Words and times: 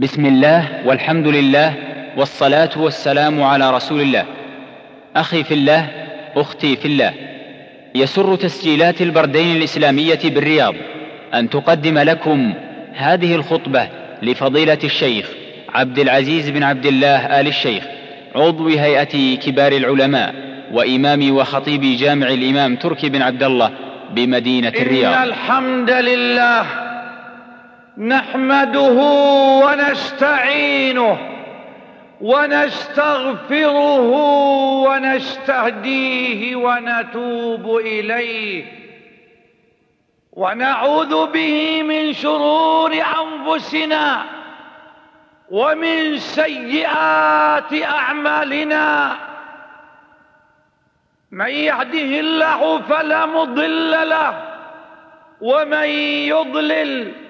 بسم 0.00 0.26
الله 0.26 0.86
والحمد 0.86 1.28
لله 1.28 1.74
والصلاة 2.16 2.70
والسلام 2.76 3.42
على 3.42 3.70
رسول 3.70 4.00
الله. 4.00 4.24
أخي 5.16 5.44
في 5.44 5.54
الله 5.54 5.88
أختي 6.36 6.76
في 6.76 6.88
الله. 6.88 7.12
يسر 7.94 8.36
تسجيلات 8.36 9.02
البردين 9.02 9.56
الإسلامية 9.56 10.18
بالرياض 10.24 10.74
أن 11.34 11.50
تقدم 11.50 11.98
لكم 11.98 12.54
هذه 12.94 13.34
الخطبة 13.34 13.88
لفضيلة 14.22 14.78
الشيخ 14.84 15.26
عبد 15.74 15.98
العزيز 15.98 16.50
بن 16.50 16.62
عبد 16.62 16.86
الله 16.86 17.40
آل 17.40 17.46
الشيخ 17.46 17.84
عضو 18.34 18.68
هيئة 18.68 19.36
كبار 19.36 19.72
العلماء 19.72 20.34
وإمام 20.72 21.36
وخطيب 21.36 21.80
جامع 21.80 22.26
الإمام 22.26 22.76
تركي 22.76 23.08
بن 23.08 23.22
عبد 23.22 23.42
الله 23.42 23.70
بمدينة 24.14 24.68
الرياض. 24.68 25.14
إن 25.14 25.22
الحمد 25.22 25.90
لله 25.90 26.79
نحمده 28.00 28.98
ونستعينه 29.64 31.18
ونستغفره 32.20 34.00
ونستهديه 34.88 36.56
ونتوب 36.56 37.76
إليه 37.76 38.64
ونعوذ 40.32 41.26
به 41.26 41.82
من 41.82 42.12
شرور 42.12 42.92
أنفسنا 42.94 44.24
ومن 45.50 46.18
سيئات 46.18 47.82
أعمالنا 47.82 49.16
من 51.30 51.48
يهده 51.50 52.20
الله 52.20 52.80
فلا 52.80 53.26
مضل 53.26 53.90
له 53.90 54.42
ومن 55.40 55.88
يضلل 56.28 57.29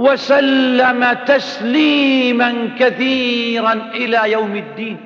وسلم 0.00 1.12
تسليما 1.12 2.76
كثيرا 2.78 3.72
إلى 3.72 4.32
يوم 4.32 4.56
الدين. 4.56 4.98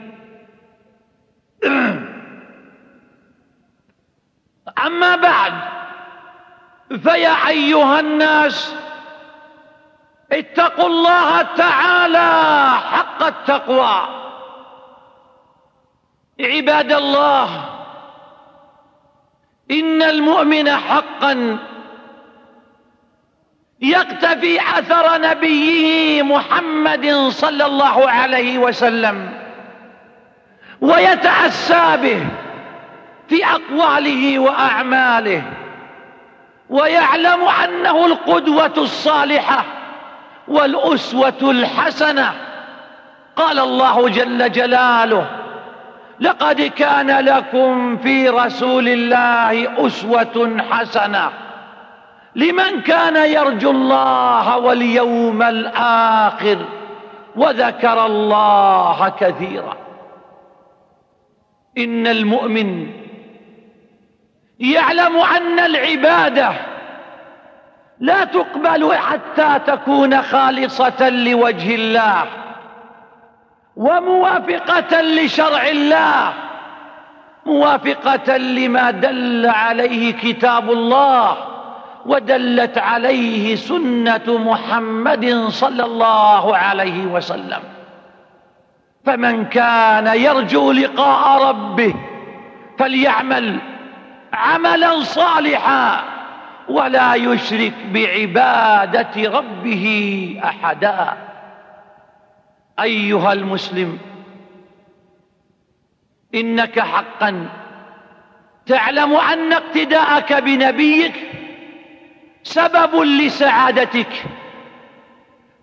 أما 4.86 5.16
بعد 5.16 5.52
فيا 7.02 7.48
أيها 7.48 8.00
الناس 8.00 8.74
اتقوا 10.32 10.86
الله 10.86 11.42
تعالى 11.42 12.30
حق 12.92 13.22
التقوى. 13.22 14.08
عباد 16.40 16.92
الله 16.92 17.48
إن 19.70 20.02
المؤمن 20.02 20.70
حقا 20.70 21.58
يقتفي 23.80 24.60
أثر 24.60 25.20
نبيه 25.20 26.22
محمد 26.22 27.10
صلى 27.28 27.66
الله 27.66 28.10
عليه 28.10 28.58
وسلم 28.58 29.32
ويتأسى 30.80 31.96
به 32.02 32.26
في 33.28 33.46
أقواله 33.46 34.38
وأعماله 34.38 35.42
ويعلم 36.70 37.48
أنه 37.64 38.06
القدوة 38.06 38.72
الصالحة 38.76 39.64
والأسوة 40.48 41.38
الحسنة. 41.42 42.32
قال 43.36 43.58
الله 43.58 44.08
جل 44.08 44.52
جلاله 44.52 45.26
لقد 46.20 46.62
كان 46.62 47.10
لكم 47.10 47.96
في 47.96 48.28
رسول 48.28 48.88
الله 48.88 49.86
أسوة 49.86 50.62
حسنة. 50.70 51.30
لمن 52.36 52.80
كان 52.80 53.16
يرجو 53.16 53.70
الله 53.70 54.58
واليوم 54.58 55.42
الآخر 55.42 56.58
وذكر 57.36 58.06
الله 58.06 59.08
كثيرا. 59.08 59.76
إن 61.78 62.06
المؤمن 62.06 62.86
يعلم 64.58 65.16
أن 65.16 65.58
العبادة 65.58 66.52
لا 68.00 68.24
تقبل 68.24 68.94
حتى 68.94 69.58
تكون 69.66 70.22
خالصة 70.22 71.08
لوجه 71.08 71.74
الله 71.74 72.24
وموافقة 73.76 75.00
لشرع 75.00 75.66
الله 75.66 76.32
موافقة 77.46 78.36
لما 78.36 78.90
دل 78.90 79.46
عليه 79.46 80.12
كتاب 80.12 80.70
الله. 80.70 81.53
ودلت 82.06 82.78
عليه 82.78 83.56
سنة 83.56 84.38
محمد 84.38 85.46
صلى 85.48 85.84
الله 85.84 86.56
عليه 86.56 87.06
وسلم. 87.06 87.60
فمن 89.04 89.44
كان 89.44 90.06
يرجو 90.06 90.72
لقاء 90.72 91.48
ربه 91.48 91.94
فليعمل 92.78 93.58
عملا 94.32 95.00
صالحا 95.00 96.04
ولا 96.68 97.14
يشرك 97.14 97.74
بعبادة 97.92 99.30
ربه 99.38 99.86
أحدا. 100.44 101.14
أيها 102.80 103.32
المسلم 103.32 103.98
إنك 106.34 106.80
حقا 106.80 107.48
تعلم 108.66 109.14
أن 109.14 109.52
اقتداءك 109.52 110.32
بنبيك 110.32 111.33
سبب 112.44 112.96
لسعادتك 112.96 114.24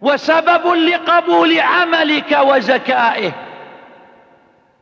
وسبب 0.01 0.67
لقبول 0.67 1.59
عملك 1.59 2.39
وزكائه. 2.41 3.31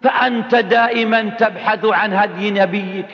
فأنت 0.04 0.56
دائما 0.56 1.22
تبحث 1.22 1.86
عن 1.86 2.14
هدي 2.14 2.52
نبيك 2.52 3.06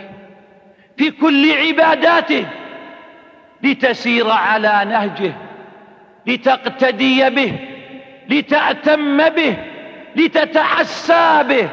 في 0.98 1.12
كل 1.12 1.52
عباداته 1.52 2.46
لتسير 3.64 4.30
على 4.30 4.86
نهجه 4.90 5.34
لتقتدي 6.28 7.30
به 7.30 7.54
لتأتم 8.30 9.30
به 9.30 9.56
لتتعسى 10.16 11.44
به. 11.50 11.70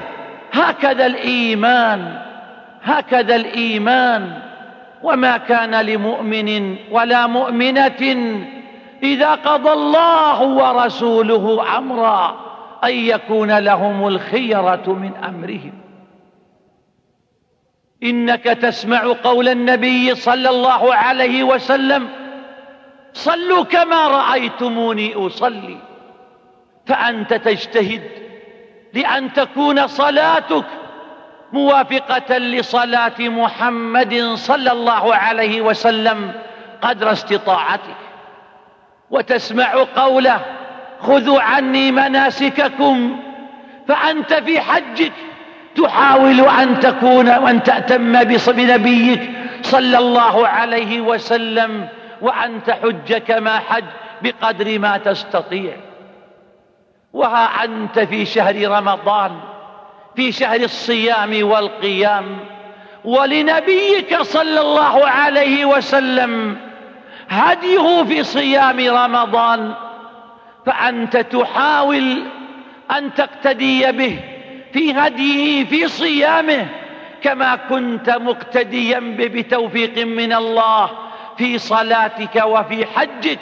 هكذا 0.53 1.06
الإيمان 1.06 2.19
هكذا 2.84 3.37
الإيمان. 3.37 4.52
وما 5.03 5.37
كان 5.37 5.87
لمؤمن 5.87 6.77
ولا 6.91 7.27
مؤمنة 7.27 8.37
إذا 9.03 9.35
قضى 9.35 9.73
الله 9.73 10.43
ورسوله 10.43 11.79
أمرا 11.79 12.41
أن 12.85 12.95
يكون 12.95 13.59
لهم 13.59 14.09
الخيرة 14.09 14.93
من 14.93 15.17
أمرهم. 15.17 15.73
إنك 18.03 18.45
تسمع 18.45 19.15
قول 19.25 19.49
النبي 19.49 20.15
صلى 20.15 20.51
الله 20.51 20.95
عليه 20.95 21.45
وسلم 21.45 22.09
صلوا 23.13 23.65
كما 23.65 24.09
رأيتموني 24.09 25.15
أصلي. 25.15 25.79
فأنت 26.87 27.34
تجتهد 27.34 28.03
لأن 28.95 29.33
تكون 29.33 29.87
صلاتك 29.87 30.65
موافقة 31.53 32.39
لصلاة 32.39 33.19
محمد 33.19 34.33
صلى 34.34 34.72
الله 34.72 35.15
عليه 35.15 35.60
وسلم 35.60 36.33
قدر 36.83 37.13
استطاعتك 37.13 37.97
وتسمع 39.10 39.84
قوله 39.97 40.41
خذوا 41.01 41.41
عني 41.41 41.93
مناسككم 41.93 43.21
فأنت 43.89 44.34
في 44.34 44.60
حجك 44.60 45.13
تحاول 45.77 46.41
أن 46.41 46.81
تكون 46.81 47.28
وأن 47.28 47.63
تأتم 47.63 48.25
بنبيك 48.25 49.31
صلى 49.63 49.98
الله 49.98 50.48
عليه 50.48 51.01
وسلم 51.01 51.89
وأن 52.21 52.65
تحج 52.65 53.16
كما 53.16 53.59
حج 53.59 53.84
بقدر 54.22 54.78
ما 54.78 54.98
تستطيع. 54.98 55.77
وها 57.13 57.65
أنت 57.65 57.98
في 57.98 58.27
شهر 58.27 58.69
رمضان 58.69 59.41
في 60.16 60.32
شهر 60.32 60.60
الصيام 60.60 61.42
والقيام 61.50 62.38
ولنبيك 63.04 64.22
صلى 64.22 64.60
الله 64.60 65.09
عليه 65.09 65.64
وسلم 65.64 66.56
هديه 67.28 68.03
في 68.04 68.24
صيام 68.24 68.80
رمضان 68.80 69.74
فأنت 70.66 71.16
تحاول 71.16 72.22
أن 72.91 73.14
تقتدي 73.14 73.92
به 73.92 74.18
في 74.72 74.92
هديه 74.92 75.64
في 75.64 75.88
صيامه 75.88 76.66
كما 77.22 77.56
كنت 77.56 78.10
مقتديا 78.10 79.00
بتوفيق 79.18 80.06
من 80.06 80.32
الله 80.32 80.91
في 81.38 81.59
صلاتك 81.59 82.42
وفي 82.44 82.86
حجك 82.86 83.38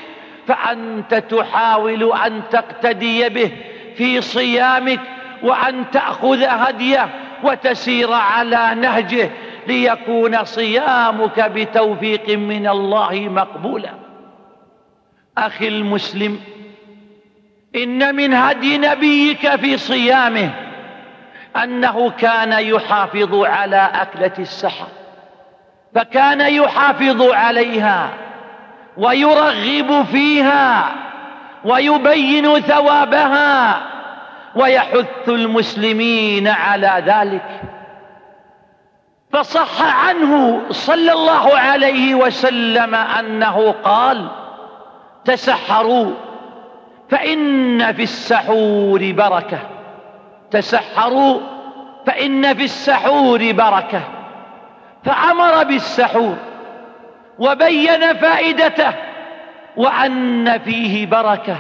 فأنت 0.47 1.15
تحاول 1.15 2.13
أن 2.13 2.43
تقتدي 2.51 3.29
به 3.29 3.51
في 3.97 4.21
صيامك 4.21 5.01
وأن 5.43 5.91
تأخذ 5.91 6.43
هديه 6.43 7.09
وتسير 7.43 8.13
على 8.13 8.75
نهجه 8.75 9.31
ليكون 9.67 10.45
صيامك 10.45 11.41
بتوفيق 11.41 12.39
من 12.39 12.69
الله 12.69 13.29
مقبولا. 13.29 13.91
أخي 15.39 15.69
المسلم 15.69 16.41
إن 17.77 18.15
من 18.15 18.35
هدي 18.35 18.79
نبيك 18.79 19.57
في 19.57 19.77
صيامه 19.77 20.51
أنه 21.57 22.11
كان 22.11 22.53
يحافظ 22.53 23.35
على 23.35 23.91
أكلة 23.95 24.33
السحر 24.39 24.87
فكان 25.95 26.41
يحافظ 26.41 27.23
عليها 27.23 28.11
ويرغب 28.97 30.07
فيها 30.13 30.93
ويبين 31.65 32.61
ثوابها 32.61 33.83
ويحث 34.57 35.29
المسلمين 35.29 36.49
على 36.49 37.03
ذلك. 37.07 37.61
فصح 39.33 39.83
عنه 40.07 40.61
صلى 40.71 41.13
الله 41.13 41.59
عليه 41.59 42.15
وسلم 42.15 42.95
أنه 42.95 43.75
قال 43.85 44.29
تسحروا 45.25 46.11
فإن 47.11 47.93
في 47.93 48.03
السحور 48.03 49.13
بركة. 49.13 49.59
تسحروا 50.51 51.41
فإن 52.07 52.55
في 52.55 52.65
السحور 52.65 53.53
بركة. 53.53 54.01
فأمر 55.05 55.65
بالسحور 55.65 56.37
وبين 57.39 58.15
فائدته 58.17 58.95
وأن 59.77 60.59
فيه 60.59 61.07
بركة 61.07 61.57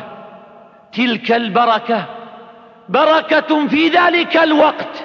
تلك 0.92 1.32
البركة. 1.32 2.04
بركة 2.90 3.68
في 3.68 3.88
ذلك 3.88 4.36
الوقت 4.36 5.04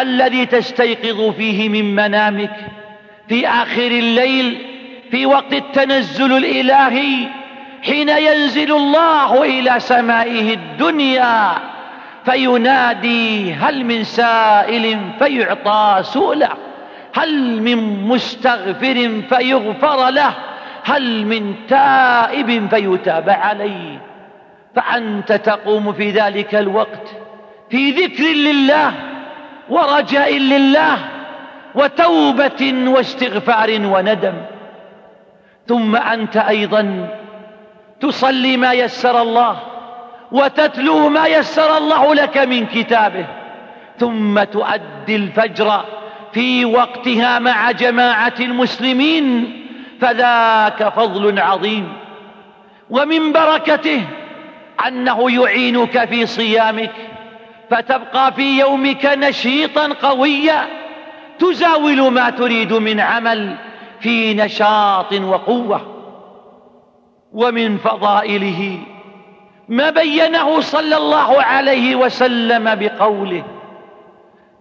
الذي 0.00 0.46
تستيقظ 0.46 1.30
فيه 1.36 1.68
من 1.68 1.94
منامك 1.94 2.56
في 3.28 3.48
آخر 3.48 3.86
الليل 3.86 4.66
في 5.10 5.26
وقت 5.26 5.52
التنزل 5.52 6.36
الإلهي 6.36 7.28
حين 7.82 8.08
ينزل 8.08 8.72
الله 8.72 9.42
إلى 9.42 9.80
سمائه 9.80 10.54
الدنيا 10.54 11.52
فينادي 12.24 13.52
هل 13.52 13.84
من 13.84 14.04
سائل 14.04 15.00
فيعطى 15.18 16.00
سؤله؟ 16.02 16.48
هل 17.14 17.62
من 17.62 18.08
مستغفر 18.08 19.22
فيغفر 19.28 20.10
له؟ 20.10 20.34
هل 20.84 21.26
من 21.26 21.54
تائب 21.68 22.68
فيتاب 22.70 23.30
عليه؟ 23.30 24.13
فأنت 24.76 25.32
تقوم 25.32 25.92
في 25.92 26.10
ذلك 26.10 26.54
الوقت 26.54 27.08
في 27.70 27.90
ذكر 27.90 28.24
لله 28.24 28.92
ورجاء 29.68 30.38
لله 30.38 30.98
وتوبة 31.74 32.74
واستغفار 32.86 33.70
وندم. 33.84 34.34
ثم 35.66 35.96
أنت 35.96 36.36
أيضا 36.36 37.08
تصلي 38.00 38.56
ما 38.56 38.72
يسر 38.72 39.22
الله 39.22 39.56
وتتلو 40.32 41.08
ما 41.08 41.26
يسر 41.26 41.76
الله 41.78 42.14
لك 42.14 42.38
من 42.38 42.66
كتابه. 42.66 43.26
ثم 43.98 44.42
تؤدي 44.42 45.16
الفجر 45.16 45.84
في 46.32 46.64
وقتها 46.64 47.38
مع 47.38 47.70
جماعة 47.70 48.34
المسلمين 48.40 49.56
فذاك 50.00 50.88
فضل 50.88 51.38
عظيم. 51.38 51.92
ومن 52.90 53.32
بركته 53.32 54.02
أنه 54.86 55.30
يعينك 55.30 56.04
في 56.04 56.26
صيامك 56.26 56.92
فتبقى 57.70 58.32
في 58.32 58.58
يومك 58.58 59.06
نشيطا 59.06 59.88
قويا 60.02 60.66
تزاول 61.38 62.10
ما 62.12 62.30
تريد 62.30 62.72
من 62.72 63.00
عمل 63.00 63.56
في 64.00 64.34
نشاط 64.34 65.12
وقوة. 65.12 65.80
ومن 67.32 67.76
فضائله 67.76 68.78
ما 69.68 69.90
بينه 69.90 70.60
صلى 70.60 70.96
الله 70.96 71.42
عليه 71.42 71.96
وسلم 71.96 72.74
بقوله 72.74 73.44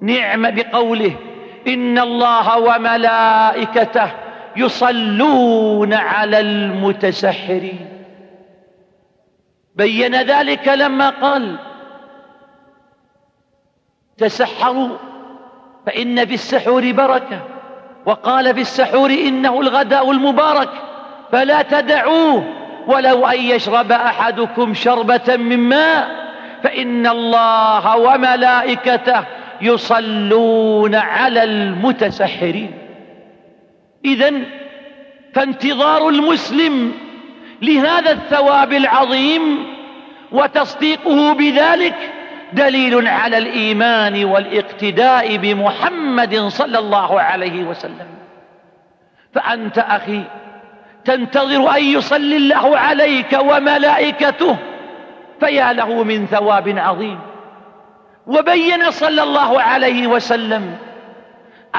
نعم 0.02 0.52
بقوله 0.52 1.16
إن 1.68 2.00
الله 2.00 2.58
وملائكته 2.58 4.12
يصلون 4.56 5.94
على 5.94 6.40
المتسحرين. 6.40 7.93
بين 9.76 10.16
ذلك 10.16 10.68
لما 10.68 11.10
قال 11.10 11.56
تسحروا 14.18 14.98
فإن 15.86 16.26
في 16.26 16.34
السحور 16.34 16.92
بركة 16.92 17.40
وقال 18.06 18.56
في 18.56 18.62
السحور 18.62 19.10
إنه 19.10 19.62
الغداء 19.62 20.12
المبارك 20.12 20.70
فلا 21.32 21.62
تدعوه 21.62 22.44
ولو 22.88 23.28
أن 23.28 23.42
يشرب 23.42 23.92
أحدكم 23.92 24.74
شربة 24.74 25.36
من 25.38 25.58
ماء 25.58 26.24
فإن 26.64 27.08
الله 27.08 27.98
وملائكته 27.98 29.24
يصلون 29.62 30.96
على 30.96 31.44
المتسحرين. 31.44 32.72
إذا 34.06 34.34
فانتظار 35.34 36.10
المسلم 36.10 36.92
لهذا 37.64 38.12
الثواب 38.12 38.74
العظيم 38.74 39.66
وتصديقه 40.32 41.34
بذلك 41.34 41.96
دليل 42.54 43.08
على 43.08 43.38
الإيمان 43.38 44.26
والاقتداء 44.26 45.38
بمحمد 45.38 46.36
صلى 46.36 46.80
الله 46.80 47.22
عليه 47.22 47.64
وسلم. 47.64 48.08
فأنت 49.34 49.78
أخي 49.78 50.24
تنتظر 51.06 51.76
أن 51.76 51.84
يصلي 51.84 52.38
الله 52.38 52.78
عليك 52.78 53.40
وملائكته 53.42 54.58
فيا 55.40 55.74
له 55.74 56.04
من 56.04 56.28
ثواب 56.28 56.80
عظيم. 56.80 57.20
وبين 58.28 58.92
صلى 58.92 59.24
الله 59.24 59.62
عليه 59.62 60.08
وسلم 60.08 60.78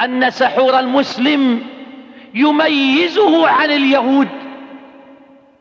أن 0.03 0.29
سحور 0.29 0.79
المسلم 0.79 1.61
يميزه 2.33 3.47
عن 3.47 3.71
اليهود. 3.71 4.44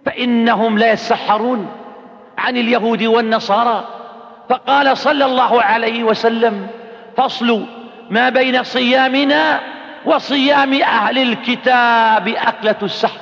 فإنهم 0.07 0.79
لا 0.79 0.93
يسحرون 0.93 1.69
عن 2.39 2.57
اليهود 2.57 3.03
والنصارى. 3.03 3.89
فقال 4.49 4.97
صلى 4.99 5.25
الله 5.25 5.63
عليه 5.63 6.05
وسلم 6.05 6.67
فصل 7.17 7.67
ما 8.11 8.29
بين 8.29 8.63
صيامنا 8.63 9.61
وصيام 10.07 10.75
أهل 10.75 11.19
الكتاب 11.19 12.29
أكلة 12.29 12.77
السحر. 12.83 13.21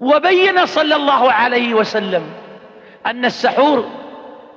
وبين 0.00 0.66
صلى 0.66 0.96
الله 0.96 1.32
عليه 1.32 1.74
وسلم 1.74 2.22
أن 3.06 3.24
السحور 3.24 3.90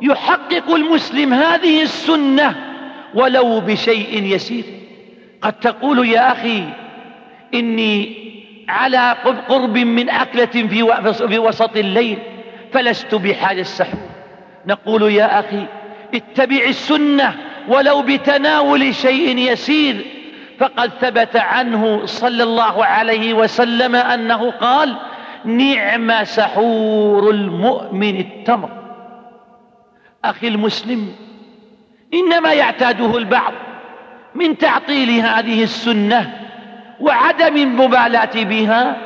يحقق 0.01 0.71
المسلم 0.71 1.33
هذه 1.33 1.81
السنة 1.81 2.55
ولو 3.13 3.59
بشيء 3.59 4.23
يسير. 4.23 4.63
قد 5.41 5.53
تقول 5.53 6.09
يا 6.09 6.31
أخي 6.31 6.63
إني 7.53 8.24
على 8.69 9.15
قرب 9.49 9.77
من 9.77 10.09
أكلة 10.09 10.45
في 11.27 11.39
وسط 11.39 11.77
الليل 11.77 12.17
فلست 12.73 13.15
بحاجة 13.15 13.61
السحور. 13.61 14.09
نقول 14.67 15.11
يا 15.11 15.39
أخي 15.39 15.65
اتبع 16.13 16.63
السنة 16.67 17.35
ولو 17.67 18.01
بتناول 18.01 18.95
شيء 18.95 19.37
يسير. 19.37 20.05
فقد 20.59 20.91
ثبت 21.01 21.35
عنه 21.35 22.05
صلى 22.05 22.43
الله 22.43 22.85
عليه 22.85 23.33
وسلم 23.33 23.95
أنه 23.95 24.51
قال 24.51 24.95
نعم 25.45 26.23
سحور 26.23 27.29
المؤمن 27.29 28.19
التمر. 28.19 28.69
أخي 30.25 30.47
المسلم 30.47 31.15
إنما 32.13 32.53
يعتاده 32.53 33.17
البعض 33.17 33.53
من 34.35 34.57
تعطيل 34.57 35.09
هذه 35.09 35.63
السنة 35.63 36.44
وعدم 36.99 37.57
المبالاة 37.57 38.29
بها 38.35 38.97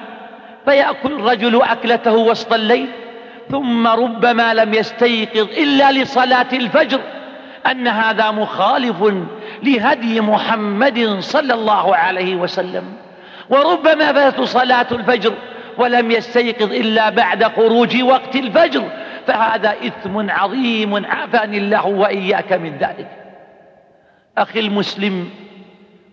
فيأكل 0.65 1.13
الرجل 1.13 1.61
أكلته 1.61 2.13
وسط 2.13 2.53
الليل 2.53 2.87
ثم 3.51 3.87
ربما 3.87 4.53
لم 4.53 4.73
يستيقظ 4.73 5.47
إلا 5.57 5.91
لصلاة 5.91 6.47
الفجر 6.53 6.99
أن 7.71 7.87
هذا 7.87 8.31
مخالف 8.31 9.13
لهدي 9.63 10.21
محمد 10.21 11.17
صلى 11.19 11.53
الله 11.53 11.95
عليه 11.95 12.35
وسلم. 12.35 12.83
وربما 13.49 14.13
فات 14.13 14.41
صلاة 14.41 14.87
الفجر 14.91 15.33
ولم 15.77 16.11
يستيقظ 16.11 16.73
إلا 16.73 17.09
بعد 17.09 17.43
خروج 17.43 18.01
وقت 18.03 18.35
الفجر 18.35 18.83
فهذا 19.27 19.75
إثم 19.85 20.29
عظيم 20.29 21.05
عافاني 21.05 21.57
الله 21.57 21.85
وإياك 21.87 22.53
من 22.53 22.77
ذلك. 22.77 23.07
أخي 24.37 24.59
المسلم 24.59 25.29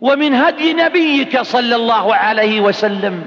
ومن 0.01 0.35
هدي 0.35 0.73
نبيك 0.73 1.41
صلى 1.41 1.77
الله 1.77 2.15
عليه 2.15 2.61
وسلم 2.61 3.25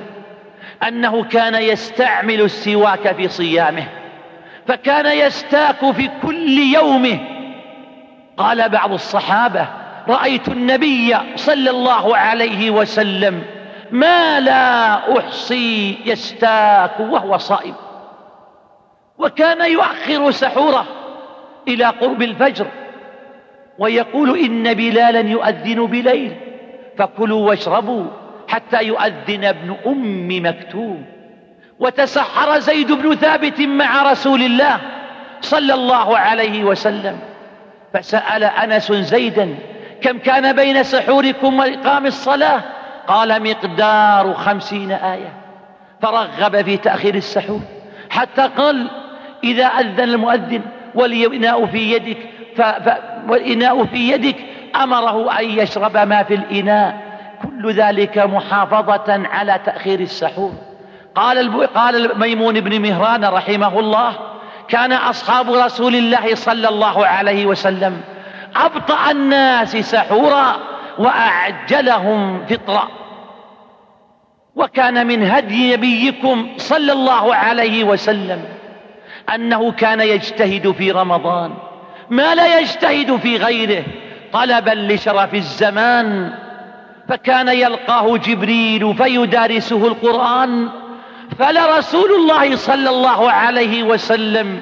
أنه 0.87 1.23
كان 1.23 1.55
يستعمل 1.55 2.41
السواك 2.41 3.15
في 3.15 3.27
صيامه 3.27 3.83
فكان 4.67 5.05
يستاك 5.05 5.91
في 5.91 6.09
كل 6.21 6.57
يومه. 6.57 7.19
قال 8.37 8.69
بعض 8.69 8.93
الصحابة 8.93 9.67
رأيت 10.07 10.47
النبي 10.47 11.17
صلى 11.35 11.69
الله 11.69 12.17
عليه 12.17 12.71
وسلم 12.71 13.43
ما 13.91 14.39
لا 14.39 14.93
أحصي 15.19 15.97
يستاك 16.05 16.99
وهو 16.99 17.37
صائم. 17.37 17.75
وكان 19.17 19.71
يؤخر 19.71 20.31
سحوره 20.31 20.85
إلى 21.67 21.85
قرب 21.85 22.21
الفجر 22.21 22.67
ويقول 23.79 24.39
إن 24.39 24.73
بلالا 24.73 25.19
يؤذن 25.19 25.85
بليل. 25.85 26.48
فكلوا 26.99 27.47
واشربوا 27.47 28.05
حتى 28.47 28.83
يؤذن 28.83 29.45
ابن 29.45 29.75
أم 29.87 30.27
مكتوم. 30.45 31.05
وتسحر 31.79 32.59
زيد 32.59 32.91
بن 32.91 33.15
ثابت 33.15 33.61
مع 33.61 34.11
رسول 34.11 34.41
الله 34.41 34.77
صلى 35.41 35.73
الله 35.73 36.17
عليه 36.17 36.63
وسلم. 36.63 37.19
فسأل 37.93 38.43
أنس 38.43 38.91
زيدا 38.91 39.55
كم 40.01 40.17
كان 40.17 40.55
بين 40.55 40.83
سحوركم 40.83 41.59
وإقام 41.59 42.05
الصلاة؟ 42.05 42.61
قال 43.07 43.43
مقدار 43.43 44.33
خمسين 44.33 44.91
آية. 44.91 45.33
فرغب 46.01 46.61
في 46.61 46.77
تأخير 46.77 47.15
السحور 47.15 47.59
حتى 48.09 48.49
قال 48.57 48.89
إذا 49.43 49.65
أذن 49.65 49.99
المؤذن 49.99 50.61
والإناء 50.95 51.65
في 51.65 51.93
يدك 51.93 52.17
ف... 52.55 52.61
والإناء 53.27 53.85
في 53.85 54.11
يدك 54.11 54.35
أمره 54.79 55.39
أن 55.39 55.45
يشرب 55.45 55.97
ما 55.97 56.23
في 56.23 56.33
الإناء 56.35 57.09
كل 57.41 57.71
ذلك 57.71 58.17
محافظة 58.17 59.27
على 59.27 59.59
تأخير 59.65 59.99
السحور. 59.99 60.53
قال. 61.15 61.67
قال 61.67 62.19
ميمون 62.19 62.59
بن 62.59 62.81
مهران 62.81 63.25
رحمه 63.25 63.79
الله 63.79 64.13
كان 64.67 64.91
أصحاب 64.91 65.51
رسول 65.51 65.95
الله 65.95 66.35
صلى 66.35 66.69
الله 66.69 67.05
عليه 67.05 67.45
وسلم 67.45 68.01
أبطأ 68.55 69.11
الناس 69.11 69.77
سحورا 69.77 70.55
وأعجلهم 70.97 72.45
فطرا. 72.45 72.87
وكان 74.55 75.07
من 75.07 75.31
هدي 75.31 75.75
نبيكم 75.75 76.47
صلى 76.57 76.91
الله 76.91 77.35
عليه 77.35 77.83
وسلم 77.83 78.45
أنه 79.35 79.71
كان 79.71 79.99
يجتهد 79.99 80.71
في 80.71 80.91
رمضان. 80.91 81.53
ما 82.09 82.35
لا 82.35 82.59
يجتهد 82.59 83.15
في 83.15 83.37
غيره؟ 83.37 83.83
طلبا 84.33 84.93
لشرف 84.93 85.35
الزمان 85.35 86.31
فكان 87.09 87.47
يلقاه 87.47 88.17
جبريل 88.17 88.95
فيدارسه 88.95 89.87
القرآن 89.87 90.69
فلرسول 91.39 92.11
الله 92.11 92.55
صلى 92.55 92.89
الله 92.89 93.31
عليه 93.31 93.83
وسلم 93.83 94.61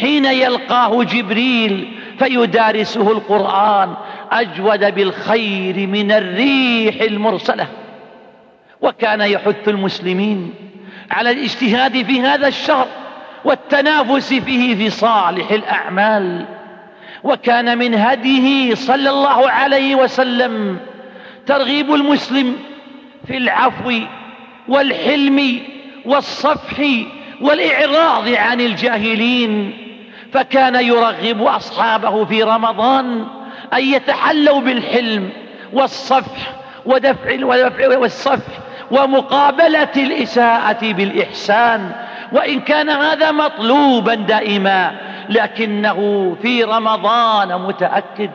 حين 0.00 0.24
يلقاه 0.24 1.04
جبريل 1.04 1.98
فيدارسه 2.18 3.12
القرآن 3.12 3.94
أجود 4.32 4.94
بالخير 4.94 5.86
من 5.86 6.12
الريح 6.12 7.02
المرسلة. 7.02 7.66
وكان 8.80 9.20
يحث 9.20 9.68
المسلمين 9.68 10.54
على 11.10 11.30
الاجتهاد 11.30 12.02
في 12.02 12.20
هذا 12.20 12.48
الشهر 12.48 12.86
والتنافس 13.44 14.34
فيه 14.34 14.76
في 14.76 14.90
صالح 14.90 15.50
الأعمال. 15.50 16.46
وكان 17.24 17.78
من 17.78 17.94
هديه 17.94 18.74
صلى 18.74 19.10
الله 19.10 19.50
عليه 19.50 19.94
وسلم 19.94 20.78
ترغيب 21.46 21.94
المسلم 21.94 22.56
في 23.26 23.36
العفو 23.36 23.92
والحلم 24.68 25.60
والصفح 26.04 26.82
والإعراض 27.40 28.28
عن 28.28 28.60
الجاهلين 28.60 29.78
فكان 30.32 30.74
يرغب 30.74 31.42
أصحابه 31.42 32.24
في 32.24 32.42
رمضان 32.42 33.26
أن 33.74 33.82
يتحلوا 33.84 34.60
بالحلم 34.60 35.30
والصفح 35.72 36.52
ودفع 36.86 37.46
والصفح 37.98 38.52
ومقابلة 38.90 39.92
الإساءة 39.96 40.92
بالإحسان 40.92 41.92
وإن 42.32 42.60
كان 42.60 42.90
هذا 42.90 43.30
مطلوبا 43.30 44.14
دائما 44.14 45.11
لكنه 45.28 46.32
في 46.42 46.64
رمضان 46.64 47.60
متأكد. 47.60 48.30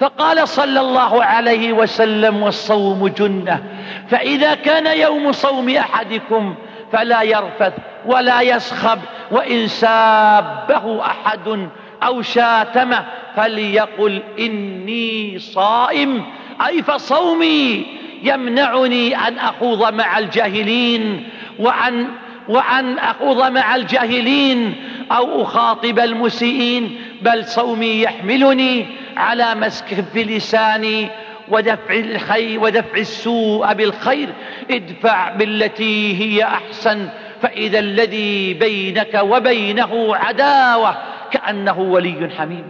فقال 0.00 0.48
صلى 0.48 0.80
الله 0.80 1.24
عليه 1.24 1.72
وسلم 1.72 2.42
والصوم 2.42 3.08
جنة. 3.08 3.62
فإذا 4.08 4.54
كان 4.54 4.98
يوم 5.00 5.32
صوم 5.32 5.68
أحدكم 5.68 6.54
فلا 6.92 7.22
يرفث 7.22 7.72
ولا 8.06 8.40
يسخب 8.40 8.98
وإن 9.30 9.66
سابه 9.66 11.00
أحد 11.06 11.68
أو 12.02 12.22
شاتمه 12.22 13.04
فليقل 13.36 14.22
إني 14.38 15.38
صائم. 15.38 16.24
أي 16.66 16.82
فصومي 16.82 17.86
يمنعني 18.22 19.28
أن 19.28 19.38
أخوض 19.38 19.94
مع 19.94 20.18
الجاهلين 20.18 21.28
وأن 21.58 22.08
وأن 22.48 22.98
أخوض 22.98 23.52
مع 23.52 23.76
الجاهلين 23.76 24.74
أو 25.12 25.42
أخاطب 25.42 25.98
المسيئين 25.98 26.98
بل 27.22 27.44
صومي 27.44 28.02
يحملني 28.02 28.86
على 29.16 29.54
مسك 29.54 30.04
لساني 30.14 31.08
ودفع 31.48 31.94
الخير 31.94 32.60
ودفع 32.60 32.96
السوء 32.96 33.72
بالخير. 33.72 34.28
ادفع 34.70 35.30
بالتي 35.30 36.20
هي 36.20 36.44
أحسن 36.44 37.08
فإذا 37.42 37.78
الذي 37.78 38.54
بينك 38.54 39.20
وبينه 39.22 40.16
عداوة 40.16 40.96
كأنه 41.30 41.80
ولي 41.80 42.30
حميم. 42.38 42.64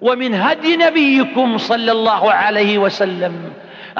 ومن 0.00 0.34
هدي 0.34 0.76
نبيكم 0.76 1.58
صلى 1.58 1.92
الله 1.92 2.32
عليه 2.32 2.78
وسلم 2.78 3.52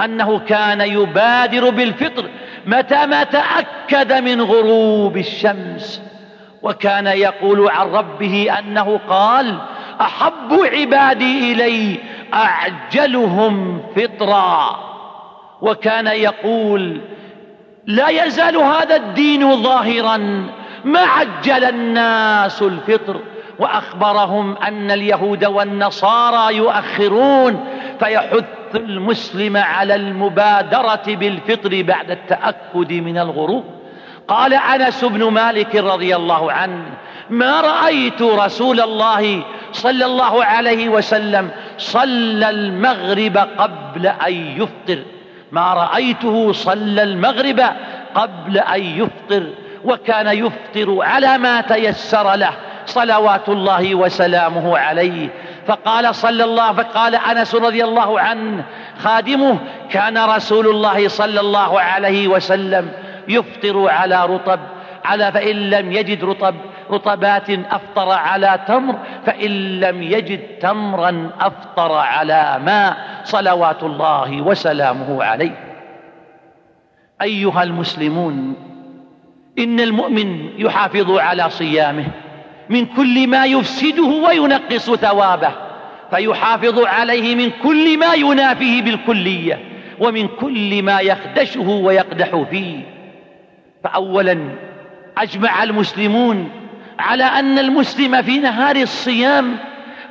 أنه 0.05 0.39
كان 0.39 0.81
يبادر 0.81 1.71
بالفطر 1.71 2.29
متى 2.67 3.07
ما 3.07 3.25
تأكد 3.25 4.13
من 4.13 4.43
غروب 4.43 5.17
الشمس. 5.17 6.03
وكان 6.65 7.07
يقول 7.07 7.69
عن 7.69 7.87
ربه 7.87 8.59
أنه 8.59 9.01
قال 9.09 9.59
أحب 10.01 10.53
عبادي 10.53 11.53
إلي 11.53 12.01
أعجلهم 12.35 13.83
فطرا. 13.97 14.77
وكان 15.61 16.07
يقول 16.07 17.01
لا 17.87 18.09
يزال 18.09 18.57
هذا 18.57 18.97
الدين 18.97 19.63
ظاهرا 19.63 20.17
ما 20.85 21.01
عجل 21.01 21.65
الناس 21.65 22.63
الفطر. 22.63 23.21
وأخبرهم 23.59 24.57
أن 24.57 24.91
اليهود 24.91 25.45
والنصارى 25.45 26.57
يؤخرون 26.57 27.65
فيحث 27.99 28.45
المسلم 28.75 29.57
على 29.57 29.95
المبادرة 29.95 31.03
بالفطر 31.07 31.83
بعد 31.83 32.11
التأكد 32.11 32.93
من 32.93 33.19
الغروب. 33.19 33.74
قال 34.29 34.55
أنس 34.55 35.05
بن 35.05 35.25
مالك 35.25 35.77
رضي 35.77 36.17
الله 36.17 36.53
عنه 36.53 36.85
ما 37.31 37.61
رأيت 37.61 38.23
رسول 38.23 38.81
الله 38.81 39.43
صلى 39.73 40.05
الله 40.05 40.45
عليه 40.45 40.89
وسلم 40.89 41.51
صلى 41.79 42.51
المغرب 42.51 43.37
قبل 43.37 44.07
أن 44.07 44.33
يفطر. 44.33 45.03
ما 45.53 45.75
رأيته 45.75 46.53
صلى 46.53 47.03
المغرب 47.03 47.61
قبل 48.15 48.59
أن 48.59 48.83
يفطر 48.83 49.47
وكان 49.85 50.27
يفطر 50.27 51.03
على 51.03 51.39
ما 51.39 51.61
تيسر 51.61 52.35
له 52.35 52.51
صلوات 52.87 53.49
الله 53.49 53.95
وسلامه 53.95 54.79
عليه. 54.79 55.29
فقال 55.67 56.15
صلى 56.15 56.45
الله 56.45 56.73
فقال 56.73 57.15
أنس 57.15 57.55
رضي 57.55 57.85
الله 57.85 58.21
عنه 58.21 58.65
خادمه 58.99 59.59
كان 59.91 60.19
رسول 60.19 60.67
الله 60.67 61.09
صلى 61.09 61.41
الله 61.41 61.81
عليه 61.81 62.29
وسلم 62.29 62.91
يفطر 63.29 63.89
على 63.89 64.27
رطب 64.27 64.61
على 65.05 65.33
فإن 65.33 65.71
لم 65.71 65.93
يجد 65.93 66.25
رطب 66.25 66.55
رطبات 66.91 67.51
أفطر 67.51 68.11
على 68.11 68.61
تمر 68.69 68.99
فإن 69.27 69.81
لم 69.81 70.03
يجد 70.03 70.41
تمرا 70.61 71.31
أفطر 71.41 71.93
على 71.93 72.61
ماء 72.65 72.97
صلوات 73.25 73.83
الله 73.83 74.43
وسلامه 74.43 75.25
عليه. 75.25 75.75
أيها 77.23 77.63
المسلمون 77.63 78.55
إن 79.59 79.81
المؤمن 79.81 80.61
يحافظ 80.61 81.11
على 81.11 81.51
صيامه 81.51 82.07
من 82.69 82.87
كل 82.87 83.27
ما 83.27 83.45
يفسده 83.45 84.03
وينقص 84.03 84.91
ثوابه 84.91 85.51
فيحافظ 86.11 86.79
عليه 86.79 87.35
من 87.35 87.51
كل 87.63 87.99
ما 87.99 88.15
ينافيه 88.15 88.83
بالكلية 88.83 89.59
ومن 90.01 90.29
كل 90.29 90.83
ما 90.83 91.01
يخدشه 91.01 91.69
ويقدح 91.69 92.43
فيه. 92.51 92.94
فأولا 93.85 94.39
أجمع 95.19 95.63
المسلمون 95.63 96.51
على 96.99 97.25
أن 97.25 97.59
المسلم 97.59 98.23
في 98.23 98.39
نهار 98.39 98.77
الصيام 98.77 99.57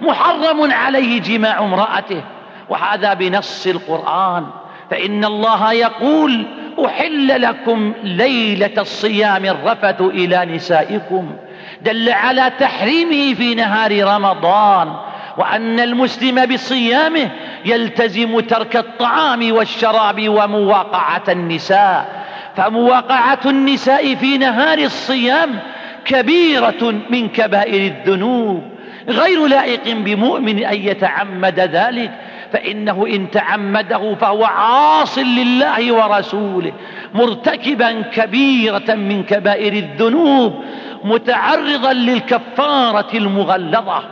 محرم 0.02 0.72
عليه 0.72 1.22
جماع 1.22 1.60
امرأته 1.60 2.22
وهذا 2.70 3.14
بنص 3.14 3.68
القرآن. 3.68 4.46
فإن 4.92 5.26
الله 5.26 5.74
يقول 5.74 6.46
أحل 6.86 7.42
لكم 7.42 7.94
ليلة 8.04 8.72
الصيام 8.78 9.46
الرفث 9.46 10.02
إلى 10.02 10.46
نسائكم. 10.46 11.36
دل 11.82 12.10
على 12.10 12.52
تحريمه 12.60 13.34
في 13.34 13.56
نهار 13.56 14.04
رمضان 14.04 14.94
وأن 15.38 15.80
المسلم 15.80 16.46
بصيامه 16.46 17.30
يلتزم 17.66 18.40
ترك 18.40 18.76
الطعام 18.76 19.52
والشراب 19.52 20.30
ومواقعة 20.30 21.24
النساء. 21.30 22.23
فمواقعة 22.58 23.40
النساء 23.46 24.16
في 24.16 24.38
نهار 24.38 24.78
الصيام 24.78 25.60
كبيرة 26.06 27.02
من 27.10 27.30
كبائر 27.30 27.92
الذنوب. 27.92 28.64
غير 29.10 29.48
لائق 29.48 29.96
بمؤمن 29.96 30.66
أن 30.66 30.76
يتعمد 30.76 31.60
ذلك 31.60 32.12
فإنه 32.54 33.08
إن 33.08 33.32
تعمده 33.32 34.16
فهو 34.16 34.46
عاص 34.46 35.18
لله 35.18 35.94
ورسوله 35.94 36.74
مرتكبا 37.14 38.02
كبيرة 38.02 38.94
من 38.96 39.24
كبائر 39.24 39.74
الذنوب 39.74 40.64
متعرضا 41.04 41.94
للكفارة 41.94 43.18
المغلظة. 43.18 44.04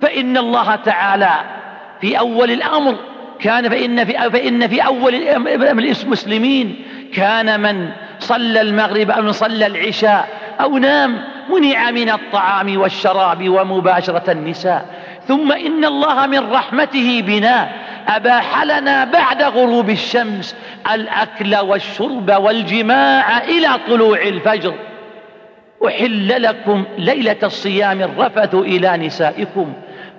فإن 0.00 0.36
الله 0.36 0.76
تعالى 0.76 1.32
في 2.00 2.18
أول 2.18 2.50
الأمر 2.50 2.96
كان 3.40 3.68
فإن 3.68 4.04
في, 4.04 4.12
فإن 4.12 4.68
في 4.68 4.80
أول 4.80 5.14
المسلمين 6.04 6.84
كان 7.14 7.60
من 7.60 7.90
صلى 8.18 8.60
المغرب 8.60 9.10
أو 9.10 9.32
صلى 9.32 9.66
العشاء 9.66 10.28
أو 10.60 10.78
نام 10.78 11.22
منع 11.50 11.90
من 11.90 12.10
الطعام 12.10 12.80
والشراب 12.80 13.48
ومباشرة 13.48 14.30
النساء. 14.32 14.84
ثم 15.28 15.52
إن 15.52 15.84
الله 15.84 16.26
من 16.26 16.52
رحمته 16.52 17.22
بنا 17.26 17.68
أباح 18.08 18.62
لنا 18.62 19.04
بعد 19.04 19.42
غروب 19.42 19.90
الشمس 19.90 20.56
الأكل 20.94 21.56
والشرب 21.56 22.30
والجماع 22.30 23.38
إلى 23.38 23.68
طلوع 23.88 24.22
الفجر. 24.22 24.74
أحل 25.86 26.42
لكم 26.42 26.84
ليلة 26.98 27.36
الصيام 27.42 28.02
الرفث 28.02 28.54
إلى 28.54 28.96
نسائكم. 28.96 29.72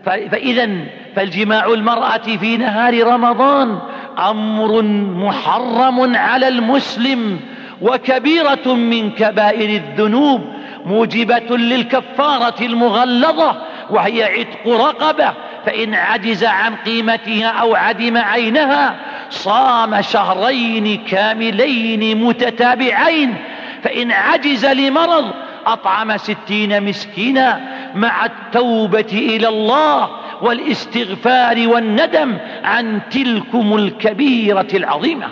فإذا 0.05 0.69
فالجماع 1.15 1.65
المرأة 1.65 2.17
في 2.17 2.57
نهار 2.57 3.07
رمضان 3.07 3.79
أمر 4.19 4.81
محرم 5.25 6.15
على 6.15 6.47
المسلم 6.47 7.39
وكبيرة 7.81 8.73
من 8.73 9.11
كبائر 9.11 9.69
الذنوب 9.69 10.41
موجبة 10.85 11.57
للكفارة 11.57 12.61
المغلظة 12.61 13.61
وهي 13.89 14.23
عتق 14.23 14.67
رقبة 14.67 15.33
فإن 15.65 15.93
عجز 15.93 16.43
عن 16.43 16.75
قيمتها 16.75 17.47
أو 17.47 17.75
عدم 17.75 18.17
عينها 18.17 18.95
صام 19.29 20.01
شهرين 20.01 20.97
كاملين 20.97 22.23
متتابعين 22.23 23.35
فإن 23.83 24.11
عجز 24.11 24.65
لمرض 24.65 25.31
أطعم 25.65 26.17
ستين 26.17 26.83
مسكينا 26.83 27.61
مع 27.95 28.25
التوبة 28.25 29.05
إلى 29.11 29.47
الله 29.47 30.09
والاستغفار 30.41 31.67
والندم 31.67 32.37
عن 32.63 33.01
تلكم 33.11 33.75
الكبيرة 33.75 34.67
العظيمة. 34.73 35.27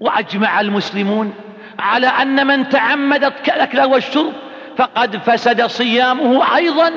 وأجمع 0.00 0.60
المسلمون 0.60 1.34
على 1.78 2.06
أن 2.06 2.46
من 2.46 2.68
تعمد 2.68 3.32
الأكل 3.48 3.80
والشرب 3.80 4.32
فقد 4.76 5.16
فسد 5.16 5.66
صيامه 5.66 6.56
أيضا 6.56 6.90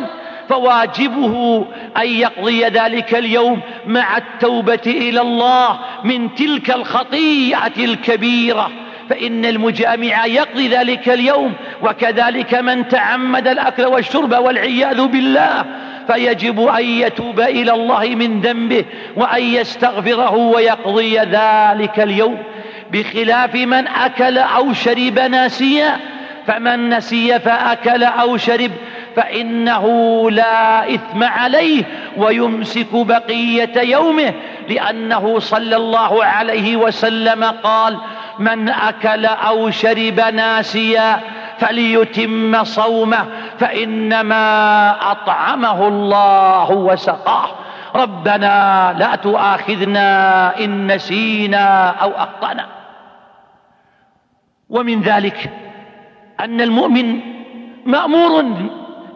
فواجبه 0.49 1.65
أن 1.97 2.07
يقضي 2.07 2.65
ذلك 2.65 3.15
اليوم 3.15 3.61
مع 3.87 4.17
التوبة 4.17 4.81
إلى 4.85 5.21
الله 5.21 5.79
من 6.03 6.35
تلك 6.35 6.71
الخطيئة 6.71 7.85
الكبيرة. 7.85 8.71
فإن 9.09 9.45
المجامع 9.45 10.25
يقضي 10.25 10.67
ذلك 10.67 11.09
اليوم 11.09 11.53
وكذلك 11.81 12.53
من 12.53 12.87
تعمد 12.87 13.47
الأكل 13.47 13.85
والشرب 13.85 14.33
والعياذ 14.33 15.07
بالله 15.07 15.65
فيجب 16.07 16.67
أن 16.67 16.83
يتوب 16.85 17.39
إلى 17.39 17.71
الله 17.71 18.05
من 18.15 18.41
ذنبه 18.41 18.85
وأن 19.15 19.43
يستغفره 19.43 20.35
ويقضي 20.35 21.17
ذلك 21.17 21.99
اليوم. 21.99 22.37
بخلاف 22.91 23.55
من 23.55 23.87
أكل 23.87 24.37
أو 24.37 24.73
شرب 24.73 25.19
ناسيا 25.19 25.97
فمن 26.47 26.89
نسي 26.89 27.39
فأكل 27.39 28.03
أو 28.03 28.37
شرب 28.37 28.71
فإنه 29.15 29.85
لا 30.31 30.93
إثم 30.93 31.23
عليه 31.23 31.83
ويمسك 32.17 32.93
بقية 32.93 33.81
يومه. 33.81 34.33
لأنه 34.69 35.39
صلى 35.39 35.75
الله 35.75 36.25
عليه 36.25 36.75
وسلم 36.75 37.43
قال 37.43 37.97
من 38.39 38.69
أكل 38.69 39.25
أو 39.25 39.71
شرب 39.71 40.19
ناسيا 40.33 41.19
فليتم 41.59 42.63
صومه 42.63 43.25
فإنما 43.59 45.11
أطعمه 45.11 45.87
الله 45.87 46.71
وسقاه. 46.71 47.49
ربنا 47.95 48.95
لا 48.99 49.15
تؤاخذنا 49.15 50.59
إن 50.59 50.95
نسينا 50.95 51.89
أو 51.89 52.11
أخطأنا. 52.11 52.65
ومن 54.69 55.01
ذلك 55.01 55.49
أن 56.39 56.61
المؤمن 56.61 57.19
مأمور 57.85 58.45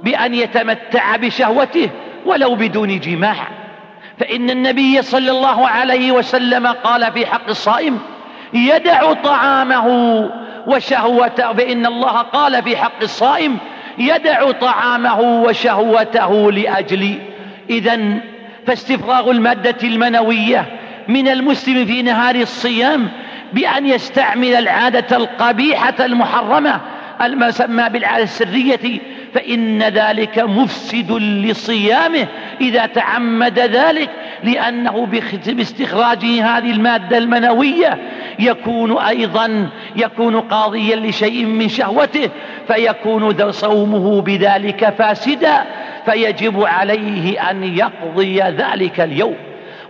بأن 0.04 0.34
يتمتع 0.34 1.15
بشهوته 1.15 1.89
ولو 2.25 2.56
بدون 2.56 2.99
جماع. 2.99 3.36
فإن 4.17 4.49
النبي 4.49 5.01
صلى 5.01 5.32
الله 5.32 5.67
عليه 5.67 6.12
وسلم 6.12 6.67
قال 6.67 7.12
في 7.12 7.25
حق 7.25 7.49
الصائم 7.49 7.99
يدع 8.54 9.13
طعامه 9.13 9.88
وشهوته 10.67 11.54
فإن 11.54 11.86
الله 11.86 12.12
قال 12.12 12.63
في 12.63 12.78
حق 12.78 13.02
الصائم 13.02 13.58
يدع 13.97 14.52
طعامه 14.52 15.19
وشهوته 15.21 16.52
لأجلي 16.52 17.15
إذا 17.69 18.00
فاستفراغ 18.67 19.32
المادة 19.32 19.78
المنوية 19.84 20.65
من 21.08 21.28
المسلم 21.28 21.86
في 21.86 22.02
نهار 22.02 22.36
الصيام 22.36 23.08
بأن 23.54 23.86
يستعمل 23.86 24.56
العادة 24.56 25.17
القبيحة 25.17 25.95
المحرمة 26.00 26.82
المسمى 27.21 27.89
بالعادة 27.89 28.24
السرية 28.24 29.00
فإن 29.34 29.84
ذلك 29.84 30.39
مفسد 30.39 31.12
لصيامه 31.21 32.28
إذا 32.62 32.86
تعمد 32.86 33.60
ذلك. 33.60 34.10
لأنه 34.43 35.08
باستخراجه 35.45 36.58
هذه 36.58 36.71
المادة 36.71 37.17
المنوية 37.17 37.97
يكون 38.39 38.97
أيضا 38.97 39.69
يكون 39.95 40.39
قاضيا 40.39 40.95
لشيء 40.95 41.45
من 41.45 41.69
شهوته 41.69 42.30
فيكون 42.67 43.51
صومه 43.51 44.21
بذلك 44.21 44.93
فاسدا 44.97 45.63
فيجب 46.06 46.63
عليه 46.63 47.51
أن 47.51 47.63
يقضي 47.63 48.41
ذلك 48.41 48.99
اليوم. 48.99 49.36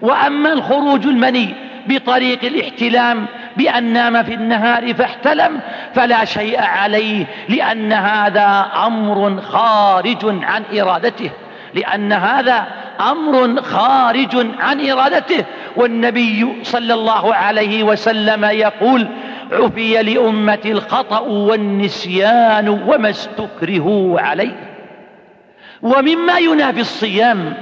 وأما 0.01 0.53
الخروج 0.53 1.07
المني 1.07 1.53
بطريق 1.87 2.39
الاحتلام 2.43 3.25
بأن 3.57 3.83
نام 3.83 4.23
في 4.23 4.33
النهار 4.33 4.93
فاحتلم 4.93 5.59
فلا 5.95 6.25
شيء 6.25 6.61
عليه 6.61 7.25
لأن 7.49 7.93
هذا 7.93 8.71
أمر 8.85 9.41
خارج 9.41 10.43
عن 10.43 10.63
إرادته 10.79 11.31
لأن 11.73 12.13
هذا 12.13 12.67
أمر 12.99 13.61
خارج 13.61 14.47
عن 14.59 14.89
إرادته. 14.89 15.45
والنبي 15.75 16.47
صلى 16.63 16.93
الله 16.93 17.35
عليه 17.35 17.83
وسلم 17.83 18.45
يقول 18.45 19.07
عفي 19.51 20.03
لأمة 20.03 20.59
الخطأ 20.65 21.19
والنسيان 21.19 22.69
وما 22.69 23.09
استكرهوا 23.09 24.21
عليه. 24.21 24.71
ومما 25.81 26.37
ينافي 26.37 26.81
الصيام 26.81 27.53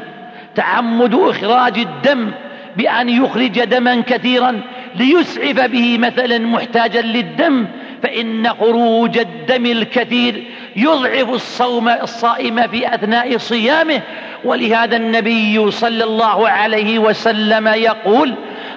تعمد 0.55 1.15
إخراج 1.15 1.79
الدم 1.79 2.31
بأن 2.77 3.09
يخرج 3.09 3.63
دما 3.63 4.01
كثيرا 4.01 4.61
ليسعف 4.95 5.59
به 5.59 5.97
مثلا 5.97 6.39
محتاجا 6.39 7.01
للدم 7.01 7.65
فإن 8.03 8.49
خروج 8.49 9.17
الدم 9.17 9.65
الكثير 9.65 10.43
يضعف 10.79 11.29
الصوم 11.29 11.89
الصائم 11.89 12.67
في 12.67 12.95
أثناء 12.95 13.37
صيامه 13.37 14.01
ولهذا 14.43 14.97
النبي 14.97 15.71
صلى 15.71 16.03
الله 16.03 16.49
عليه 16.49 16.99
وسلم 16.99 17.67
يقول 17.67 18.33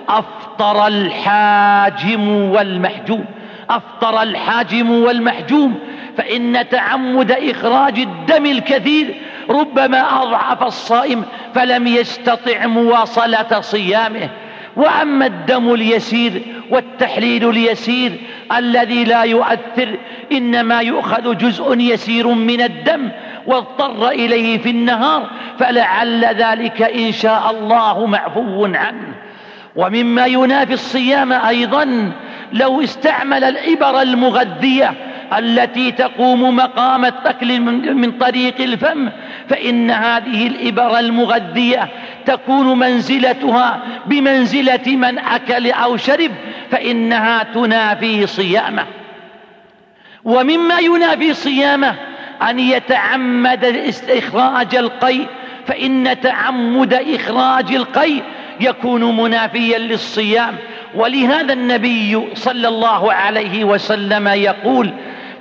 أفطر 0.09 0.87
الحاجم 0.87 2.29
والمحجوم 2.29 3.25
أفطر 3.71 4.23
الحاجم 4.23 4.91
والمحجوم 4.91 5.79
فإن 6.19 6.69
تعمد 6.69 7.33
إخراج 7.33 7.99
الدم 7.99 8.47
الكثير 8.47 9.15
ربما 9.51 10.23
أضعف 10.23 10.63
الصائم 10.63 11.25
فلم 11.55 11.87
يستطع 11.87 12.67
مواصلة 12.67 13.61
صيامه. 13.61 14.29
وأما 14.77 15.27
الدم 15.27 15.75
اليسير 15.75 16.43
والتحليل 16.71 17.51
اليسير 17.51 18.13
الذي 18.57 19.05
لا 19.05 19.23
يؤثر 19.23 19.99
إنما 20.33 20.81
يؤخذ 20.81 21.39
جزء 21.39 21.81
يسير 21.81 22.29
من 22.29 22.61
الدم 22.61 23.09
واضطر 23.47 24.09
إليه 24.09 24.59
في 24.59 24.71
النهار 24.71 25.31
فلعل 25.59 26.25
ذلك 26.25 26.83
إن 26.83 27.13
شاء 27.13 27.51
الله 27.51 28.07
معفو 28.07 28.65
عنه. 28.65 29.15
ومما 29.77 30.27
ينافي 30.27 30.73
الصيام 30.73 31.33
أيضا 31.33 32.13
لو 32.53 32.83
استعمل 32.83 33.45
الإبر 33.45 34.03
المغذية 34.03 34.95
التي 35.39 35.93
تقوم 35.93 36.57
مقام 36.57 37.05
التكل 37.05 37.61
من 37.95 38.13
طريق 38.13 38.61
الفم 38.61 39.09
فإن 39.49 39.91
هذه 39.91 40.47
الإبر 40.47 40.99
المغذية 40.99 41.89
تكون 42.27 42.79
منزلتها 42.79 43.83
بمنزلة 44.07 44.97
من 44.97 45.19
أكل 45.19 45.71
أو 45.71 45.97
شرب 45.97 46.31
فإنها 46.71 47.43
تنافي 47.43 48.27
صيامه. 48.27 48.87
ومما 50.25 50.79
ينافي 50.79 51.35
صيامه 51.35 51.95
أن 52.51 52.59
يتعمد 52.59 53.93
إخراج 54.11 54.77
القيء 54.77 55.27
فإن 55.67 56.21
تعمد 56.21 56.95
إخراج 56.95 57.75
القيء 57.75 58.23
يكون 58.61 59.17
منافيا 59.17 59.79
للصيام. 59.79 60.57
ولهذا 60.95 61.53
النبي 61.53 62.23
صلى 62.35 62.69
الله 62.69 63.13
عليه 63.13 63.65
وسلم 63.65 64.29
يقول 64.29 64.93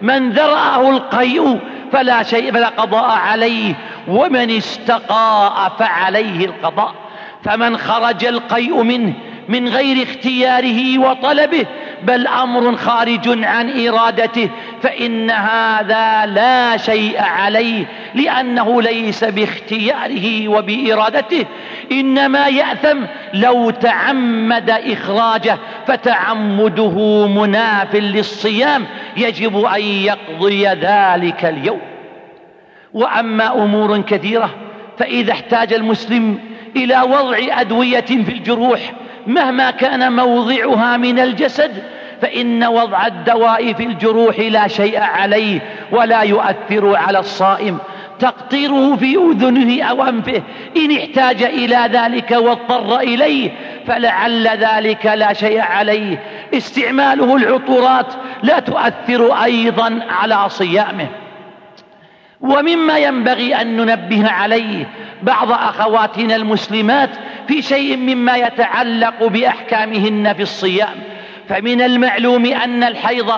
من 0.01 0.29
ذرأه 0.29 0.89
القيء 0.89 1.59
فلا 1.93 2.23
شيء 2.23 2.51
فلا 2.51 2.67
قضاء 2.67 3.09
عليه. 3.09 3.73
ومن 4.07 4.57
استقاء 4.57 5.71
فعليه 5.79 6.45
القضاء. 6.45 6.95
فمن 7.43 7.77
خرج 7.77 8.25
القيء 8.25 8.83
منه 8.83 9.13
من 9.49 9.67
غير 9.67 10.03
اختياره 10.03 10.99
وطلبه 10.99 11.65
بل 12.03 12.27
أمر 12.27 12.75
خارج 12.75 13.43
عن 13.43 13.87
إرادته 13.87 14.49
فإن 14.83 15.31
هذا 15.31 16.25
لا 16.25 16.77
شيء 16.77 17.21
عليه 17.21 17.85
لأنه 18.15 18.81
ليس 18.81 19.23
باختياره 19.23 20.47
وبإرادته. 20.47 21.45
إنما 21.91 22.47
يأثم 22.47 22.97
لو 23.33 23.69
تعمد 23.69 24.69
إخراجه 24.69 25.57
فتعمده 25.87 27.27
مناف 27.27 27.95
للصيام 27.95 28.85
يجب 29.17 29.65
أن 29.65 29.81
يقضي 29.81 30.67
ذلك 30.67 31.45
اليوم. 31.45 31.81
وأما 32.93 33.63
أمور 33.63 34.01
كثيرة 34.01 34.49
فإذا 34.97 35.31
احتاج 35.31 35.73
المسلم 35.73 36.39
إلى 36.75 37.01
وضع 37.01 37.37
أدوية 37.39 38.01
في 38.01 38.31
الجروح 38.31 38.93
مهما 39.27 39.71
كان 39.71 40.13
موضعها 40.13 40.97
من 40.97 41.19
الجسد 41.19 41.83
فإن 42.21 42.63
وضع 42.63 43.07
الدواء 43.07 43.73
في 43.73 43.83
الجروح 43.83 44.39
لا 44.39 44.67
شيء 44.67 44.99
عليه 44.99 45.59
ولا 45.91 46.21
يؤثر 46.21 46.95
على 46.95 47.19
الصائم. 47.19 47.77
تقطيره 48.21 48.95
في 48.95 49.15
أذنه 49.15 49.83
أو 49.83 50.03
أنفه. 50.03 50.41
إن 50.77 50.97
احتاج 50.97 51.43
إلى 51.43 51.89
ذلك 51.91 52.31
واضطر 52.31 52.99
إليه 52.99 53.51
فلعل 53.87 54.47
ذلك 54.47 55.05
لا 55.05 55.33
شيء 55.33 55.61
عليه. 55.61 56.23
استعماله 56.53 57.35
العطورات 57.35 58.13
لا 58.43 58.59
تؤثر 58.59 59.43
أيضا 59.43 59.99
على 60.09 60.49
صيامه. 60.49 61.07
ومما 62.41 62.97
ينبغي 62.97 63.55
أن 63.55 63.77
ننبه 63.77 64.29
عليه 64.29 64.87
بعض 65.23 65.51
أخواتنا 65.51 66.35
المسلمات 66.35 67.09
في 67.47 67.61
شيء 67.61 67.97
مما 67.97 68.37
يتعلق 68.37 69.27
بأحكامهن 69.27 70.33
في 70.33 70.41
الصيام. 70.41 70.95
فمن 71.49 71.81
المعلوم 71.81 72.45
أن 72.45 72.83
الحيض 72.83 73.31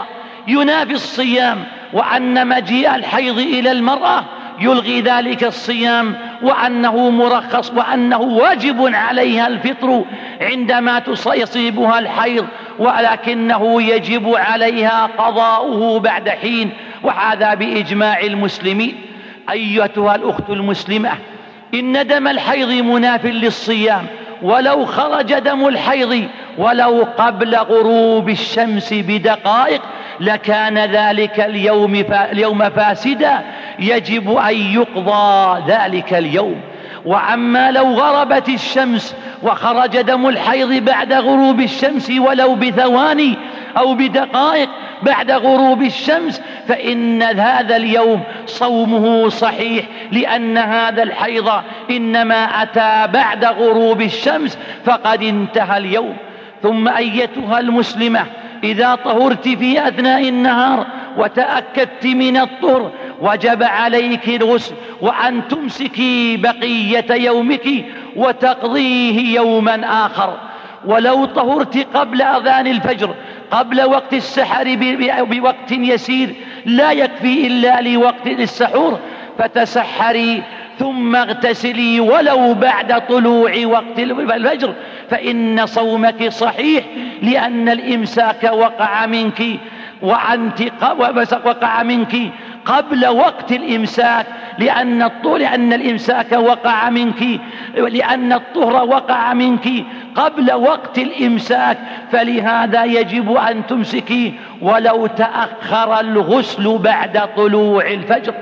ينافي 0.48 0.94
الصيام 0.94 1.64
وأن 1.94 2.48
مجيء 2.48 2.96
الحيض 2.96 3.38
إلى 3.40 3.72
المرأة 3.72 4.26
يلغي 4.60 5.02
ذلك 5.02 5.44
الصيام 5.44 6.16
وأنه 6.42 7.10
مرخص 7.10 7.72
وأنه 7.72 8.22
واجب 8.22 8.96
عليها 8.96 9.48
الفطر 9.48 10.06
عندما 10.42 11.02
يصيبها 11.28 12.00
الحيض 12.00 12.48
ولكنه 12.80 13.82
يجب 13.82 14.36
عليها 14.36 15.10
قضاؤه 15.18 16.00
بعد 16.00 16.30
حين 16.30 16.70
وهذا 17.04 17.54
بإجماع 17.54 18.20
المسلمين. 18.20 18.96
أيتها 19.50 20.16
الأخت 20.16 20.50
المسلمة 20.50 21.10
إن 21.74 22.08
دم 22.08 22.28
الحيض 22.28 22.70
مناف 22.70 23.26
للصيام 23.26 24.06
ولو 24.42 24.86
خرج 24.86 25.34
دم 25.34 25.68
الحيض 25.68 26.28
ولو 26.58 27.08
قبل 27.18 27.56
غروب 27.56 28.30
الشمس 28.30 28.94
بدقائق 28.94 29.82
لكان 30.20 30.78
ذلك 30.78 31.40
اليوم, 31.40 32.04
اليوم 32.32 32.70
فاسدا 32.70 33.42
يجب 33.80 34.38
أن 34.38 34.56
يقضى 34.56 35.64
ذلك 35.68 36.14
اليوم. 36.14 36.62
وأما 37.06 37.72
لو 37.72 37.94
غربت 37.94 38.50
الشمس 38.50 39.16
وخرج 39.44 40.02
دم 40.02 40.28
الحيض 40.28 40.74
بعد 40.74 41.14
غروب 41.14 41.60
الشمس 41.60 42.12
ولو 42.12 42.56
بثواني 42.56 43.36
أو 43.78 43.94
بدقائق 43.94 44.70
بعد 45.04 45.32
غروب 45.32 45.82
الشمس 45.82 46.42
فإن 46.68 47.24
هذا 47.24 47.76
اليوم 47.76 48.24
صومه 48.46 49.30
صحيح 49.30 49.86
لأن 50.12 50.58
هذا 50.58 51.04
الحيض 51.04 51.50
إنما 51.92 52.64
أتى 52.64 53.12
بعد 53.14 53.46
غروب 53.46 54.02
الشمس 54.02 54.58
فقد 54.86 55.24
انتهى 55.24 55.78
اليوم. 55.78 56.16
ثم 56.64 56.88
أيتها 56.88 57.60
المسلمة 57.60 58.26
إذا 58.64 58.96
طهرت 58.96 59.48
في 59.48 59.88
أثناء 59.88 60.30
النهار 60.30 60.86
وتأكدت 61.18 62.06
من 62.06 62.38
الطهر 62.38 62.92
وجب 63.22 63.64
عليك 63.64 64.30
الغسل 64.30 64.76
وأن 65.02 65.48
تمسكي 65.48 66.38
بقية 66.38 67.06
يومك 67.12 67.86
وتقضيه 68.16 69.36
يوما 69.36 70.06
آخر. 70.06 70.38
ولو 70.86 71.26
طهرت 71.26 71.88
قبل 71.94 72.22
أذان 72.22 72.68
الفجر 72.68 73.16
قبل 73.52 73.82
وقت 73.82 74.14
السحر 74.14 74.78
بوقت 75.22 75.72
يسير 75.72 76.36
لا 76.66 76.92
يكفي 76.92 77.48
إلا 77.48 77.82
لوقت 77.82 78.28
السحور 78.28 79.00
فتسحري 79.38 80.44
ثم 80.80 81.16
اغتسلي 81.16 82.00
ولو 82.00 82.54
بعد 82.54 83.08
طلوع 83.08 83.66
وقت 83.66 84.00
الفجر. 84.00 84.74
فإن 85.10 85.66
صومك 85.66 86.30
صحيح 86.30 86.84
لأن 87.22 87.70
الإمساك 87.70 88.44
وقع 88.44 89.06
منك 89.06 89.44
وأنت 90.02 90.62
وقع 91.46 91.84
منك 91.84 92.16
قبل 92.66 93.08
وقت 93.08 93.52
الإمساك 93.52 94.26
لأن 94.58 95.02
الطهر 95.02 95.38
لأن 95.38 95.74
الإمساك 95.74 96.32
وقع 96.32 96.90
منك 96.90 97.40
لأن 97.76 98.34
الطهر 98.34 98.86
وقع 98.86 99.34
منك 99.34 99.68
قبل 100.16 100.54
وقت 100.54 100.98
الإمساك. 100.98 101.78
فلهذا 102.12 102.84
يجب 102.84 103.36
أن 103.36 103.68
تمسكي 103.68 104.34
ولو 104.62 105.08
تأخر 105.08 106.00
الغسل 106.00 106.78
بعد 106.78 107.30
طلوع 107.36 107.86
الفجر. 107.88 108.34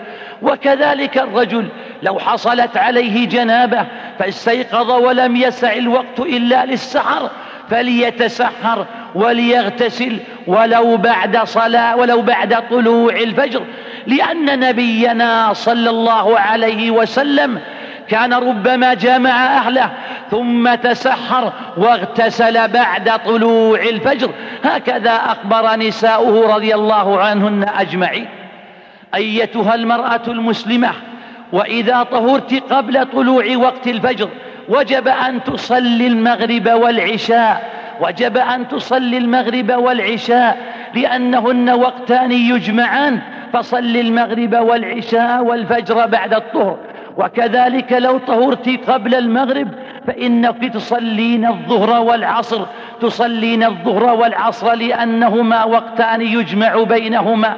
وكذلك 0.41 1.17
الرجل 1.17 1.67
لو 2.03 2.19
حصلت 2.19 2.77
عليه 2.77 3.27
جنابة 3.27 3.86
فاستيقظ 4.19 4.91
ولم 4.91 5.36
يسع 5.36 5.73
الوقت 5.73 6.19
إلا 6.19 6.65
للسحر 6.65 7.29
فليتسحر 7.69 8.86
وليغتسل 9.15 10.17
ولو 10.47 10.97
بعد 10.97 11.38
صلاة 11.38 11.95
ولو 11.95 12.21
بعد 12.21 12.69
طلوع 12.69 13.13
الفجر. 13.13 13.63
لأن 14.07 14.59
نبينا 14.59 15.53
صلى 15.53 15.89
الله 15.89 16.39
عليه 16.39 16.91
وسلم 16.91 17.59
كان 18.09 18.33
ربما 18.33 18.93
جامع 18.93 19.57
أهله 19.57 19.89
ثم 20.31 20.75
تسحر 20.75 21.53
واغتسل 21.77 22.67
بعد 22.67 23.19
طلوع 23.25 23.79
الفجر. 23.79 24.29
هكذا 24.63 25.11
أخبر 25.11 25.75
نساؤه 25.75 26.55
رضي 26.55 26.75
الله 26.75 27.19
عنهن 27.19 27.69
أجمعين. 27.75 28.27
أيتها 29.15 29.75
المرأة 29.75 30.21
المسلمة 30.27 30.91
وإذا 31.51 32.03
طهرت 32.03 32.73
قبل 32.73 33.05
طلوع 33.05 33.55
وقت 33.55 33.87
الفجر 33.87 34.29
وجب 34.69 35.07
أن 35.07 35.43
تصلي 35.43 36.07
المغرب 36.07 36.69
والعشاء 36.69 37.69
وجب 38.01 38.37
أن 38.37 38.67
تصلي 38.67 39.17
المغرب 39.17 39.71
والعشاء 39.71 40.57
لأنهن 40.93 41.69
وقتان 41.69 42.31
يجمعان. 42.31 43.19
فصل 43.53 43.95
المغرب 43.95 44.55
والعشاء 44.55 45.43
والفجر 45.43 46.07
بعد 46.07 46.33
الطهر. 46.33 46.77
وكذلك 47.17 47.93
لو 47.93 48.17
طهرت 48.17 48.89
قبل 48.89 49.15
المغرب 49.15 49.67
فإنك 50.07 50.73
تصلين 50.73 51.45
الظهر 51.45 52.01
والعصر. 52.01 52.65
تصلين 53.01 53.63
الظهر 53.63 54.15
والعصر 54.15 54.73
لأنهما 54.73 55.63
وقتان 55.63 56.21
يجمع 56.21 56.83
بينهما. 56.83 57.57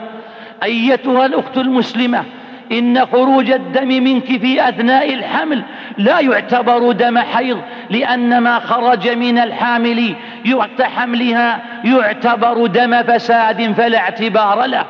أيتها 0.64 1.26
الأخت 1.26 1.58
المسلمة 1.58 2.24
إن 2.72 3.06
خروج 3.06 3.52
الدم 3.52 3.88
منك 3.88 4.26
في 4.26 4.70
أثناء 4.70 5.14
الحمل 5.14 5.64
لا 5.98 6.20
يعتبر 6.20 6.92
دم 6.92 7.18
حيض 7.18 7.62
لأن 7.90 8.38
ما 8.38 8.60
خرج 8.60 9.10
من 9.10 9.38
الحامل 9.38 10.16
وقت 10.54 10.82
حملها 10.82 11.62
يعتبر 11.86 12.68
دم 12.68 13.04
فساد 13.04 13.72
فلا 13.72 13.98
اعتبار 13.98 14.66
له. 14.66 14.86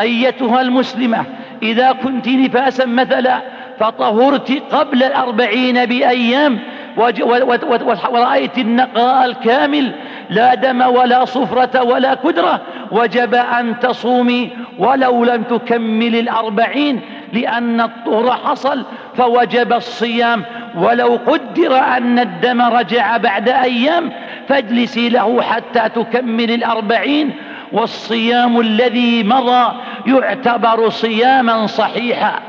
أيتها 0.00 0.60
المسلمة 0.60 1.24
إذا 1.62 1.92
كنت 1.92 2.28
نفاسا 2.28 2.84
مثلا 2.84 3.40
فطهرت 3.80 4.62
قبل 4.72 5.02
الأربعين 5.02 5.86
بأيام 5.86 6.58
ورأيت 6.96 8.58
النقاء 8.58 9.24
الكامل 9.26 9.92
لا 10.30 10.54
دم 10.54 10.82
ولا 10.82 11.24
صفرة 11.24 11.82
ولا 11.82 12.14
كدرة 12.14 12.60
وجب 12.90 13.34
أن 13.34 13.80
تصومي 13.80 14.50
ولو 14.78 15.24
لم 15.24 15.42
تكمل 15.42 16.16
الأربعين 16.16 17.00
لأن 17.32 17.80
الطهر 17.80 18.30
حصل 18.30 18.84
فوجب 19.16 19.72
الصيام. 19.72 20.44
ولو 20.76 21.18
قدر 21.26 21.78
أن 21.78 22.18
الدم 22.18 22.62
رجع 22.62 23.16
بعد 23.16 23.48
أيام 23.48 24.12
فاجلسي 24.48 25.08
له 25.08 25.42
حتى 25.42 25.88
تكمل 25.88 26.50
الأربعين 26.50 27.30
والصيام 27.72 28.60
الذي 28.60 29.22
مضى 29.24 29.72
يعتبر 30.06 30.88
صياما 30.88 31.66
صحيحا. 31.66 32.40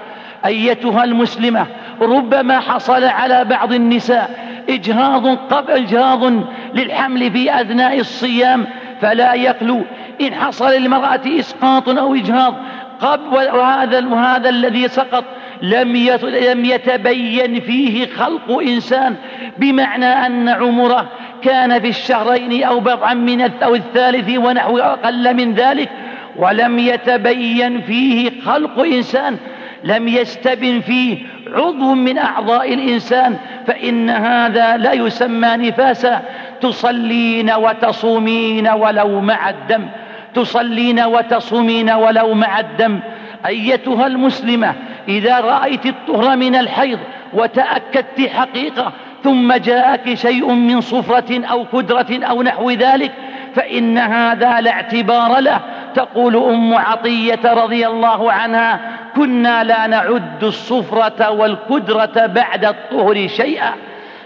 أيتها 0.46 1.04
المسلمة 1.04 1.66
ربما 2.02 2.60
حصل 2.60 3.04
على 3.04 3.46
بعض 3.46 3.74
النساء 3.74 4.44
إجهاض 4.70 5.28
قبل 5.28 5.72
إجهاض 5.72 6.34
للحمل 6.74 7.32
في 7.32 7.62
أثناء 7.62 8.00
الصيام 8.00 8.66
فلا 9.02 9.34
يخلو 9.34 9.82
إن 10.22 10.34
حصل 10.34 10.70
للمرأة 10.70 11.22
إسقاط 11.26 11.90
أو 11.90 12.16
إجهاض 12.16 12.56
قبل 13.02 13.36
وهذا, 13.36 14.08
وهذا 14.08 14.50
الذي 14.50 14.88
سقط 14.88 15.24
لم 15.62 15.96
لم 16.24 16.66
يتبين 16.66 17.60
فيه 17.60 18.08
خلق 18.08 18.62
إنسان 18.62 19.16
بمعنى 19.58 20.06
أن 20.06 20.50
عمره 20.50 21.08
كان 21.46 21.80
في 21.80 21.88
الشهرين 21.88 22.64
أو 22.64 22.80
بضعا 22.80 23.14
من 23.14 23.42
أو 23.42 23.76
الثالث 23.76 24.38
ونحو 24.38 24.78
أقل 24.78 25.34
من 25.34 25.54
ذلك 25.54 25.90
ولم 26.36 26.80
يتبين 26.80 27.82
فيه 27.82 28.42
خلق 28.42 28.80
إنسان 28.80 29.38
لم 29.84 30.08
يستبن 30.08 30.82
فيه 30.82 31.18
عضو 31.54 31.94
من 31.94 32.18
أعضاء 32.18 32.74
الإنسان 32.74 33.38
فإن 33.68 34.10
هذا 34.10 34.78
لا 34.78 34.94
يسمى 34.94 35.48
نفاسا. 35.58 36.22
تصلين 36.62 37.52
وتصومين 37.52 38.68
ولو 38.68 39.22
مع 39.22 39.50
الدم. 39.50 39.88
تصلين 40.36 41.00
وتصومين 41.00 41.90
ولو 41.90 42.34
مع 42.34 42.60
الدم. 42.60 43.00
أيتها 43.46 44.08
المسلمة 44.08 44.74
إذا 45.08 45.40
رأيت 45.40 45.86
الطهر 45.86 46.38
من 46.38 46.56
الحيض 46.56 47.00
وتأكدت 47.34 48.30
حقيقة 48.30 48.94
ثم 49.24 49.54
جاءك 49.54 50.14
شيء 50.14 50.52
من 50.52 50.82
صفرة 50.82 51.46
أو 51.46 51.66
كدرة 51.66 52.26
أو 52.26 52.44
نحو 52.44 52.72
ذلك 52.72 53.12
فإن 53.56 53.98
هذا 53.98 54.62
لا 54.62 54.72
اعتبار 54.72 55.40
له. 55.40 55.60
تقول 55.96 56.36
أم 56.36 56.74
عطية 56.74 57.54
رضي 57.54 57.88
الله 57.88 58.32
عنها 58.32 58.80
كنا 59.16 59.64
لا 59.64 59.88
نعد 59.88 60.44
الصفرة 60.44 61.32
والكدرة 61.32 62.26
بعد 62.26 62.66
الطهر 62.66 63.28
شيئا. 63.28 63.74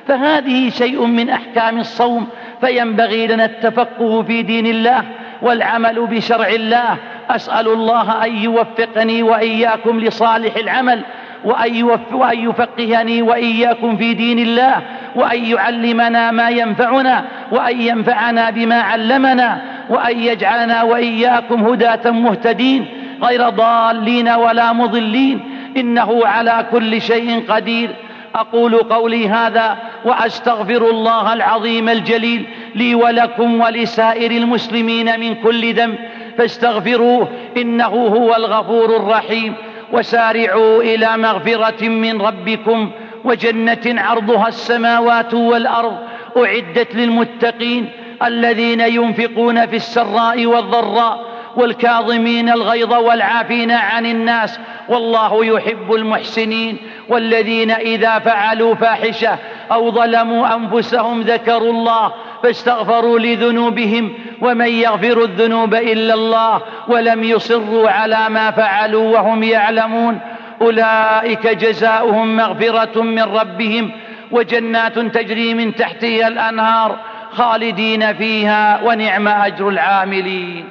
فهذه 0.07 0.69
شيء 0.69 1.05
من 1.05 1.29
أحكام 1.29 1.79
الصوم 1.79 2.27
فينبغي 2.62 3.27
لنا 3.27 3.45
التفقه 3.45 4.21
في 4.21 4.41
دين 4.41 4.65
الله 4.65 5.03
والعمل 5.41 6.07
بشرع 6.07 6.47
الله. 6.47 6.97
أسأل 7.29 7.67
الله 7.67 8.25
أن 8.25 8.36
يوفقني 8.36 9.23
وإياكم 9.23 9.99
لصالح 9.99 10.55
العمل. 10.55 11.03
وأن 11.43 12.50
يفقهني 12.50 13.21
وإياكم 13.21 13.97
في 13.97 14.13
دين 14.13 14.39
الله 14.39 14.82
وأن 15.15 15.43
يعلمنا 15.45 16.32
ما 16.32 16.50
ينفعنا 16.50 17.26
وأن 17.52 17.82
ينفعنا 17.82 18.50
بما 18.50 18.82
علمنا 18.82 19.62
وأن 19.89 20.19
يجعلنا 20.19 20.84
وإياكم 20.84 21.65
هداة 21.65 22.12
مهتدين 22.12 22.86
غير 23.23 23.50
ضالين 23.50 24.30
ولا 24.30 24.73
مضلين 24.73 25.39
إنه 25.78 26.26
على 26.26 26.65
كل 26.71 27.02
شيء 27.02 27.43
قدير. 27.50 27.89
أقول 28.36 28.76
قولي 28.76 29.30
هذا 29.30 29.78
وأستغفر 30.06 30.89
الله 30.89 31.34
العظيم 31.34 31.89
الجليل 31.89 32.45
لي 32.76 32.95
ولكم 32.95 33.62
ولسائر 33.62 34.32
المسلمين 34.32 35.19
من 35.19 35.36
كل 35.36 35.73
ذنب. 35.73 35.95
فاستغفروه 36.38 37.28
إنه 37.58 37.86
هو 37.86 38.36
الغفور 38.36 38.95
الرحيم. 38.95 39.54
وسارعوا 39.91 40.82
إلى 40.82 41.17
مغفرة 41.17 41.88
من 41.88 42.21
ربكم 42.21 42.91
وجنة 43.23 44.02
عرضها 44.02 44.47
السماوات 44.47 45.34
والأرض 45.34 45.97
أعدت 46.38 46.95
للمتقين 46.95 47.89
الذين 48.23 48.80
ينفقون 48.80 49.65
في 49.65 49.76
السراء 49.76 50.45
والضراء 50.45 51.26
والكاظمين 51.56 52.50
الغيظ 52.50 52.93
والعافين 52.93 53.71
عن 53.71 54.06
الناس 54.06 54.60
والله 54.89 55.45
يحب 55.45 55.93
المحسنين 55.93 56.78
والذين 57.10 57.71
إذا 57.71 58.19
فعلوا 58.19 58.76
فاحشة 58.76 59.38
أو 59.71 59.91
ظلموا 59.91 60.56
أنفسهم 60.56 61.21
ذكروا 61.21 61.71
الله 61.71 62.13
فاستغفروا 62.43 63.19
لذنوبهم 63.19 64.13
ومن 64.41 64.67
يغفر 64.67 65.23
الذنوب 65.23 65.76
إلا 65.76 66.13
الله 66.13 66.62
ولم 66.88 67.23
يصروا 67.23 67.89
على 67.89 68.30
ما 68.30 68.52
فعلوا 68.52 69.12
وهم 69.12 69.43
يعلمون. 69.43 70.19
أولئك 70.62 71.47
جزاؤهم 71.47 72.38
مغفرة 72.38 73.02
من 73.02 73.23
ربهم 73.23 73.91
وجنات 74.32 75.00
تجري 75.00 75.54
من 75.54 75.76
تحتها 75.76 76.28
الأنهار 76.28 77.00
خالدين 77.32 78.13
فيها 78.13 78.82
ونعم 78.84 79.28
أجر 79.28 79.69
العاملين. 79.69 80.69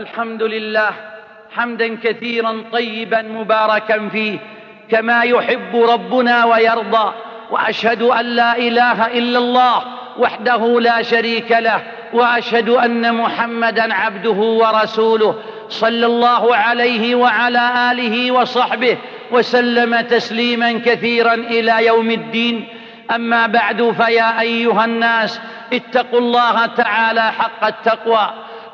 الحمد 0.00 0.42
لله 0.42 0.90
حمدا 1.56 1.96
كثيرا 1.96 2.64
طيبا 2.72 3.22
مباركا 3.22 4.08
فيه 4.08 4.38
كما 4.90 5.22
يحب 5.22 5.76
ربنا 5.76 6.44
ويرضى. 6.44 7.27
وأشهد 7.50 8.02
أن 8.02 8.26
لا 8.26 8.56
إله 8.56 9.06
إلا 9.06 9.38
الله 9.38 9.82
وحده 10.18 10.80
لا 10.80 11.02
شريك 11.02 11.50
له 11.50 11.82
وأشهد 12.12 12.68
أن 12.68 13.14
محمدا 13.14 13.94
عبده 13.94 14.30
ورسوله 14.30 15.34
صلى 15.68 16.06
الله 16.06 16.56
عليه 16.56 17.14
وعلى 17.14 17.92
آله 17.92 18.32
وصحبه 18.32 18.96
وسلم 19.30 20.00
تسليما 20.00 20.72
كثيرا 20.72 21.34
إلى 21.34 21.86
يوم 21.86 22.10
الدين. 22.10 22.68
أما 23.14 23.46
بعد 23.46 23.90
فيا 23.90 24.40
أيها 24.40 24.84
الناس 24.84 25.40
اتقوا 25.72 26.18
الله 26.18 26.66
تعالى 26.66 27.32
حق 27.32 27.64
التقوى. 27.64 28.30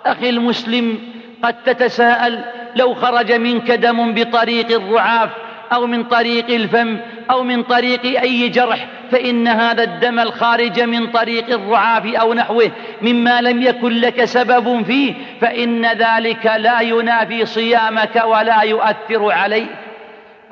أخي 0.06 0.30
المسلم 0.30 0.98
قد 1.42 1.54
تتساءل 1.66 2.44
لو 2.76 2.94
خرج 2.94 3.32
منك 3.32 3.70
دم 3.70 4.14
بطريق 4.14 4.70
الرعاف 4.70 5.30
أو 5.74 5.86
من 5.86 6.04
طريق 6.04 6.50
الفم 6.50 6.98
أو 7.30 7.42
من 7.42 7.62
طريق 7.62 8.20
أي 8.20 8.48
جرح 8.48 8.86
فإن 9.10 9.48
هذا 9.48 9.82
الدم 9.82 10.18
الخارج 10.18 10.80
من 10.80 11.06
طريق 11.06 11.50
الرعاف 11.50 12.06
أو 12.06 12.34
نحوه 12.34 12.70
مما 13.02 13.40
لم 13.40 13.62
يكن 13.62 13.92
لك 13.92 14.24
سبب 14.24 14.84
فيه 14.84 15.14
فإن 15.40 15.86
ذلك 15.86 16.52
لا 16.58 16.80
ينافي 16.80 17.46
صيامك 17.46 18.22
ولا 18.26 18.62
يؤثر 18.62 19.32
عليه 19.32 19.66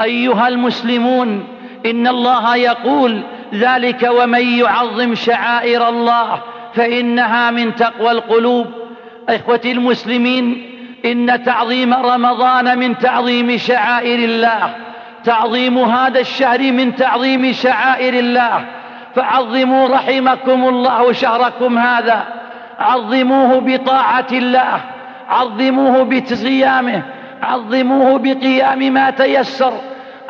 أيها 0.01 0.49
المسلمون 0.49 1.49
إن 1.87 2.07
الله 2.07 2.57
يقول 2.57 3.23
ذلك 3.55 4.11
ومن 4.13 4.59
يعظم 4.59 5.15
شعائر 5.15 5.89
الله 5.89 6.43
فإنها 6.75 7.51
من 7.51 7.75
تقوى 7.75 8.11
القلوب. 8.11 8.67
إخوتي 9.29 9.73
المسلمين 9.73 10.63
إن 11.05 11.43
تعظيم 11.45 11.95
رمضان 11.95 12.79
من 12.79 12.99
تعظيم 12.99 13.57
شعائر 13.57 14.19
الله. 14.19 14.75
تعظيم 15.25 15.79
هذا 15.79 16.21
الشهر 16.21 16.73
من 16.73 16.97
تعظيم 16.97 17.53
شعائر 17.53 18.15
الله. 18.15 18.65
فعظموا 19.15 19.89
رحمكم 19.89 20.69
الله 20.69 21.13
شهركم 21.13 21.79
هذا. 21.79 22.25
عظموه 22.79 23.61
بطاعة 23.61 24.27
الله. 24.33 24.81
عظموه 25.29 26.03
بصيامه 26.05 27.03
عظموه 27.43 28.19
بقيام 28.19 28.79
ما 28.79 29.11
تيسر. 29.11 29.73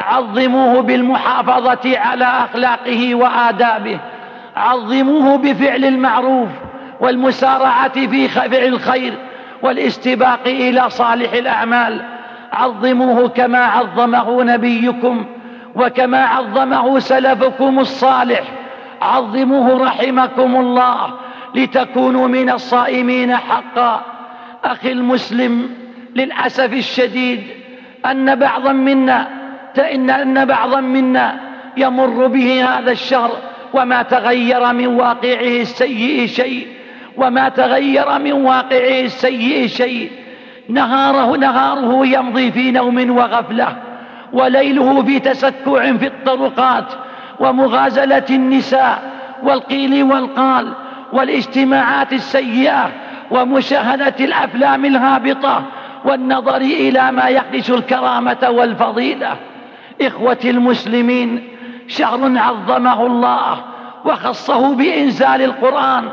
عظموه 0.01 0.83
بالمحافظة 0.83 1.99
على 1.99 2.25
أخلاقه 2.25 3.15
وآدابه. 3.15 3.99
عظموه 4.57 5.39
بفعل 5.39 5.85
المعروف 5.85 6.49
والمسارعة 7.01 7.93
في 7.93 8.29
فعل 8.29 8.55
الخير 8.55 9.15
والاستباق 9.63 10.41
إلى 10.47 10.91
صالح 10.91 11.33
الأعمال. 11.33 12.12
عظموه 12.53 13.29
كما 13.29 13.59
عظمه 13.59 14.43
نبيكم 14.45 15.25
وكما 15.75 16.25
عظمه 16.25 16.99
سلفكم 16.99 17.79
الصالح. 17.79 18.43
عظموه 19.03 19.85
رحمكم 19.85 20.57
الله 20.57 21.15
لتكونوا 21.55 22.29
من 22.29 22.51
الصائمين 22.51 23.37
حقا. 23.37 24.03
أخي 24.65 24.93
المسلم 24.93 25.71
للأسف 26.15 26.73
الشديد 26.73 27.43
أن 28.07 28.35
بعضا 28.35 28.73
منا 28.73 29.29
أن 30.23 30.45
بعضا 30.45 30.81
منا 30.81 31.41
يمر 31.77 32.27
به 32.27 32.65
هذا 32.65 32.91
الشهر 32.93 33.31
وما 33.75 34.03
تغير 34.03 34.73
من 34.73 34.87
واقعه 34.87 35.61
السيء 35.61 36.27
شيء 36.27 36.67
وما 37.17 37.49
تغير 37.49 38.19
من 38.19 38.33
واقعه 38.33 39.01
السيء 39.01 39.67
شيء. 39.67 40.11
نهاره 40.69 41.37
نهاره 41.37 42.07
يمضي 42.07 42.53
في 42.53 42.71
نوم 42.71 43.17
وغفلة 43.17 43.77
وليله 44.33 45.03
في 45.03 45.19
تسكع 45.19 45.97
في 45.97 46.07
الطرقات 46.07 46.85
ومغازلة 47.41 48.25
النساء 48.31 49.03
والقيل 49.43 50.03
والقال 50.03 50.73
والاجتماعات 51.13 52.13
السيئة 52.13 52.91
ومشاهدة 53.31 54.15
الأفلام 54.21 54.85
الهابطة 54.85 55.63
والنظر 56.05 56.57
إلى 56.57 57.13
ما 57.13 57.29
يخدش 57.29 57.71
الكرامة 57.71 58.49
والفضيلة. 58.51 59.37
إخوة 60.03 60.39
المسلمين 60.45 61.49
شهر 61.89 62.39
عظمه 62.39 63.07
الله 63.07 63.65
وخصه 64.05 64.75
بإنزال 64.75 65.43
القرآن 65.43 66.09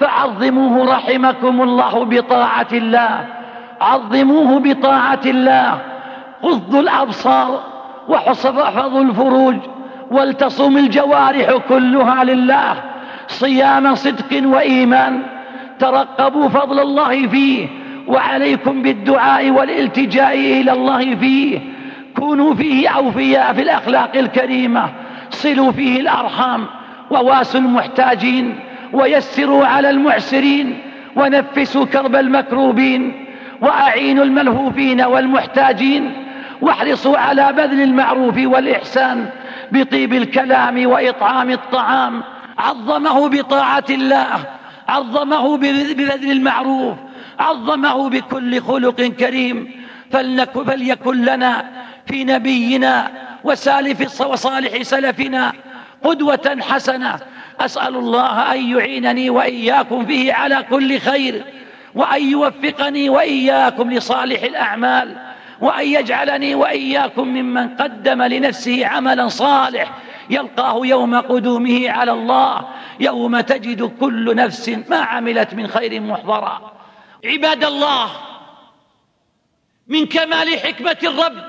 فعظموه 0.00 0.94
رحمكم 0.94 1.62
الله 1.62 2.04
بطاعة 2.04 2.66
الله. 2.72 3.41
عظموه 3.82 4.60
بطاعة 4.60 5.20
الله. 5.26 5.78
غضوا 6.44 6.80
الأبصار 6.80 7.60
واحفظوا 8.08 9.02
الفروج 9.02 9.56
ولتصم 10.10 10.76
الجوارح 10.76 11.56
كلها 11.68 12.24
لله. 12.24 12.74
صيام 13.28 13.94
صدق 13.94 14.42
وإيمان. 14.44 15.22
ترقبوا 15.78 16.48
فضل 16.48 16.80
الله 16.80 17.26
فيه 17.26 17.68
وعليكم 18.06 18.82
بالدعاء 18.82 19.50
والالتجاء 19.50 20.34
إلى 20.34 20.72
الله 20.72 21.14
فيه. 21.14 21.58
كونوا 22.16 22.54
فيه 22.54 22.88
أوفياء 22.88 23.52
في 23.52 23.62
الأخلاق 23.62 24.16
الكريمة. 24.16 24.88
صلوا 25.30 25.72
فيه 25.72 26.00
الأرحام 26.00 26.66
وواسوا 27.10 27.60
المحتاجين. 27.60 28.58
ويسروا 28.92 29.66
على 29.66 29.90
المعسرين. 29.90 30.78
ونفسوا 31.16 31.84
كرب 31.84 32.16
المكروبين. 32.16 33.21
وأعينوا 33.62 34.24
الملهوفين 34.24 35.00
والمحتاجين 35.00 36.12
واحرصوا 36.60 37.18
على 37.18 37.52
بذل 37.52 37.82
المعروف 37.82 38.34
والإحسان 38.38 39.30
بطيب 39.72 40.12
الكلام 40.12 40.86
وإطعام 40.86 41.50
الطعام. 41.50 42.22
عظمه 42.58 43.28
بطاعة 43.28 43.84
الله 43.90 44.44
عظمه 44.88 45.56
ببذل 45.56 46.30
المعروف 46.32 46.96
عظمه 47.38 48.08
بكل 48.08 48.60
خلق 48.60 49.02
كريم. 49.02 49.70
فليكن 50.54 51.24
لنا 51.24 51.64
في 52.06 52.24
نبينا 52.24 53.10
وسالف 53.44 54.20
وصالح 54.20 54.82
سلفنا 54.82 55.52
قدوة 56.02 56.58
حسنة. 56.60 57.16
أسأل 57.60 57.96
الله 57.96 58.52
أن 58.52 58.70
يعينني 58.70 59.30
وإياكم 59.30 60.06
فيه 60.06 60.32
على 60.32 60.64
كل 60.70 60.98
خير. 60.98 61.44
وأن 61.94 62.30
يوفقني 62.30 63.08
وإياكم 63.08 63.90
لصالح 63.90 64.42
الأعمال 64.42 65.16
وأن 65.60 65.86
يجعلني 65.86 66.54
وإياكم 66.54 67.28
ممن 67.28 67.76
قدم 67.76 68.22
لنفسه 68.22 68.86
عملا 68.86 69.28
صالح. 69.28 69.90
يلقاه 70.30 70.86
يوم 70.86 71.14
قدومه 71.20 71.90
على 71.90 72.12
الله 72.12 72.68
يوم 73.00 73.40
تجد 73.40 73.82
كل 74.00 74.36
نفس 74.36 74.68
ما 74.68 74.96
عملت 74.96 75.54
من 75.54 75.66
خير 75.66 76.00
محضرا. 76.00 76.72
عباد 77.24 77.64
الله 77.64 78.10
من 79.88 80.06
كمال 80.06 80.58
حكمة 80.58 80.96
الرب 81.02 81.44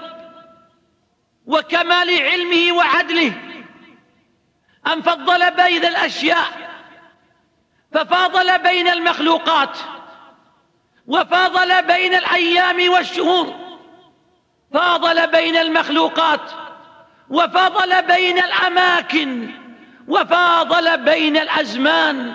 وكمال 1.45 2.21
علمه 2.21 2.77
وعدله 2.77 3.33
أن 4.93 5.01
فضل 5.01 5.51
بين 5.51 5.85
الأشياء 5.85 6.47
ففاضل 7.91 8.59
بين 8.59 8.87
المخلوقات. 8.87 9.77
وفاضل 11.07 11.83
بين 11.83 12.13
الأيام 12.13 12.91
والشهور. 12.91 13.55
فاضل 14.73 15.27
بين 15.27 15.57
المخلوقات. 15.57 16.51
وفاضل 17.29 18.01
بين 18.01 18.37
الأماكن. 18.37 19.49
وفاضل 20.07 20.97
بين 20.97 21.37
الأزمان. 21.37 22.33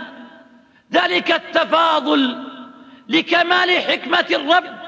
ذلك 0.92 1.32
التفاضل 1.32 2.44
لكمال 3.08 3.82
حكمة 3.82 4.26
الرب. 4.30 4.78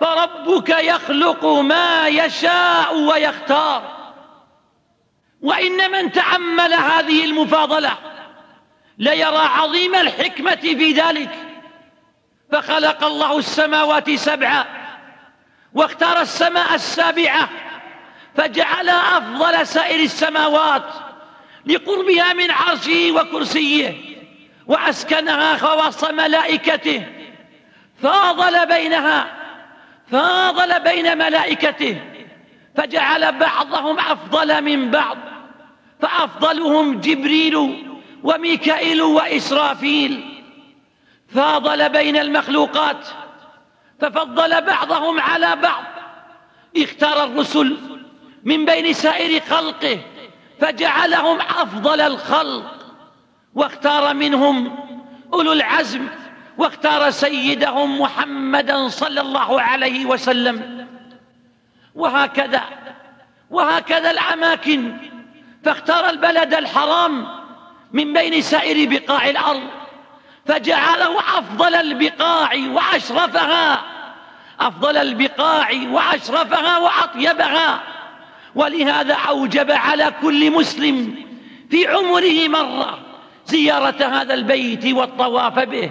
فربك 0.00 0.68
يخلق 0.68 1.44
ما 1.44 2.08
يشاء 2.08 2.98
ويختار. 2.98 3.96
وإن 5.42 5.90
من 5.90 6.12
تأمل 6.12 6.74
هذه 6.74 7.24
المفاضلة 7.24 7.92
ليرى 8.98 9.36
عظيم 9.36 9.94
الحكمة 9.94 10.54
في 10.54 10.92
ذلك. 10.92 11.45
فخلق 12.52 13.04
الله 13.04 13.38
السماوات 13.38 14.10
سبعا 14.10 14.64
واختار 15.74 16.20
السماء 16.20 16.74
السابعة 16.74 17.48
فجعل 18.36 18.88
أفضل 18.88 19.66
سائر 19.66 20.04
السماوات 20.04 20.82
لقربها 21.66 22.32
من 22.32 22.50
عرشه 22.50 23.12
وكرسيه 23.12 23.94
وأسكنها 24.66 25.56
خواص 25.56 26.04
ملائكته. 26.04 27.06
فاضل 28.02 28.66
بينها 28.66 29.26
فاضل 30.10 30.80
بين 30.80 31.18
ملائكته 31.18 32.00
فجعل 32.76 33.38
بعضهم 33.38 33.98
أفضل 33.98 34.62
من 34.62 34.90
بعض 34.90 35.18
فأفضلهم 36.00 37.00
جبريل 37.00 37.84
وميكائيل 38.22 39.02
وإسرافيل. 39.02 40.35
فاضل 41.28 41.88
بين 41.88 42.16
المخلوقات 42.16 43.08
ففضل 44.00 44.60
بعضهم 44.60 45.20
على 45.20 45.56
بعض. 45.56 45.84
اختار 46.76 47.24
الرسل 47.24 47.76
من 48.44 48.64
بين 48.64 48.92
سائر 48.92 49.40
خلقه 49.40 49.98
فجعلهم 50.60 51.40
أفضل 51.40 52.00
الخلق. 52.00 52.76
واختار 53.54 54.14
منهم 54.14 54.78
أولو 55.32 55.52
العزم 55.52 56.06
واختار 56.58 57.10
سيدهم 57.10 58.00
محمدا 58.00 58.88
صلى 58.88 59.20
الله 59.20 59.60
عليه 59.60 60.06
وسلم. 60.06 60.86
وهكذا 61.94 62.62
وهكذا 63.50 64.10
الأماكن. 64.10 64.96
فاختار 65.64 66.10
البلد 66.10 66.54
الحرام 66.54 67.26
من 67.92 68.12
بين 68.12 68.42
سائر 68.42 68.88
بقاع 68.88 69.28
الأرض. 69.28 69.85
فجعله 70.46 71.20
أفضل 71.38 71.74
البقاع 71.74 72.50
وأشرفها. 72.72 73.82
أفضل 74.60 74.96
البقاع 74.96 75.70
وأشرفها 75.90 76.78
وأطيبها. 76.78 77.80
ولهذا 78.54 79.14
أوجب 79.14 79.70
على 79.70 80.12
كل 80.22 80.50
مسلم 80.50 81.14
في 81.70 81.86
عمره 81.86 82.48
مرة 82.48 82.98
زيارة 83.46 84.04
هذا 84.04 84.34
البيت 84.34 84.86
والطواف 84.86 85.58
به. 85.58 85.90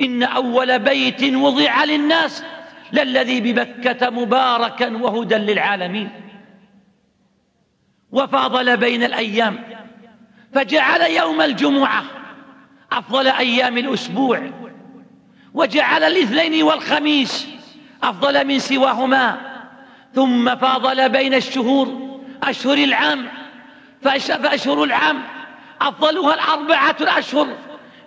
إن 0.00 0.22
أول 0.22 0.78
بيت 0.78 1.34
وضع 1.34 1.84
للناس 1.84 2.44
للذي 2.92 3.40
ببكة 3.40 4.10
مباركا 4.10 4.96
وهدى 4.96 5.34
للعالمين. 5.34 6.10
وفاضل 8.12 8.76
بين 8.76 9.02
الأيام. 9.02 9.64
فجعل 10.54 11.00
يوم 11.00 11.40
الجمعة 11.40 12.21
أفضل 12.92 13.28
أيام 13.28 13.78
الأسبوع 13.78 14.50
وجعل 15.54 16.04
الاثنين 16.04 16.62
والخميس 16.62 17.48
أفضل 18.02 18.46
من 18.46 18.58
سواهما. 18.58 19.52
ثم 20.14 20.56
فاضل 20.56 21.08
بين 21.08 21.34
الشهور 21.34 22.18
أشهر 22.42 22.78
العام 22.78 23.28
فأشهر 24.02 24.84
العام 24.84 25.22
أفضلها 25.80 26.34
الأربعة 26.34 26.96
الأشهر 27.00 27.48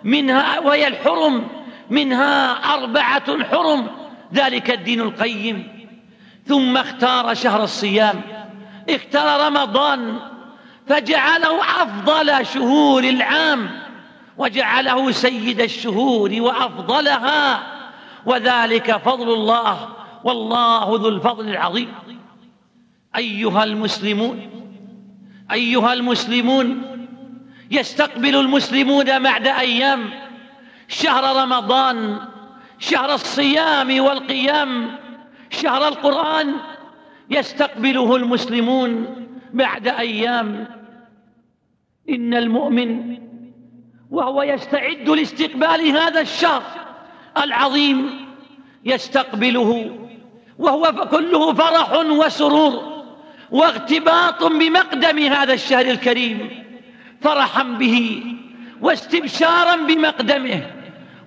منها 0.04 0.58
وهي 0.58 0.86
الحرم 0.86 1.48
منها 1.90 2.52
أربعة 2.74 3.44
حرم 3.44 3.90
ذلك 4.34 4.70
الدين 4.70 5.00
القيم. 5.00 5.68
ثم 6.46 6.76
اختار 6.76 7.34
شهر 7.34 7.64
الصيام 7.64 8.20
اختار 8.90 9.46
رمضان 9.46 10.18
فجعله 10.88 11.60
أفضل 11.82 12.46
شهور 12.46 13.04
العام. 13.04 13.85
وجعله 14.38 15.10
سيد 15.10 15.60
الشهور 15.60 16.30
وأفضلها. 16.40 17.62
وذلك 18.26 18.96
فضل 18.96 19.32
الله 19.32 19.88
والله 20.24 20.84
ذو 20.84 21.08
الفضل 21.08 21.48
العظيم. 21.48 21.94
أيها 23.16 23.64
المسلمون 23.64 24.50
أيها 25.52 25.92
المسلمون 25.92 26.82
يستقبل 27.70 28.36
المسلمون 28.36 29.18
بعد 29.22 29.46
أيام 29.46 30.10
شهر 30.88 31.42
رمضان 31.42 32.18
شهر 32.78 33.14
الصيام 33.14 34.00
والقيام 34.00 34.98
شهر 35.50 35.88
القرآن 35.88 36.54
يستقبله 37.30 38.16
المسلمون 38.16 39.06
بعد 39.52 39.88
أيام. 39.88 40.68
إن 42.10 42.34
المؤمن 42.34 43.18
وهو 44.10 44.42
يستعد 44.42 45.08
لاستقبال 45.08 45.88
هذا 45.88 46.20
الشهر 46.20 46.62
العظيم 47.36 48.26
يستقبله 48.84 49.98
وهو 50.58 51.08
كله 51.10 51.54
فرح 51.54 51.92
وسرور 51.92 53.04
واغتباط 53.50 54.44
بمقدم 54.44 55.18
هذا 55.18 55.52
الشهر 55.52 55.86
الكريم 55.86 56.64
فرحا 57.20 57.62
به 57.62 58.22
واستبشارا 58.80 59.76
بمقدمه 59.76 60.62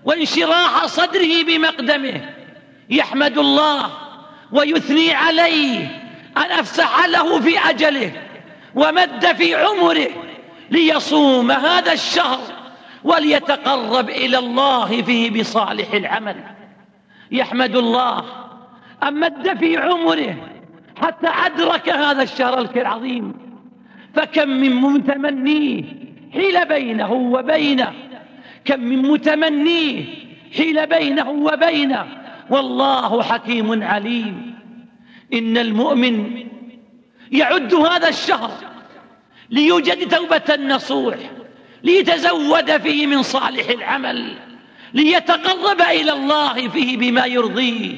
وانشراح 0.05 0.86
صدره 0.86 1.43
بمقدمه 1.43 2.30
يحمد 2.89 3.38
الله 3.38 3.91
ويثني 4.51 5.13
عليه 5.13 6.01
أن 6.38 6.51
أفسح 6.51 7.05
له 7.05 7.39
في 7.39 7.69
أجله 7.69 8.11
ومد 8.75 9.25
في 9.38 9.55
عمره 9.55 10.09
ليصوم 10.71 11.51
هذا 11.51 11.93
الشهر 11.93 12.59
وليتقرب 13.04 14.10
إلى 14.10 14.38
الله 14.38 15.02
فيه 15.02 15.41
بصالح 15.41 15.93
العمل. 15.93 16.36
يحمد 17.32 17.76
الله. 17.76 18.24
أن 19.04 19.20
مد 19.20 19.58
في 19.58 19.78
عمره 19.78 20.36
حتى 21.02 21.28
أدرك 21.28 21.89
هذا 21.89 22.24
الشهر 22.24 22.70
العظيم. 22.76 23.34
فكم 24.16 24.50
من 24.50 24.76
متمنيه 24.76 25.84
حيل 26.34 26.66
بينه 26.66 27.12
وبينه. 27.12 27.93
كم 28.66 28.80
من 28.80 29.02
متمنيه 29.02 30.06
حيل 30.58 30.88
بينه 30.88 31.30
وبينه. 31.30 32.08
والله 32.50 33.22
حكيم 33.22 33.84
عليم. 33.84 34.56
إن 35.34 35.58
المؤمن 35.58 36.47
يعد 37.32 37.74
هذا 37.74 38.10
الشهر 38.10 38.52
ليوجد 39.50 40.10
توبة 40.10 40.56
نصوح 40.56 41.16
ليتزود 41.84 42.77
فيه 42.77 43.07
من 43.07 43.23
صالح 43.23 43.69
العمل 43.69 44.38
ليتقرب 44.93 45.82
إلى 45.82 46.13
الله 46.13 46.69
فيه 46.69 46.97
بما 46.97 47.25
يرضيه 47.25 47.95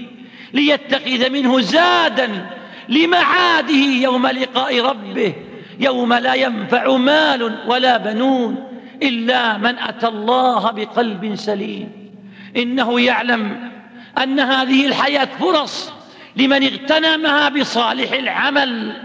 ليتخذ 0.53 1.29
منه 1.29 1.61
زادا 1.61 2.49
لمعاده 2.89 3.73
يوم 3.75 4.27
لقاء 4.27 4.81
ربه 4.81 5.33
يوم 5.79 6.13
لا 6.13 6.33
ينفع 6.33 6.97
مال 6.97 7.59
ولا 7.67 7.97
بنون 7.97 8.71
إلا 9.03 9.57
من 9.57 9.77
أتى 9.79 10.07
الله 10.07 10.71
بقلب 10.71 11.35
سليم. 11.35 11.89
إنه 12.57 13.01
يعلم 13.01 13.71
أن 14.23 14.39
هذه 14.39 14.85
الحياة 14.85 15.27
فرص 15.39 15.93
لمن 16.35 16.63
اغتنمها 16.63 17.49
بصالح 17.49 18.11
العمل 18.11 19.01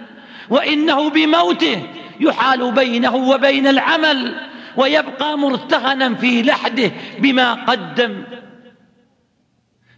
وإنه 0.51 1.11
بموته 1.11 1.83
يحال 2.21 2.73
بينه 2.73 3.17
وبين 3.17 3.67
العمل. 3.67 4.35
ويبقى 4.77 5.39
مرتهنا 5.39 6.15
في 6.15 6.43
لحده 6.43 6.91
بما 7.19 7.55
قدم. 7.55 8.23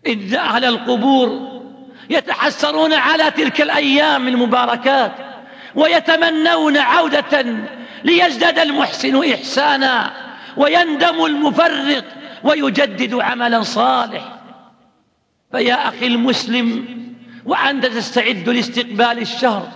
إن 0.06 0.34
أهل 0.34 0.64
القبور 0.64 1.58
يتحسرون 2.10 2.94
على 2.94 3.30
تلك 3.30 3.60
الأيام 3.60 4.28
المباركات 4.28 5.12
ويتمنون 5.74 6.76
عودة 6.76 7.56
ليزداد 8.04 8.58
المحسن 8.58 9.32
إحسانا 9.32 10.12
ويندم 10.56 11.24
المفرط 11.24 12.04
ويجدد 12.44 13.14
عملا 13.14 13.62
صالح. 13.62 14.38
فيا 15.52 15.88
أخي 15.88 16.06
المسلم 16.06 16.84
وأنت 17.44 17.86
تستعد 17.86 18.48
لاستقبال 18.48 19.18
الشهر 19.18 19.68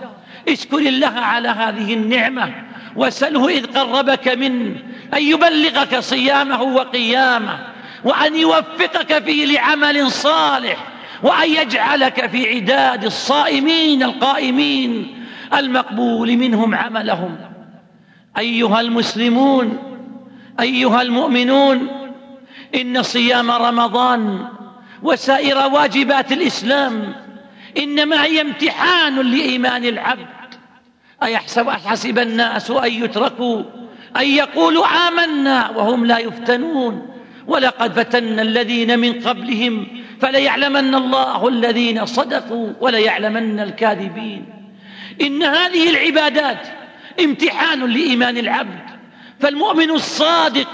اشكر 0.49 0.77
الله 0.77 1.07
على 1.19 1.49
هذه 1.49 1.93
النعمة 1.93 2.53
وسله 2.95 3.49
إذ 3.49 3.65
قربك 3.65 4.27
من 4.27 4.75
أن 5.13 5.21
يبلغك 5.23 5.99
صيامه 5.99 6.61
وقيامه 6.61 7.59
وأن 8.03 8.35
يوفقك 8.35 9.23
فيه 9.23 9.45
لعمل 9.45 10.11
صالح 10.11 10.77
وأن 11.23 11.49
يجعلك 11.49 12.29
في 12.29 12.55
عداد 12.55 13.05
الصائمين 13.05 14.03
القائمين 14.03 15.23
المقبول 15.53 16.37
منهم 16.37 16.75
عملهم. 16.75 17.37
أيها 18.37 18.81
المسلمون 18.81 19.77
أيها 20.59 21.01
المؤمنون 21.01 21.87
إن 22.75 23.03
صيام 23.03 23.51
رمضان 23.51 24.47
وسائر 25.03 25.57
واجبات 25.57 26.31
الإسلام 26.31 27.15
إنما 27.77 28.23
هي 28.23 28.41
امتحان 28.41 29.15
لإيمان 29.15 29.85
العبد. 29.85 30.42
أيحسب 31.25 31.67
أحسب 31.67 32.19
الناس 32.19 32.71
أن 32.71 32.91
يتركوا 33.03 33.63
أن 34.17 34.27
يقولوا 34.27 34.85
آمنا 35.07 35.69
وهم 35.69 36.05
لا 36.05 36.17
يفتنون. 36.17 37.07
ولقد 37.47 37.93
فتنا 37.93 38.41
الذين 38.41 38.99
من 38.99 39.21
قبلهم 39.21 39.87
فليعلمن 40.21 40.95
الله 40.95 41.47
الذين 41.47 42.05
صدقوا 42.05 42.73
وليعلمن 42.81 43.59
الكاذبين. 43.59 44.45
إن 45.21 45.43
هذه 45.43 45.89
العبادات 45.89 46.67
امتحان 47.19 47.85
لإيمان 47.85 48.37
العبد 48.37 48.83
فالمؤمن 49.39 49.91
الصادق 49.91 50.67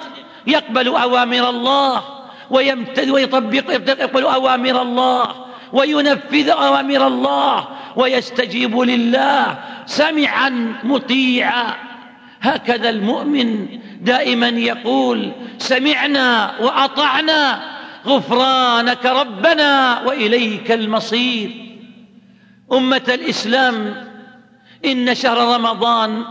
يقبل 0.48 0.88
أوامر 0.88 1.50
الله 1.50 2.04
ويطبق 2.50 3.72
يقبل 3.72 4.24
أوامر 4.24 4.82
الله 4.82 5.46
وينفذ 5.74 6.50
أوامر 6.50 7.08
الله 7.08 7.68
ويستجيب 7.96 8.80
لله 8.80 9.58
سمعا 9.86 10.74
مطيعا. 10.84 11.76
هكذا 12.42 12.90
المؤمن 12.90 13.68
دائما 14.02 14.48
يقول 14.48 15.32
سمعنا 15.58 16.60
وأطعنا 16.60 17.62
غفرانك 18.06 19.06
ربنا 19.06 20.02
وإليك 20.06 20.72
المصير. 20.72 21.52
أمة 22.72 23.02
الإسلام 23.08 24.08
إن 24.86 25.16
شهر 25.16 25.56
رمضان 25.56 26.24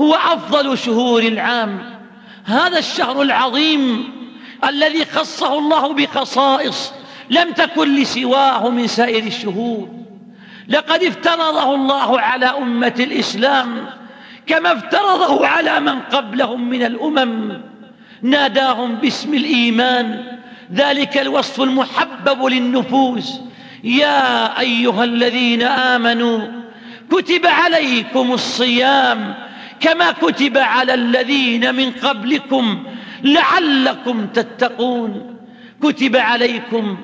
هو 0.00 0.14
أفضل 0.14 0.78
شهور 0.78 1.22
العام. 1.22 1.78
هذا 2.44 2.78
الشهر 2.78 3.22
العظيم 3.22 4.10
الذي 4.68 5.04
خصه 5.04 5.58
الله 5.58 5.92
بخصائص 5.92 6.92
لم 7.30 7.52
تكن 7.52 7.94
لسواه 7.94 8.68
من 8.68 8.86
سائر 8.86 9.26
الشهور. 9.26 10.01
لقد 10.68 11.02
افترضه 11.02 11.74
الله 11.74 12.20
على 12.20 12.46
أمة 12.46 12.94
الإسلام 12.98 13.86
كما 14.46 14.72
افترضه 14.72 15.46
على 15.46 15.80
من 15.80 16.00
قبلهم 16.00 16.68
من 16.68 16.82
الأمم. 16.82 17.60
ناداهم 18.22 18.94
باسم 18.94 19.34
الإيمان. 19.34 20.24
ذلك 20.74 21.18
الوصف 21.18 21.60
المحبب 21.60 22.44
للنفوس. 22.44 23.40
يا 23.84 24.60
أيها 24.60 25.04
الذين 25.04 25.62
آمنوا 25.62 26.40
كتب 27.10 27.46
عليكم 27.46 28.32
الصيام 28.32 29.34
كما 29.80 30.12
كتب 30.12 30.58
على 30.58 30.94
الذين 30.94 31.74
من 31.74 31.90
قبلكم 31.90 32.84
لعلكم 33.24 34.26
تتقون. 34.26 35.36
كتب 35.82 36.16
عليكم 36.16 36.96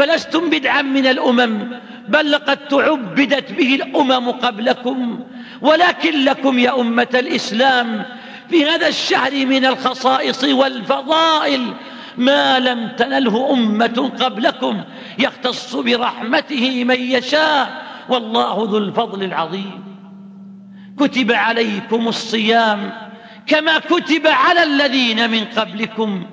فلستم 0.00 0.50
بدعا 0.50 0.82
من 0.82 1.06
الأمم 1.06 1.68
بل 2.08 2.30
لقد 2.30 2.56
تعبدت 2.56 3.52
به 3.52 3.74
الأمم 3.74 4.30
قبلكم 4.30 5.20
ولكن 5.60 6.24
لكم 6.24 6.58
يا 6.58 6.80
أمة 6.80 7.08
الإسلام 7.14 8.04
في 8.50 8.64
هذا 8.64 8.88
الشهر 8.88 9.46
من 9.46 9.64
الخصائص 9.64 10.44
والفضائل 10.44 11.74
ما 12.16 12.58
لم 12.58 12.88
تنله 12.96 13.52
أمة 13.52 14.12
قبلكم 14.20 14.80
يختص 15.18 15.76
برحمته 15.76 16.84
من 16.84 17.00
يشاء 17.00 17.82
والله 18.08 18.68
ذو 18.70 18.78
الفضل 18.78 19.22
العظيم. 19.22 19.84
كتب 20.98 21.32
عليكم 21.32 22.08
الصيام 22.08 22.92
كما 23.46 23.78
كتب 23.78 24.26
على 24.26 24.62
الذين 24.62 25.30
من 25.30 25.44
قبلكم 25.44 26.26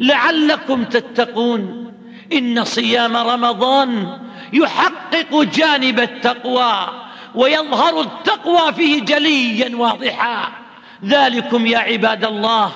لعلكم 0.00 0.84
تتقون. 0.84 1.87
إن 2.32 2.64
صيام 2.64 3.16
رمضان 3.16 4.18
يحقق 4.52 5.42
جانب 5.42 6.00
التقوى 6.00 6.88
ويظهر 7.34 8.00
التقوى 8.00 8.72
فيه 8.72 9.00
جليا 9.00 9.76
واضحا. 9.76 10.48
ذلكم 11.04 11.66
يا 11.66 11.78
عباد 11.78 12.24
الله 12.24 12.72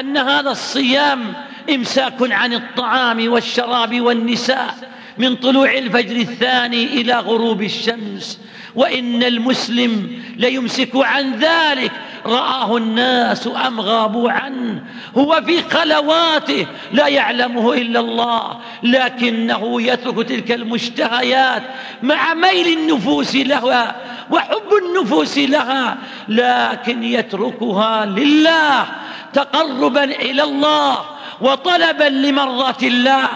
أن 0.00 0.16
هذا 0.16 0.50
الصيام 0.50 1.34
إمساك 1.70 2.16
عن 2.20 2.52
الطعام 2.52 3.32
والشراب 3.32 4.00
والنساء 4.00 4.74
من 5.18 5.36
طلوع 5.36 5.72
الفجر 5.72 6.16
الثاني 6.16 6.84
إلى 6.84 7.14
غروب 7.14 7.62
الشمس. 7.62 8.40
وإن 8.76 9.22
المسلم 9.22 10.22
ليمسك 10.36 10.90
عن 10.94 11.34
ذلك. 11.34 11.92
رآه 12.26 12.76
الناس 12.76 13.46
أم 13.66 13.80
غابوا 13.80 14.30
عنه؟ 14.30 14.82
هو 15.16 15.42
في 15.46 15.62
خلواته 15.62 16.66
لا 16.92 17.06
يعلمه 17.06 17.72
إلا 17.72 18.00
الله 18.00 18.60
لكنه 18.82 19.82
يترك 19.82 20.28
تلك 20.28 20.52
المشتهيات 20.52 21.62
مع 22.02 22.34
ميل 22.34 22.78
النفوس 22.78 23.36
لها 23.36 23.96
وحب 24.30 24.68
النفوس 24.84 25.38
لها 25.38 25.96
لكن 26.28 27.02
يتركها 27.02 28.06
لله 28.06 28.86
تقربا 29.32 30.04
إلى 30.04 30.42
الله. 30.42 30.98
وطلبا 31.40 32.04
لمرضات 32.04 32.82
الله 32.82 33.28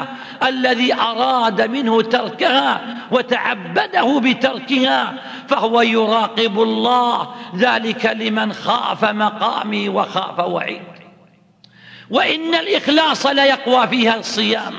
الذي 0.43 0.95
أراد 0.95 1.63
منه 1.71 2.03
تركها 2.03 2.97
وتعبده 3.11 4.21
بتركها 4.21 5.15
فهو 5.49 5.81
يراقب 5.81 6.63
الله 6.63 7.35
ذلك 7.57 8.07
لمن 8.07 8.53
خاف 8.53 9.05
مقامي 9.05 9.89
وخاف 9.89 10.39
وعيد. 10.39 10.83
وإن 12.11 12.55
الإخلاص 12.55 13.27
ليقوى 13.27 13.89
فيها 13.89 14.17
الصيام 14.17 14.75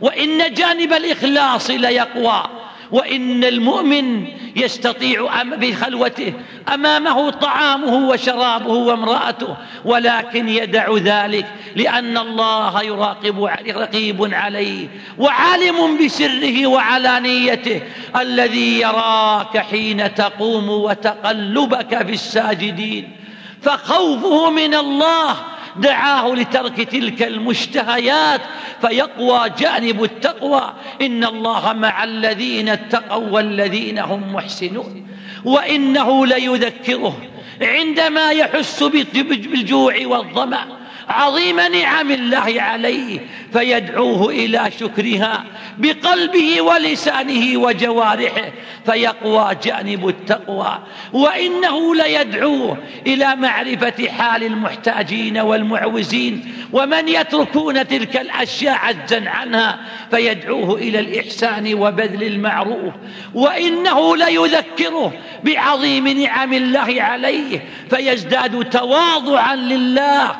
وإن 0.00 0.54
جانب 0.54 0.92
الإخلاص 0.92 1.70
ليقوى 1.70 2.42
وإن 2.90 3.44
المؤمن 3.44 4.26
يستطيع 4.56 5.42
بخلوته. 5.42 6.32
أمامه 6.74 7.30
طعامه 7.30 8.08
وشرابه 8.08 8.72
وامرأته. 8.72 9.56
ولكن 9.84 10.48
يدع 10.48 10.96
ذلك 10.96 11.46
لأن 11.76 12.18
الله 12.18 12.82
يراقب 12.82 13.44
رقيب 13.68 14.34
عليه 14.34 14.88
وعالم 15.18 16.04
بسره 16.04 16.66
وعلانيته. 16.66 17.80
الذي 18.20 18.80
يراك 18.80 19.58
حين 19.58 20.14
تقوم 20.14 20.68
وتقلبك 20.68 22.06
في 22.06 22.12
الساجدين. 22.12 23.16
فخوفه 23.62 24.50
من 24.50 24.74
الله 24.74 25.36
دعاه 25.76 26.34
لترك 26.34 26.80
تلك 26.80 27.22
المشتهيات 27.22 28.40
فيقوى 28.80 29.50
جانب 29.58 30.04
التقوى. 30.04 30.74
إن 31.02 31.24
الله 31.24 31.72
مع 31.72 32.04
الذين 32.04 32.68
اتقوا 32.68 33.28
والذين 33.30 33.98
هم 33.98 34.34
محسنون. 34.34 35.06
وإنه 35.44 36.26
ليذكره 36.26 37.16
عندما 37.62 38.30
يحس 38.30 38.82
بالجوع 38.82 39.94
والظمأ. 40.06 40.79
عظيم 41.10 41.60
نعم 41.60 42.10
الله 42.10 42.62
عليه 42.62 43.20
فيدعوه 43.52 44.30
إلى 44.30 44.70
شكرها 44.80 45.44
بقلبه 45.78 46.60
ولسانه 46.60 47.58
وجوارحه 47.58 48.52
فيقوى 48.86 49.56
جانب 49.64 50.08
التقوى 50.08 50.78
وإنه 51.12 51.94
ليدعوه 51.94 52.78
إلى 53.06 53.36
معرفة 53.36 54.08
حال 54.08 54.44
المحتاجين 54.44 55.38
والمعوزين 55.38 56.54
ومن 56.72 57.08
يتركون 57.08 57.86
تلك 57.86 58.16
الأشياء 58.16 58.74
عجا 58.74 59.28
عنها 59.28 59.78
فيدعوه 60.10 60.74
إلى 60.74 61.00
الإحسان 61.00 61.74
وبذل 61.74 62.22
المعروف 62.22 62.94
وإنه 63.34 64.16
ليذكره 64.16 65.12
بعظيم 65.44 66.08
نعم 66.08 66.52
الله 66.52 67.02
عليه 67.02 67.64
فيزداد 67.90 68.70
تواضعا 68.70 69.56
لله 69.56 70.36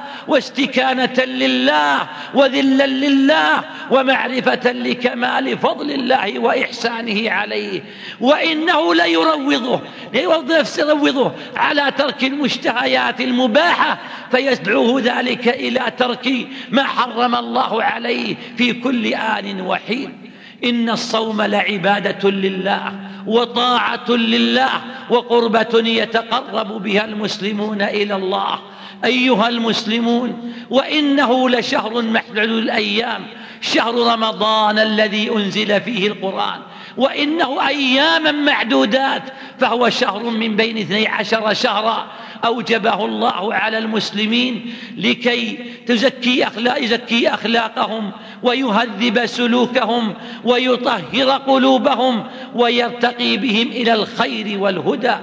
واستكانة 0.61 1.25
لله 1.25 2.09
وذلا 2.35 2.87
لله 2.87 3.65
ومعرفة 3.91 4.73
لكمال 4.73 5.59
فضل 5.59 5.91
الله 5.91 6.39
وإحسانه 6.39 7.31
عليه 7.31 7.83
وإنه 8.21 8.95
ليروضه 8.95 9.81
يروضه 10.15 11.33
على 11.57 11.93
ترك 11.99 12.25
المشتهيات 12.25 13.21
المباحة 13.21 13.99
فيدعوه 14.31 15.01
ذلك 15.01 15.49
إلى 15.49 15.93
ترك 15.99 16.49
ما 16.71 16.85
حرم 16.85 17.35
الله 17.35 17.83
عليه 17.83 18.37
في 18.57 18.73
كل 18.73 19.15
آن 19.15 19.61
وحين. 19.61 20.30
إن 20.65 20.91
الصوم 20.91 21.43
لعبادة 21.43 22.31
لله 22.31 22.93
وطاعة 23.27 24.11
لله 24.11 24.71
وقربة 25.11 25.89
يتقرب 25.89 26.83
بها 26.83 27.05
المسلمون 27.05 27.83
إلى 27.83 28.15
الله. 28.15 28.59
أيها 29.05 29.49
المسلمون 29.49 30.55
وإنه 30.71 31.51
لشهر 31.51 32.03
محدود 32.03 32.49
الأيام 32.49 33.27
شهر 33.61 33.95
رمضان 33.95 34.79
الذي 34.79 35.31
أنزل 35.31 35.81
فيه 35.81 36.07
القرآن. 36.09 36.61
وإنه 36.97 37.69
أياما 37.69 38.33
معدودات 38.33 39.23
فهو 39.61 39.91
شهر 39.91 40.23
من 40.23 40.57
بين 40.57 40.79
اثني 40.79 41.09
عشر 41.09 41.55
شهرا 41.55 42.07
أوجبه 42.45 43.05
الله 43.05 43.55
على 43.55 43.79
المسلمين 43.79 44.75
لكي 44.97 45.59
تزكي 45.87 46.47
أخلاق 46.47 46.83
يزكي 46.83 47.29
أخلاقهم 47.29 48.13
ويهذب 48.43 49.27
سلوكهم 49.27 50.15
ويطهر 50.45 51.31
قلوبهم 51.31 52.25
ويرتقي 52.55 53.37
بهم 53.37 53.69
إلى 53.69 53.95
الخير 53.95 54.61
والهدى. 54.61 55.17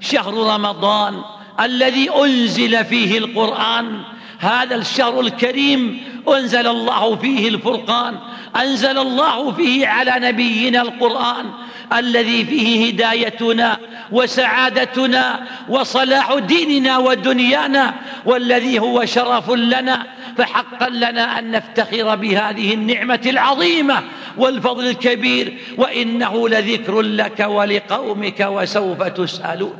شهر 0.00 0.34
رمضان 0.34 1.14
الذي 1.60 2.10
أنزل 2.10 2.84
فيه 2.84 3.18
القرآن 3.18 4.00
هذا 4.38 4.74
الشهر 4.74 5.20
الكريم 5.20 6.00
أنزل 6.28 6.66
الله 6.66 7.16
فيه 7.16 7.48
الفرقان. 7.48 8.14
أنزل 8.56 8.98
الله 8.98 9.52
فيه 9.52 9.86
على 9.86 10.14
نبينا 10.18 10.82
القرآن 10.82 11.50
الذي 11.92 12.44
فيه 12.44 12.88
هدايتنا 12.88 13.78
وسعادتنا 14.12 15.40
وصلاح 15.68 16.34
ديننا 16.34 16.98
ودنيانا 16.98 17.94
والذي 18.24 18.78
هو 18.78 19.04
شرف 19.04 19.50
لنا 19.50 20.06
فحقا 20.38 20.88
لنا 20.88 21.38
أن 21.38 21.50
نفتخر 21.50 22.16
بهذه 22.16 22.74
النعمة 22.74 23.20
العظيمة 23.26 24.02
والفضل 24.36 24.86
الكبير 24.86 25.58
وإنه 25.76 26.48
لذكر 26.48 27.00
لك 27.00 27.40
ولقومك 27.40 28.40
وسوف 28.40 29.02
تسألون 29.02 29.74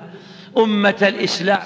أمة 0.58 0.96
الإسلام 1.02 1.62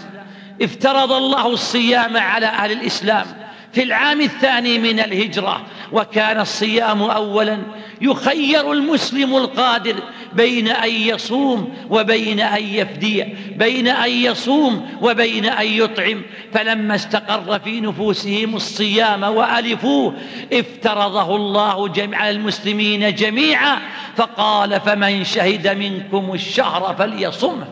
افترض 0.62 1.12
الله 1.12 1.46
الصيام 1.46 2.16
على 2.16 2.46
أهل 2.46 2.72
الإسلام 2.72 3.26
في 3.72 3.82
العام 3.82 4.20
الثاني 4.20 4.78
من 4.78 5.00
الهجرة 5.00 5.66
وكان 5.92 6.40
الصيام 6.40 7.02
أولا. 7.02 7.58
يخير 8.00 8.72
المسلم 8.72 9.36
القادر 9.36 9.94
بين 10.32 10.68
أن 10.68 10.90
يصوم 10.90 11.74
وبين 11.90 12.40
أن 12.40 12.64
يفدي 12.64 13.24
بين 13.56 13.88
أن 13.88 14.10
يصوم 14.10 14.88
وبين 15.00 15.46
أن 15.46 15.66
يطعم. 15.66 16.22
فلما 16.52 16.94
استقر 16.94 17.58
في 17.58 17.80
نفوسهم 17.80 18.56
الصيام 18.56 19.22
وألفوه 19.22 20.14
افترضه 20.52 21.36
الله 21.36 21.88
جميع 21.88 22.30
المسلمين 22.30 23.14
جميعا. 23.14 23.78
فقال 24.16 24.80
فمن 24.80 25.24
شهد 25.24 25.68
منكم 25.68 26.34
الشهر 26.34 26.94
فليصمه. 26.98 27.68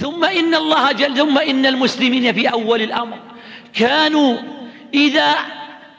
ثم 0.00 0.24
إن 0.24 0.54
الله 0.54 0.92
جل 0.92 1.16
ثم 1.16 1.38
إن 1.38 1.66
المسلمين 1.66 2.32
في 2.32 2.52
أول 2.52 2.82
الأمر. 2.82 3.16
كانوا 3.74 4.36
إذا 4.94 5.34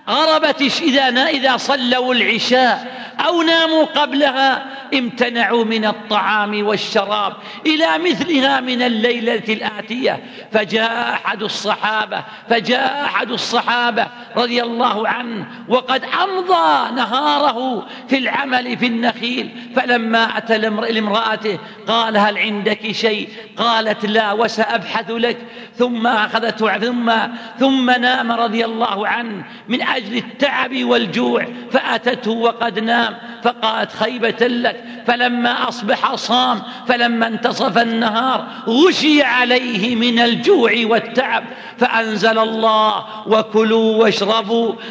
غربت 0.09 0.61
إذا, 0.81 1.29
إذا 1.29 1.57
صلوا 1.57 2.13
العشاء 2.13 2.95
أو 3.27 3.41
ناموا 3.41 3.85
قبلها 3.85 4.65
امتنعوا 4.93 5.65
من 5.65 5.85
الطعام 5.85 6.67
والشراب 6.67 7.33
إلى 7.65 7.97
مثلها 7.97 8.59
من 8.59 8.81
الليلة 8.81 9.43
الآتية. 9.49 10.23
فجاء 10.51 11.13
أحد 11.13 11.43
الصحابة 11.43 12.23
فجاء 12.49 13.05
أحد 13.05 13.31
الصحابة 13.31 14.07
رضي 14.37 14.63
الله 14.63 15.07
عنه 15.07 15.45
وقد 15.67 16.03
أمضى 16.23 16.95
نهاره 16.95 17.87
في 18.07 18.17
العمل 18.17 18.77
في 18.77 18.87
النخيل 18.87 19.49
فلما 19.75 20.37
أتى 20.37 20.57
لامرأته 20.57 21.59
قال 21.87 22.17
هل 22.17 22.37
عندك 22.37 22.91
شيء؟ 22.91 23.29
قالت 23.57 24.05
لا 24.05 24.31
وسأبحث 24.31 25.11
لك. 25.11 25.37
ثم 25.77 26.07
أخذته 26.07 26.77
ثم 26.77 27.11
ثم 27.59 27.89
نام 27.89 28.31
رضي 28.31 28.65
الله 28.65 29.07
عنه 29.07 29.45
من 29.69 29.81
أجل 29.81 30.17
التعب 30.17 30.83
والجوع 30.83 31.45
فأتته 31.71 32.31
وقد 32.31 32.79
نام 32.79 33.17
فقالت 33.43 33.91
خيبة 33.91 34.47
لك. 34.47 34.83
فلما 35.07 35.69
أصبح 35.69 36.15
صام 36.15 36.61
فلما 36.87 37.27
انتصف 37.27 37.77
النهار 37.77 38.47
غشي 38.67 39.23
عليه 39.23 39.95
من 39.95 40.19
الجوع 40.19 40.71
والتعب 40.83 41.43
فأنزل 41.77 42.39
الله 42.39 43.05
وكلوا 43.27 44.03
واشربوا 44.03 44.24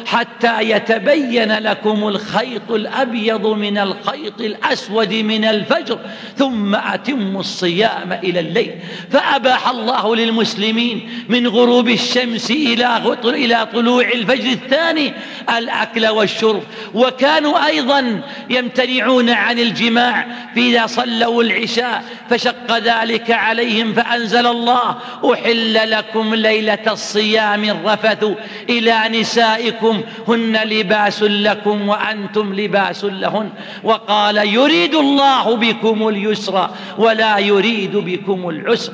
حتى 0.05 0.61
يتبين 0.61 1.57
لكم 1.57 2.07
الخيط 2.07 2.71
الأبيض 2.71 3.47
من 3.47 3.77
الخيط 3.77 4.41
الأسود 4.41 5.13
من 5.13 5.45
الفجر 5.45 5.99
ثم 6.37 6.75
أتموا 6.75 7.39
الصيام 7.39 8.13
إلى 8.23 8.39
الليل. 8.39 8.71
فأباح 9.11 9.69
الله 9.69 10.15
للمسلمين 10.15 11.09
من 11.29 11.47
غروب 11.47 11.89
الشمس 11.89 12.51
إلى 12.51 13.01
إلى 13.25 13.67
طلوع 13.73 14.03
الفجر 14.03 14.51
الثاني 14.51 15.13
الأكل 15.57 16.07
والشرب. 16.07 16.63
وكانوا 16.93 17.65
أيضا 17.67 18.21
يمتنعون 18.49 19.29
عن 19.29 19.59
الجماع 19.59 20.27
إذا 20.57 20.87
صلوا 20.87 21.43
العشاء 21.43 22.03
فشق 22.29 22.77
ذلك 22.77 23.31
عليهم 23.31 23.93
فأنزل 23.93 24.47
الله 24.47 24.97
أحل 25.33 25.91
لكم 25.91 26.35
ليلة 26.35 26.79
الصيام 26.87 27.63
الرفث 27.63 28.25
إلى 28.69 29.09
نسائكم 29.25 30.01
هن 30.27 30.57
لباس 30.57 31.23
لكم 31.23 31.89
وأنتم 31.89 32.53
لباس 32.53 33.05
لهن. 33.05 33.49
وقال 33.83 34.37
يريد 34.53 34.95
الله 34.95 35.55
بكم 35.55 36.07
اليسر 36.07 36.69
ولا 36.97 37.37
يريد 37.37 37.95
بكم 37.97 38.49
العسر. 38.49 38.93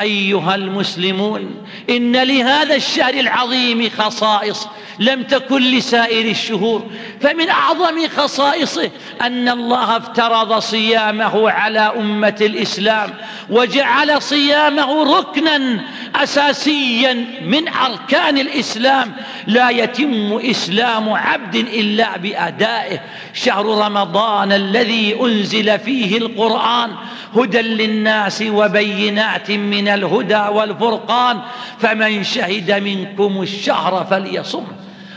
أيها 0.00 0.54
المسلمون 0.54 1.56
إن 1.90 2.16
لهذا 2.16 2.74
الشهر 2.74 3.14
العظيم 3.14 3.90
خصائص 3.90 4.68
لم 4.98 5.22
تكن 5.22 5.62
لسائر 5.62 6.30
الشهور 6.30 6.90
فمن 7.20 7.48
أعظم 7.48 8.08
خصائصه 8.16 8.90
أن 9.22 9.48
الله 9.48 9.96
افترض 9.96 10.58
صيامه 10.58 11.50
على 11.50 11.80
أمة 11.80 12.36
الإسلام 12.40 13.14
وجعل 13.50 14.22
صيامه 14.22 15.18
ركنا 15.18 15.80
أساسيا 16.14 17.26
من 17.42 17.68
أركان 17.68 18.38
الإسلام. 18.38 19.12
لا 19.46 19.70
يتم 19.70 20.40
إسلام 20.44 21.10
عبد 21.10 21.54
إلا 21.54 22.16
بأدائه. 22.16 23.00
شهر 23.34 23.66
رمضان 23.66 24.52
الذي 24.52 25.16
أنزل 25.20 25.78
فيه 25.78 26.18
القرآن 26.18 26.90
هدى 27.36 27.60
للناس 27.60 28.44
وبينات 28.48 29.50
من 29.50 29.85
الهدى 29.88 30.44
والفرقان 30.52 31.40
فمن 31.78 32.24
شهد 32.24 32.70
منكم 32.70 33.42
الشهر 33.42 34.06
فليصم. 34.10 34.64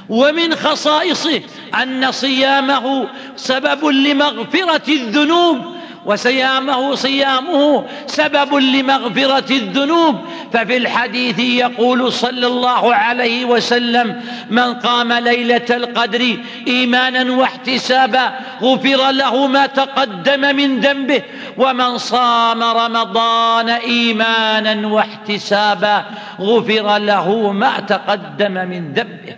ومن 0.10 0.56
خصائصه 0.56 1.42
أن 1.84 2.12
صيامه 2.12 3.08
سبب 3.36 3.86
لمغفرة 3.86 4.94
الذنوب 4.94 5.58
وصيامه 6.06 6.96
صيامه 6.96 7.86
سبب 8.08 8.56
لمغفرة 8.56 9.52
الذنوب. 9.52 10.16
ففي 10.54 10.78
الحديث 10.78 11.40
يقول 11.40 12.14
صلى 12.14 12.48
الله 12.48 12.96
عليه 12.96 13.46
وسلم 13.46 14.22
من 14.50 14.74
قام 14.74 15.14
ليلة 15.14 15.66
القدر 15.70 16.38
إيمانا 16.68 17.32
واحتسابا 17.32 18.40
غفر 18.62 19.12
له 19.12 19.48
ما 19.48 19.66
تقدم 19.66 20.56
من 20.56 20.80
ذنبه 20.80 21.22
ومن 21.60 21.98
صام 21.98 22.64
رمضان 22.64 23.70
إيمانا 23.70 24.88
واحتسابا 24.88 26.06
غفر 26.40 26.98
له 26.98 27.52
ما 27.52 27.80
تقدم 27.80 28.52
من 28.52 28.94
ذنبه 28.94 29.36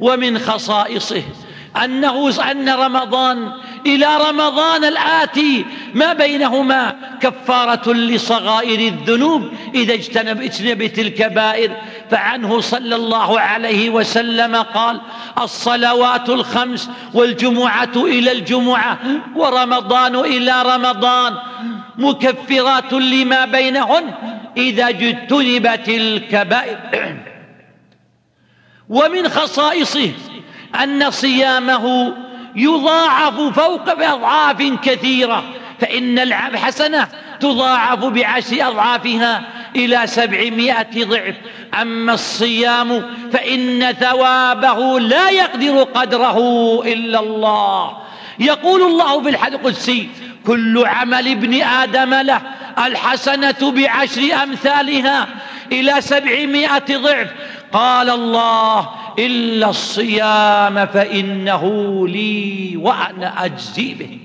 ومن 0.00 0.38
خصائصه. 0.38 1.22
أنه 1.84 2.50
أن 2.50 2.68
رمضان 2.68 3.52
إلى 3.86 4.06
رمضان 4.30 4.84
الآتي 4.84 5.64
ما 5.94 6.12
بينهما 6.12 6.96
كفارة 7.20 7.92
لصغائر 7.92 8.78
الذنوب 8.78 9.48
إذا 9.74 9.94
اجتنب 9.94 10.42
اجتنبت 10.42 10.98
الكبائر 10.98 11.70
فعنه 12.10 12.60
صلى 12.60 12.96
الله 12.96 13.40
عليه 13.40 13.90
وسلم 13.90 14.56
قال 14.56 15.00
الصلوات 15.38 16.28
الخمس 16.28 16.90
والجمعة 17.14 17.96
إلى 17.96 18.32
الجمعة 18.32 18.98
ورمضان 19.36 20.16
إلى 20.16 20.62
رمضان 20.62 21.34
مكفرات 21.96 22.92
لما 22.92 23.44
بينهن 23.44 24.14
إذا 24.56 24.88
اجتنبت 24.88 25.88
الكبائر 25.88 26.78
ومن 28.88 29.28
خصائصه 29.28 30.10
أن 30.82 31.10
صيامه 31.10 32.14
يضاعف 32.56 33.34
فوق 33.40 33.94
بأضعاف 33.94 34.62
كثيرة 34.82 35.44
فإن 35.80 36.18
الحسنة 36.18 37.08
تضاعف 37.40 38.04
بعشر 38.04 38.68
أضعافها 38.68 39.42
إلى 39.76 40.06
سبعمائة 40.06 41.04
ضعف. 41.04 41.34
أما 41.80 42.14
الصيام 42.14 43.02
فإن 43.32 43.92
ثوابه 43.92 45.00
لا 45.00 45.30
يقدر 45.30 45.82
قدره 45.82 46.38
إلا 46.86 47.20
الله. 47.20 47.96
يقول 48.38 48.82
الله 48.82 49.22
في 49.22 49.28
الحديث 49.28 49.60
القدسي 49.60 50.08
كل 50.46 50.86
عمل 50.86 51.28
ابن 51.28 51.62
آدم 51.62 52.14
له 52.14 52.40
الحسنة 52.86 53.70
بعشر 53.70 54.42
أمثالها 54.42 55.28
إلى 55.72 56.00
سبعمائة 56.00 56.96
ضعف. 56.96 57.28
قال 57.74 58.10
الله 58.10 58.88
إلا 59.18 59.70
الصيام 59.70 60.86
فإنه 60.86 61.64
لي 62.08 62.76
وأنا 62.76 63.44
أجزي 63.44 63.94
به. 63.94 64.18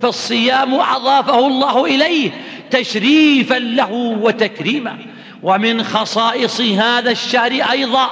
فالصيام 0.00 0.74
أضافه 0.74 1.46
الله 1.46 1.84
إليه 1.84 2.30
تشريفا 2.70 3.54
له 3.54 3.92
وتكريما. 4.22 4.98
ومن 5.42 5.82
خصائص 5.82 6.60
هذا 6.60 7.10
الشهر 7.10 7.52
أيضا 7.52 8.10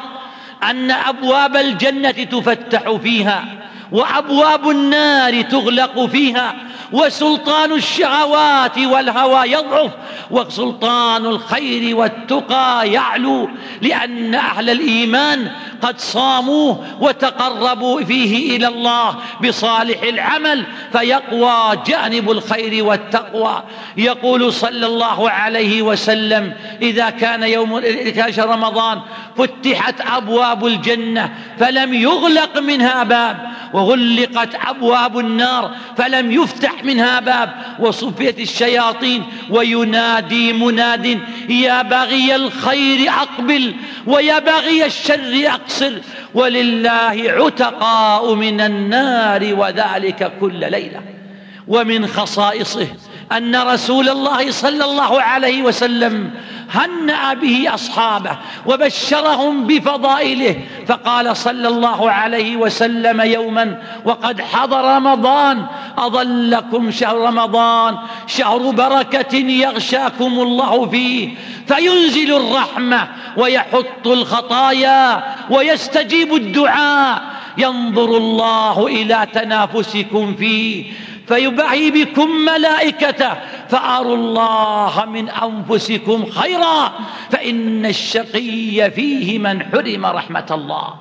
أن 0.62 0.90
أبواب 0.90 1.56
الجنة 1.56 2.10
تفتح 2.10 2.92
فيها 3.02 3.44
وأبواب 3.92 4.70
النار 4.70 5.42
تغلق 5.42 6.06
فيها 6.06 6.54
وسلطان 6.92 7.72
الشهوات 7.72 8.78
والهوى 8.78 9.50
يضعف 9.52 9.90
وسلطان 10.30 11.26
الخير 11.26 11.96
والتقى 11.96 12.90
يعلو 12.90 13.48
لأن 13.82 14.34
أهل 14.34 14.70
الإيمان 14.70 15.50
قد 15.82 16.00
صاموه 16.00 16.86
وتقربوا 17.00 18.00
فيه 18.04 18.56
إلى 18.56 18.68
الله 18.68 19.16
بصالح 19.44 20.02
العمل 20.02 20.64
فيقوى 20.92 21.82
جانب 21.86 22.30
الخير 22.30 22.84
والتقوى. 22.84 23.62
يقول 23.96 24.52
صلى 24.52 24.86
الله 24.86 25.30
عليه 25.30 25.82
وسلم 25.82 26.54
إذا 26.82 27.10
كان 27.10 27.42
يوم 27.42 27.80
كان 27.80 28.32
رمضان 28.38 29.00
فتحت 29.36 30.00
أبواب 30.00 30.66
الجنة 30.66 31.34
فلم 31.58 31.94
يغلق 31.94 32.58
منها 32.58 33.04
باب 33.04 33.50
وغلقت 33.72 34.54
أبواب 34.66 35.18
النار 35.18 35.70
فلم 35.96 36.32
يفتح 36.32 36.84
منها 36.84 37.20
باب 37.20 37.50
وصفيت 37.78 38.40
الشياطين 38.40 39.24
وينادي 39.50 40.52
مناد 40.52 41.20
يا 41.48 41.82
باغي 41.82 42.34
الخير 42.34 43.10
أقبل 43.10 43.74
ويا 44.06 44.38
باغي 44.38 44.86
الشر 44.86 45.48
أقصر 45.70 45.92
ولله 46.34 47.16
عتقاء 47.26 48.34
من 48.34 48.60
النار 48.60 49.54
وذلك 49.54 50.32
كل 50.40 50.60
ليلة. 50.70 51.00
ومن 51.68 52.06
خصائصه 52.06 52.86
أن 53.32 53.56
رسول 53.56 54.08
الله 54.08 54.50
صلى 54.50 54.84
الله 54.84 55.22
عليه 55.22 55.62
وسلم 55.62 56.30
هنأ 56.72 57.34
به 57.34 57.74
أصحابه 57.74 58.38
وبشرهم 58.66 59.66
بفضائله. 59.66 60.56
فقال 60.86 61.36
صلى 61.36 61.68
الله 61.68 62.10
عليه 62.10 62.56
وسلم 62.56 63.20
يوما 63.20 63.82
وقد 64.04 64.40
حضر 64.40 64.96
رمضان 64.96 65.66
أظلكم 65.98 66.90
شهر 66.90 67.16
رمضان 67.16 67.96
شهر 68.26 68.70
بركة 68.70 69.36
يغشاكم 69.36 70.40
الله 70.40 70.86
فيه 70.86 71.28
فينزل 71.66 72.36
الرحمة 72.36 73.08
ويحط 73.36 74.06
الخطايا 74.06 75.24
ويستجيب 75.50 76.34
الدعاء 76.34 77.22
ينظر 77.58 78.16
الله 78.16 78.86
إلى 78.86 79.26
تنافسكم 79.34 80.34
فيه. 80.34 80.92
فيبعي 81.30 81.90
بكم 81.90 82.30
ملائكته. 82.30 83.34
فأروا 83.68 84.16
الله 84.16 85.04
من 85.04 85.28
أنفسكم 85.28 86.26
خيرا. 86.26 86.92
فإن 87.30 87.86
الشقي 87.86 88.90
فيه 88.90 89.38
من 89.38 89.62
حرم 89.62 90.06
رحمة 90.06 90.46
الله. 90.50 90.94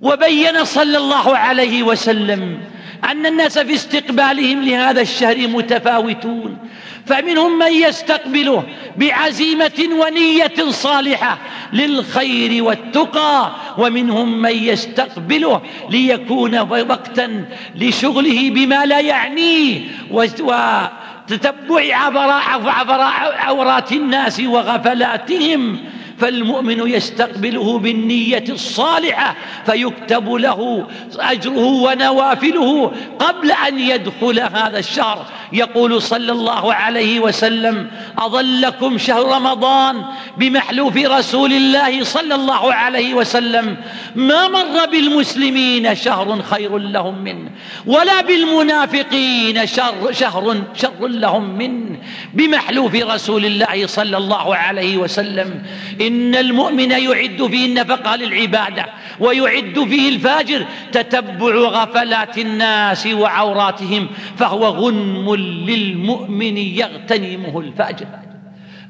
وبين 0.00 0.64
صلى 0.64 0.98
الله 0.98 1.36
عليه 1.36 1.82
وسلم 1.82 2.60
أن 3.04 3.26
الناس 3.26 3.58
في 3.58 3.74
استقبالهم 3.74 4.62
لهذا 4.62 5.00
الشهر 5.00 5.48
متفاوتون. 5.48 6.58
فمنهم 7.06 7.58
من 7.58 7.72
يستقبله 7.72 8.64
بعزيمة 8.96 9.88
ونية 10.00 10.70
صالحة 10.70 11.38
للخير 11.72 12.64
والتقى 12.64 13.52
ومنهم 13.78 14.42
من 14.42 14.50
يستقبله 14.50 15.62
ليكون 15.90 16.58
وقتا 16.58 17.44
لشغله 17.74 18.50
بما 18.50 18.86
لا 18.86 19.00
يعنيه 19.00 19.80
وتتبع 20.10 21.96
عبر 21.96 23.00
عورات 23.36 23.92
الناس 23.92 24.40
وغفلاتهم. 24.40 25.80
فالمؤمن 26.18 26.88
يستقبله 26.88 27.78
بالنية 27.78 28.44
الصالحة 28.48 29.36
فيكتب 29.66 30.32
له 30.32 30.86
أجره 31.18 31.66
ونوافله 31.66 32.92
قبل 33.18 33.52
أن 33.52 33.78
يدخل 33.78 34.40
هذا 34.40 34.78
الشهر. 34.78 35.26
يقول 35.52 36.02
صلى 36.02 36.32
الله 36.32 36.74
عليه 36.74 37.20
وسلم 37.20 37.90
أظلكم 38.18 38.98
شهر 38.98 39.26
رمضان 39.36 40.04
بمحلوف 40.36 40.96
رسول 40.96 41.52
الله 41.52 42.04
صلى 42.04 42.34
الله 42.34 42.74
عليه 42.74 43.14
وسلم. 43.14 43.76
ما 44.14 44.48
مر 44.48 44.86
بالمسلمين 44.90 45.94
شهر 45.94 46.42
خير 46.42 46.78
لهم 46.78 47.18
منه 47.24 47.50
ولا 47.86 48.20
بالمنافقين 48.20 49.66
شر 49.66 50.12
شهر 50.12 50.62
شر 50.74 51.06
لهم 51.06 51.58
منه 51.58 51.98
بمحلوف 52.34 52.94
رسول 52.94 53.44
الله 53.44 53.86
صلى 53.86 54.16
الله 54.16 54.56
عليه 54.56 54.96
وسلم 54.96 55.62
إن 56.00 56.34
المؤمن 56.34 56.90
يعد 56.90 57.46
فيه 57.50 57.66
النفقة 57.66 58.16
للعبادة. 58.16 58.86
ويعد 59.20 59.86
فيه 59.88 60.08
الفاجر 60.08 60.66
تتبع 60.92 61.54
غفلات 61.54 62.38
الناس 62.38 63.06
وعوراتهم 63.06 64.08
فهو 64.36 64.66
غنم 64.66 65.34
للمؤمن 65.34 66.56
يغتنمه 66.56 67.60
الفاجر. 67.60 68.06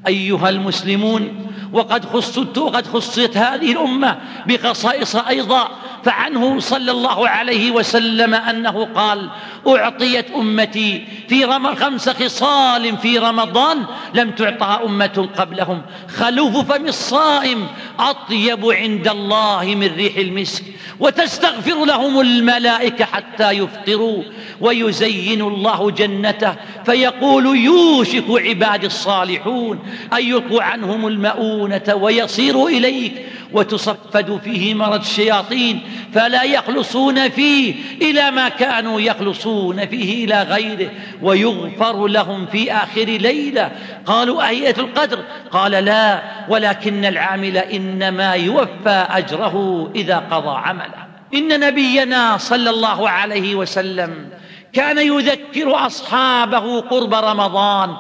أيها 0.06 0.48
المسلمون 0.48 1.46
وقد 1.72 2.04
خصت 2.04 2.58
وقد 2.58 2.86
خصت 2.86 3.36
هذه 3.36 3.72
الأمة 3.72 4.18
بخصائص 4.46 5.16
أيضا 5.16 5.68
فعنه 6.04 6.60
صلى 6.60 6.90
الله 6.90 7.28
عليه 7.28 7.70
وسلم 7.70 8.34
أنه 8.34 8.84
قال 8.84 9.30
أعطيت 9.68 10.30
أمتي 10.30 11.04
في 11.28 11.44
رم 11.44 11.74
خمس 11.74 12.08
خصال 12.08 12.96
في 12.96 13.18
رمضان 13.18 13.84
لم 14.14 14.30
تعطها 14.30 14.84
أمة 14.84 15.28
قبلهم. 15.36 15.82
خلوف 16.08 16.72
فم 16.72 16.86
الصائم 16.86 17.66
أطيب 17.98 18.66
عند 18.70 19.08
الله 19.08 19.64
من 19.64 19.90
ريح 19.96 20.16
المسك 20.16 20.64
وتستغفر 21.00 21.84
لهم 21.84 22.20
الملائكة 22.20 23.04
حتى 23.04 23.50
يفطروا 23.50 24.22
ويزين 24.60 25.42
الله 25.42 25.90
جنته 25.90 26.54
فيقول 26.84 27.46
يوشك 27.56 28.24
عباد 28.30 28.84
الصالحون 28.84 29.78
أن 30.12 30.22
يلقوا 30.22 30.62
عنهم 30.62 31.06
المؤونة 31.06 31.94
ويصيروا 31.94 32.68
إليك 32.68 33.26
وتصفد 33.52 34.40
فيه 34.44 34.74
مرض 34.74 35.00
الشياطين 35.00 35.80
فلا 36.14 36.42
يخلصون 36.42 37.28
فيه 37.28 37.74
إلى 38.02 38.30
ما 38.30 38.48
كانوا 38.48 39.00
يخلصون. 39.00 39.55
فيه 39.90 40.24
إلى 40.24 40.42
غيره 40.42 40.90
ويغفر 41.22 42.06
لهم 42.06 42.46
في 42.46 42.72
آخر 42.72 43.04
ليلة. 43.04 43.70
قالوا 44.06 44.48
أهية 44.48 44.74
القدر؟ 44.78 45.18
قال 45.50 45.72
لا 45.72 46.22
ولكن 46.48 47.04
العامل 47.04 47.56
إنما 47.56 48.32
يوفى 48.32 49.06
أجره 49.10 49.88
إذا 49.94 50.18
قضى 50.30 50.58
عمله. 50.58 51.06
إن 51.34 51.60
نبينا 51.60 52.36
صلى 52.36 52.70
الله 52.70 53.10
عليه 53.10 53.54
وسلم 53.54 54.28
كان 54.72 54.98
يذكر 54.98 55.86
أصحابه 55.86 56.80
قرب 56.80 57.14
رمضان 57.14 57.96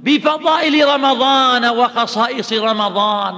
بفضائل 0.00 0.88
رمضان 0.88 1.64
وخصائص 1.64 2.52
رمضان 2.52 3.34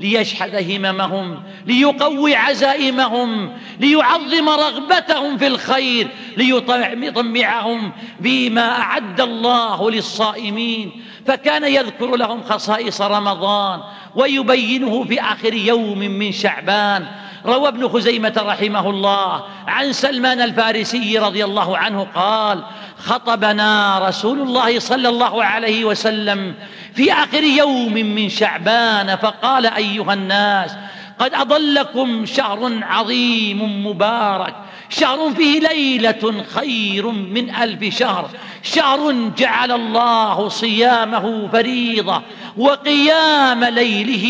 ليشحذ 0.00 0.74
هممهم 0.74 1.42
ليقوي 1.66 2.36
عزائمهم 2.36 3.52
ليعظم 3.80 4.48
رغبتهم 4.48 5.38
في 5.38 5.46
الخير. 5.46 6.08
ليطمعهم 6.36 7.92
بما 8.20 8.80
أعد 8.80 9.20
الله 9.20 9.90
للصائمين. 9.90 11.02
فكان 11.26 11.64
يذكر 11.64 12.16
لهم 12.16 12.42
خصائص 12.42 13.00
رمضان 13.00 13.80
ويبينه 14.14 15.04
في 15.04 15.20
آخر 15.20 15.54
يوم 15.54 15.98
من 15.98 16.32
شعبان. 16.32 17.06
روى 17.46 17.68
ابن 17.68 17.88
خزيمة 17.88 18.32
رحمه 18.46 18.90
الله 18.90 19.44
عن 19.66 19.92
سلمان 19.92 20.40
الفارسي 20.40 21.18
رضي 21.18 21.44
الله 21.44 21.78
عنه 21.78 22.06
قال 22.14 22.64
خطبنا 22.98 23.98
رسول 24.08 24.40
الله 24.40 24.78
صلى 24.78 25.08
الله 25.08 25.44
عليه 25.44 25.84
وسلم 25.84 26.54
في 26.94 27.12
آخر 27.12 27.42
يوم 27.42 27.92
من 27.92 28.28
شعبان 28.28 29.16
فقال 29.16 29.66
أيها 29.66 30.14
الناس 30.14 30.76
قد 31.18 31.34
أضلكم 31.34 32.26
شهر 32.26 32.80
عظيم 32.82 33.86
مبارك. 33.86 34.54
شهر 34.98 35.30
فيه 35.34 35.60
ليلة 35.60 36.44
خير 36.54 37.10
من 37.10 37.54
ألف 37.54 37.98
شهر. 37.98 38.30
شهر 38.62 39.12
جعل 39.38 39.72
الله 39.72 40.48
صيامه 40.48 41.48
فريضة 41.48 42.22
وقيام 42.56 43.64
ليله 43.64 44.26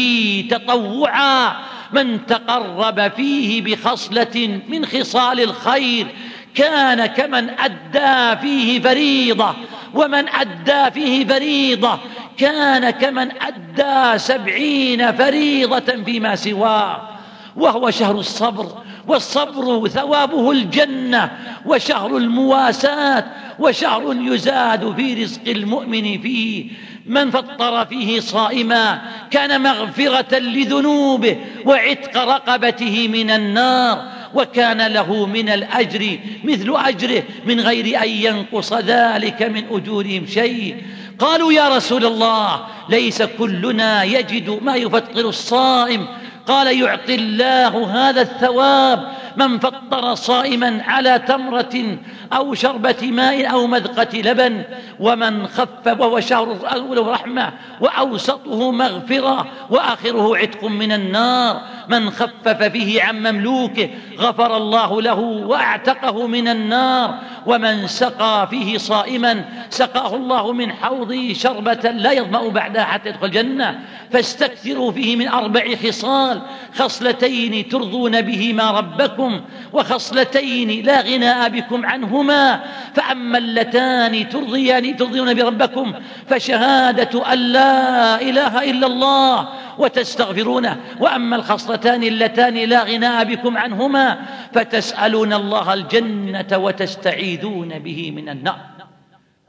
تطوعا. 0.50 1.52
من 1.92 2.26
تقرب 2.26 3.12
فيه 3.16 3.62
بخصلة 3.62 4.60
من 4.68 4.86
خصال 4.86 5.40
الخير 5.40 6.06
كان 6.54 7.06
كمن 7.06 7.50
أدى 7.50 8.40
فيه 8.40 8.80
فريضة. 8.80 9.54
ومن 9.94 10.28
أدى 10.28 10.90
فيه 10.94 11.26
فريضة 11.26 11.98
كان 12.38 12.90
كمن 12.90 13.28
أدى 13.42 14.18
سبعين 14.18 15.12
فريضة 15.12 16.04
فيما 16.04 16.36
سواه. 16.36 17.08
وهو 17.56 17.90
شهر 17.90 18.14
الصبر 18.14 18.84
والصبر 19.09 19.88
ثوابه 19.88 20.50
الجنة 20.50 21.30
وشهر 21.66 22.16
المواساة 22.16 23.24
وشهر 23.59 24.16
يزاد 24.20 24.94
في 24.96 25.24
رزق 25.24 25.40
المؤمن 25.46 26.20
فيه. 26.20 26.66
من 27.07 27.30
فطر 27.30 27.86
فيه 27.86 28.20
صائما 28.20 29.02
كان 29.30 29.62
مغفرة 29.62 30.38
لذنوبه 30.38 31.36
وعتق 31.64 32.16
رقبته 32.16 33.09
من 33.09 33.30
النار 33.30 34.05
وكان 34.34 34.86
له 34.86 35.26
من 35.26 35.48
الأجر 35.48 36.18
مثل 36.44 36.74
أجره 36.76 37.22
من 37.46 37.61
غير 37.61 38.02
أن 38.02 38.09
ينقص 38.09 38.72
ذلك 38.72 39.42
من 39.42 39.64
أجورهم 39.70 40.26
شيء. 40.26 40.76
قالوا 41.18 41.52
يا 41.52 41.76
رسول 41.76 42.05
الله 42.05 42.66
ليس 42.88 43.22
كلنا 43.22 44.05
يجد 44.05 44.59
ما 44.62 44.76
يفطر 44.76 45.28
الصائم 45.28 46.07
قال 46.47 46.80
يعطي 46.80 47.14
الله 47.14 48.09
هذا 48.09 48.20
الثواب 48.20 49.09
من 49.36 49.59
فطر 49.59 50.14
صائما 50.14 50.82
على 50.86 51.18
تمرة 51.18 51.99
أو 52.32 52.55
شربة 52.55 53.11
ماء 53.11 53.53
أو 53.53 53.66
مذقة 53.66 54.18
لبن 54.18 54.62
ومن 55.01 55.47
خفف 55.47 56.01
وهو 56.01 56.20
شهر 56.20 56.59
أوله 56.74 57.11
رحمة 57.11 57.53
وأوسطه 57.80 58.72
مغفرة 58.72 59.47
وآخره 59.70 60.36
عتق 60.36 60.64
من 60.64 60.92
النار. 60.92 61.61
من 61.88 62.11
خفف 62.11 62.62
فيه 62.62 63.03
عن 63.03 63.18
مملوكه 63.18 63.90
غفر 64.18 64.57
الله 64.57 65.03
له 65.03 65.20
وأعتقه 65.20 66.26
من 66.26 66.49
النار. 66.49 67.18
ومن 67.47 67.86
سقى 67.86 68.49
فيه 68.51 68.78
صائما 68.78 69.45
سقاه 69.70 70.16
الله 70.16 70.53
من 70.53 70.72
حوضه 70.72 71.32
شربة 71.32 71.90
لا 71.90 72.12
يظمأ 72.12 72.49
بعدها 72.49 72.84
حتى 72.84 73.09
يدخل 73.09 73.26
الجنة. 73.26 73.80
فاستكثروا 74.12 74.92
فيه 74.92 75.16
من 75.16 75.28
أربع 75.28 75.64
خصال. 75.86 76.42
خصلتين 76.74 77.68
ترضون 77.68 78.20
بهما 78.20 78.70
ربكم 78.70 79.40
وخصلتين 79.72 80.84
لا 80.84 81.01
غناء 81.01 81.49
بكم 81.49 81.86
عنهما. 81.86 82.61
فأما 82.95 83.38
اللتان 83.38 84.28
ترضيان 84.28 84.97
ترضون 84.97 85.34
بربكم 85.34 85.95
فشهادة 86.28 87.32
أن 87.32 87.38
لا 87.38 88.20
إله 88.20 88.70
إلا 88.70 88.86
الله 88.86 89.49
وتستغفرونه 89.79 90.81
وأما 91.01 91.37
الخصلتان 91.37 92.03
اللتان 92.03 92.55
لا 92.55 92.83
غناء 92.83 93.25
بكم 93.25 93.59
عنهما 93.59 94.18
فتسألون 94.53 95.33
الله 95.33 95.75
الجنة 95.75 96.59
وتستعيذون 96.59 97.79
به 97.79 98.11
من 98.11 98.29
النار. 98.29 98.59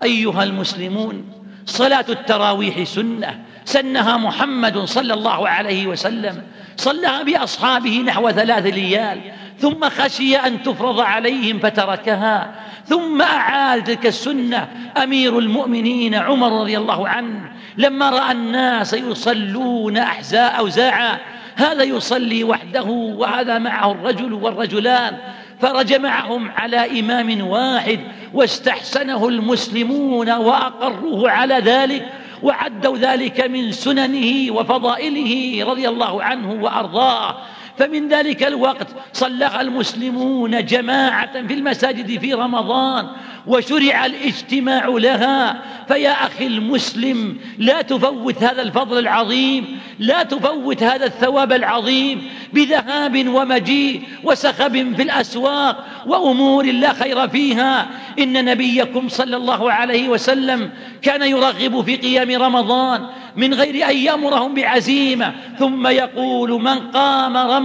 أيها 0.04 0.44
المسلمون 0.44 1.26
صلاة 1.66 2.06
التراويح 2.10 2.84
سنة 2.84 3.40
سنها 3.66 4.18
محمد 4.18 4.78
صلى 4.78 5.14
الله 5.14 5.50
عليه 5.50 5.88
وسلم 5.88 6.44
صلى 6.78 7.24
بأصحابه 7.24 8.00
نحو 8.00 8.32
ثلاث 8.32 8.66
ليال 8.66 9.20
ثم 9.60 9.90
خشي 9.90 10.36
أن 10.36 10.64
تفرض 10.64 11.00
عليهم 11.00 11.60
فتركها 11.60 12.56
ثم 12.86 13.22
أعاد 13.22 13.84
تلك 13.84 14.06
السنة. 14.06 14.70
أمير 15.04 15.40
المؤمنين 15.40 16.16
عمر 16.16 16.62
رضي 16.62 16.78
الله 16.78 17.08
عنه 17.08 17.52
لما 17.78 18.10
رأى 18.10 18.32
الناس 18.32 18.94
يصلون 18.94 19.98
أحزاء 19.98 20.60
أوزاعا 20.60 21.18
هذا 21.56 21.84
يصلي 21.84 22.44
وحده 22.44 22.84
وهذا 22.84 23.58
معه 23.58 23.92
الرجل 23.92 24.34
والرجلان 24.34 25.18
فرج 25.62 25.94
معهم 25.94 26.52
على 26.52 27.00
إمام 27.00 27.48
واحد 27.48 28.00
واستحسنه 28.34 29.28
المسلمون 29.28 30.32
وأقروه 30.32 31.32
على 31.32 31.56
ذلك 31.56 32.06
وعدوا 32.44 32.98
ذلك 32.98 33.42
من 33.42 33.72
سننه 33.72 34.52
وفضائله 34.52 35.66
رضي 35.72 35.90
الله 35.90 36.24
عنه 36.24 36.64
وأرضاه. 36.64 37.38
فمن 37.78 38.08
ذلك 38.08 38.44
الوقت 38.44 38.88
صلى 39.14 39.62
المسلمون 39.62 40.66
جماعة 40.66 41.48
في 41.48 41.54
المساجد 41.54 42.20
في 42.20 42.34
رمضان 42.34 43.08
وشرع 43.48 44.06
الاجتماع 44.06 44.88
لها. 44.88 45.62
فيا 45.88 46.12
أخي 46.12 46.48
المسلم 46.48 47.38
لا 47.58 47.82
تفوت 47.82 48.44
هذا 48.44 48.62
الفضل 48.62 49.00
العظيم 49.00 49.80
لا 50.00 50.24
تفوت 50.24 50.84
هذا 50.84 51.06
الثواب 51.06 51.54
العظيم 51.54 52.30
بذهاب 52.54 53.28
ومجيء 53.28 54.02
وسخب 54.24 54.96
في 54.96 55.02
الأسواق 55.02 55.86
وأمور 56.06 56.66
لا 56.66 56.94
خير 56.94 57.28
فيها. 57.28 57.88
إن 58.20 58.46
نبيكم 58.46 59.10
صلى 59.10 59.38
الله 59.38 59.72
عليه 59.72 60.10
وسلم 60.10 60.70
كان 61.02 61.22
يرغب 61.22 61.86
في 61.86 61.96
قيام 61.96 62.42
رمضان 62.42 63.08
من 63.36 63.54
غير 63.54 63.90
أن 63.90 63.98
يأمرهم 63.98 64.54
بعزيمة. 64.54 65.34
ثم 65.60 65.88
يقول 65.88 66.62
من 66.62 66.80
قام 66.80 67.38
رمضان 67.38 67.65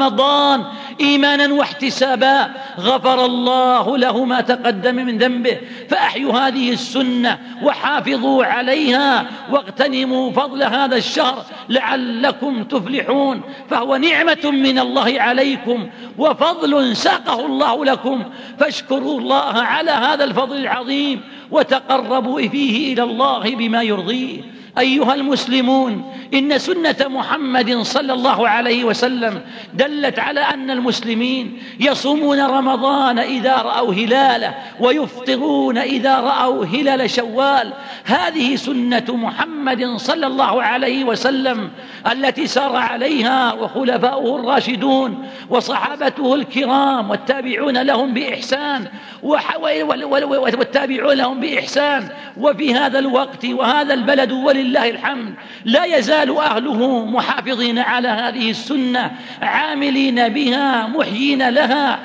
إيمانا 1.01 1.55
واحتسابا 1.55 2.51
غفر 2.79 3.25
الله 3.25 3.99
له 3.99 4.25
ما 4.25 4.41
تقدم 4.41 4.95
من 4.95 5.19
ذنبه 5.19 5.59
فأحيوا 5.89 6.33
هذه 6.33 6.73
السنة 6.73 7.39
وحافظوا 7.63 8.45
عليها 8.45 9.27
واغتنموا 9.51 10.33
فضل 10.33 10.63
هذا 10.63 10.97
الشهر 10.97 11.45
لعلكم 11.69 12.65
تفلحون 12.65 13.43
فهو 13.71 13.97
نعمة 13.97 14.51
من 14.53 14.79
الله 14.79 15.21
عليكم 15.21 15.89
وفضل 16.19 16.97
ساقه 16.97 17.47
الله 17.47 17.85
لكم 17.85 18.25
فاشكروا 18.59 19.21
الله 19.21 19.53
على 19.53 19.91
هذا 19.91 20.25
الفضل 20.25 20.57
العظيم 20.57 21.21
وتقربوا 21.51 22.41
فيه 22.41 22.93
إلى 22.93 23.03
الله 23.03 23.57
بما 23.57 23.83
يرضيه 23.83 24.60
أيها 24.79 25.15
المسلمون 25.15 26.13
إن 26.35 26.59
سنة 26.59 26.97
محمد 27.01 27.77
صلى 27.83 28.13
الله 28.13 28.49
عليه 28.49 28.85
وسلم 28.85 29.41
دلت 29.75 30.19
على 30.19 30.41
أن 30.41 30.71
المسلمين 30.71 31.63
يصومون 31.81 32.41
رمضان 32.41 33.19
إذا 33.19 33.57
رأوا 33.57 33.95
هلاله 33.95 34.55
ويفطرون 34.81 35.79
إذا 35.79 36.21
رأوا 36.21 36.65
هلال 36.65 37.11
شوال. 37.11 37.73
هذه 38.05 38.57
سنة 38.57 39.05
محمد 39.09 39.97
صلى 39.97 40.27
الله 40.27 40.63
عليه 40.63 41.05
وسلم 41.05 41.71
التي 42.13 42.47
سار 42.47 42.77
عليها 42.77 43.53
وخلفاؤه 43.53 44.41
الراشدون 44.41 45.29
وصحابته 45.51 46.35
الكرام 46.35 47.11
والتابعون 47.11 47.79
لهم 47.83 48.15
بإحسان 48.15 48.87
والتابعون 49.23 51.17
لهم 51.17 51.41
بإحسان. 51.41 52.09
وفي 52.37 52.75
هذا 52.75 52.99
الوقت 52.99 53.45
وهذا 53.45 53.95
البلد 53.95 54.33
ولله 54.61 54.91
الحمد. 54.91 55.35
لا 55.65 55.85
يزال 55.85 56.37
أهله 56.37 57.05
محافظين 57.07 57.79
على 57.79 58.09
هذه 58.09 58.51
السنة 58.51 59.11
عاملين 59.43 60.29
بها 60.29 60.87
محيين 60.87 61.49
لها 61.49 61.99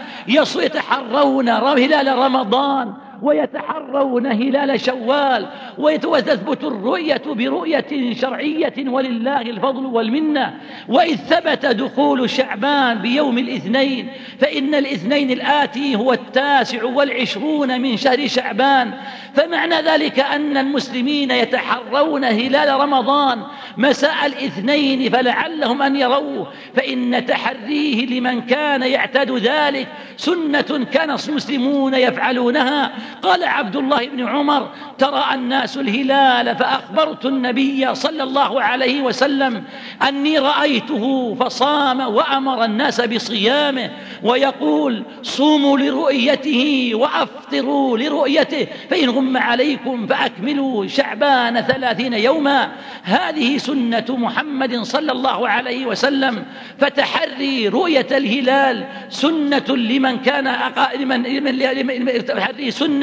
يتحرون 0.56 1.50
هلال 1.50 2.18
رمضان 2.18 2.94
ويتحرون 3.22 4.26
هلال 4.26 4.82
شوال 4.82 5.46
وتثبت 5.78 6.64
الرؤية 6.64 7.22
برؤية 7.26 8.14
شرعية 8.14 8.74
ولله 8.90 9.42
الفضل 9.42 9.86
والمنة. 9.86 10.54
وإذ 10.90 11.16
ثبت 11.16 11.66
دخول 11.66 12.30
شعبان 12.30 12.98
بيوم 12.98 13.38
الاثنين 13.38 14.10
فإن 14.40 14.76
الاثنين 14.76 15.32
الآتي 15.32 15.96
هو 15.96 16.14
التاسع 16.14 16.84
والعشرون 16.84 17.82
من 17.82 17.98
شهر 17.98 18.28
شعبان. 18.28 18.92
فمعنى 19.36 19.76
ذلك 19.76 20.20
أن 20.20 20.58
المسلمين 20.58 21.32
يتحرون 21.32 22.24
هلال 22.24 22.80
رمضان 22.80 23.44
مساء 23.78 24.26
الاثنين 24.26 25.10
فلعلهم 25.10 25.82
أن 25.82 25.96
يروه. 25.96 26.48
فإن 26.76 27.26
تحريه 27.26 28.06
لمن 28.06 28.42
كان 28.42 28.82
يعتاد 28.82 29.32
ذلك 29.32 29.88
سنة 30.18 30.86
كان 30.94 31.18
المسلمون 31.30 31.94
يفعلونها. 31.94 32.92
قال 33.22 33.44
عبد 33.44 33.76
الله 33.76 34.08
بن 34.08 34.28
عمر 34.28 34.70
ترى 34.98 35.26
الناس 35.34 35.78
الهلال 35.78 36.56
فأخبرت 36.56 37.26
النبي 37.26 37.96
صلى 37.96 38.24
الله 38.24 38.62
عليه 38.62 39.02
وسلم 39.02 39.64
أني 40.08 40.40
رأيته 40.40 41.36
فصام 41.40 42.00
وأمر 42.00 42.66
الناس 42.66 43.02
بصيامه 43.02 43.92
ويقول 44.24 45.04
صوموا 45.24 45.78
لرؤيته 45.78 46.92
وأفطروا 46.94 47.98
لرؤيته 47.98 48.68
فإن 48.90 49.10
غم 49.10 49.38
عليكم 49.38 50.08
فأكملوا 50.08 50.88
شعبان 50.88 51.62
ثلاثين 51.62 52.14
يوما 52.14 52.72
هذه 53.04 53.58
سنة 53.58 54.06
محمد 54.10 54.82
صلى 54.82 55.12
الله 55.12 55.50
عليه 55.50 55.86
وسلم 55.86 56.46
فتحري 56.80 57.68
رؤية 57.68 58.08
الهلال 58.12 58.86
سنة 59.10 59.66
لمن 59.70 60.18
كان 60.18 60.48
أقا... 60.48 60.96
لمن 60.96 61.24
لمن 61.24 61.58
لمن 61.58 62.26
تحري 62.26 62.72
سنة 62.72 62.95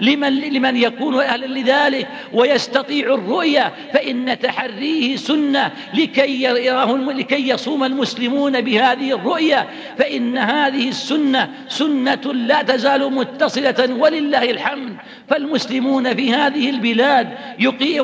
لمن 0.00 0.40
لمن 0.40 0.76
يكون 0.76 1.20
أهلا 1.20 1.46
لذلك 1.46 2.08
ويستطيع 2.32 3.14
الرؤية 3.14 3.72
فإن 3.92 4.38
تحريه 4.38 5.16
سنة 5.16 5.70
لكي 5.94 6.42
يراه 6.42 6.96
لكي 6.96 7.48
يصوم 7.48 7.84
المسلمون 7.84 8.60
بهذه 8.60 9.12
الرؤية 9.12 9.68
فإن 9.98 10.38
هذه 10.38 10.88
السنة 10.88 11.48
سنة 11.68 12.32
لا 12.32 12.62
تزال 12.62 13.12
متصلة 13.12 13.96
ولله 13.98 14.50
الحمد. 14.50 14.96
فالمسلمون 15.28 16.14
في 16.14 16.34
هذه 16.34 16.70
البلاد 16.70 17.28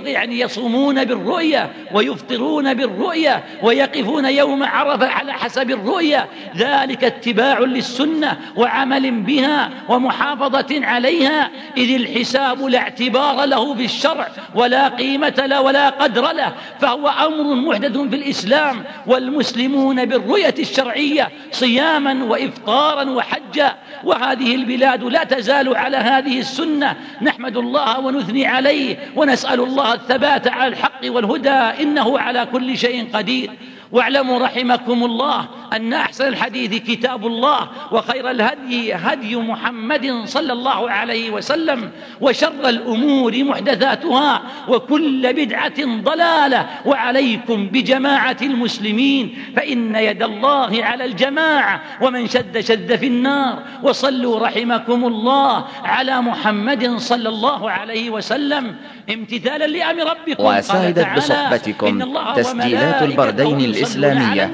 يعني 0.06 0.40
يصومون 0.40 1.04
بالرؤية 1.04 1.70
ويفطرون 1.94 2.74
بالرؤية 2.74 3.44
ويقفون 3.62 4.24
يوم 4.24 4.62
عرفة 4.62 5.06
على 5.06 5.32
حسب 5.32 5.70
الرؤية. 5.70 6.26
ذلك 6.56 7.04
اتباع 7.04 7.58
للسنة 7.58 8.38
وعمل 8.56 9.10
بها 9.10 9.70
ومحافظة 9.88 10.86
عليها. 10.86 11.35
إذ 11.76 11.94
الحساب 11.94 12.64
لا 12.64 12.78
اعتبار 12.78 13.44
له 13.44 13.74
في 13.74 13.84
الشرع 13.84 14.28
ولا 14.54 14.88
قيمة 14.88 15.34
له 15.46 15.60
ولا 15.60 15.88
قدر 15.88 16.32
له 16.32 16.52
فهو 16.80 17.08
أمر 17.08 17.54
محدث 17.54 17.98
في 17.98 18.16
الإسلام 18.16 18.84
والمسلمون 19.06 20.04
بالرؤية 20.04 20.54
الشرعية 20.58 21.28
صياما 21.52 22.24
وإفطارا 22.24 23.10
وحجا 23.10 23.74
وهذه 24.04 24.54
البلاد 24.54 25.04
لا 25.04 25.24
تزال 25.24 25.76
على 25.76 25.96
هذه 25.96 26.38
السنة. 26.38 26.96
نحمد 27.22 27.56
الله 27.56 28.00
ونثني 28.00 28.46
عليه 28.46 28.96
ونسأل 29.16 29.60
الله 29.60 29.94
الثبات 29.94 30.48
على 30.48 30.66
الحق 30.66 31.00
والهدى 31.04 31.82
إنه 31.82 32.18
على 32.18 32.46
كل 32.52 32.78
شيء 32.78 33.08
قدير. 33.14 33.50
واعلموا 33.92 34.38
رحمكم 34.38 35.04
الله 35.04 35.46
أن 35.72 35.92
أحسن 35.92 36.28
الحديث 36.28 36.74
كتاب 36.82 37.26
الله 37.26 37.68
وخير 37.92 38.30
الهدي 38.30 38.94
هدي 38.94 39.36
محمد 39.36 40.22
صلى 40.24 40.52
الله 40.52 40.90
عليه 40.90 41.30
وسلم 41.30 41.90
وشر 42.20 42.68
الأمور 42.68 43.44
محدثاتها 43.44 44.42
وكل 44.68 45.32
بدعة 45.32 46.02
ضلالة 46.02 46.66
وعليكم 46.86 47.66
بجماعة 47.66 48.36
المسلمين 48.42 49.38
فإن 49.56 49.94
يد 49.94 50.22
الله 50.22 50.84
على 50.84 51.04
الجماعة 51.04 51.80
ومن 52.02 52.28
شد 52.28 52.60
شد 52.60 52.96
في 52.96 53.06
النار 53.06 53.62
وصلوا 53.82 54.38
رحمكم 54.46 55.04
الله 55.04 55.64
على 55.84 56.20
محمد 56.20 56.96
صلى 56.96 57.28
الله 57.28 57.70
عليه 57.70 58.10
وسلم 58.10 58.74
امتثالا 59.10 59.66
لأمر 59.66 60.02
ربكم 60.10 60.44
وسعدت 60.44 61.06
بصحبتكم 61.16 62.00
تسجيلات 62.36 63.02
البردين 63.02 63.60
الإسلامية. 63.76 64.44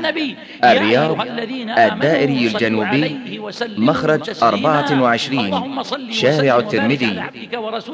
الرياض 0.65 1.21
الدائري 1.79 2.47
الجنوبي 2.47 3.41
مخرج 3.79 4.31
24 4.43 5.83
شارع 6.11 6.59
الترمذي. 6.59 7.23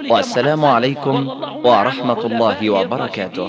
والسلام 0.09 0.65
عليكم 0.65 1.29
ورحمة 1.65 2.27
الله 2.27 2.71
وبركاته. 2.71 3.49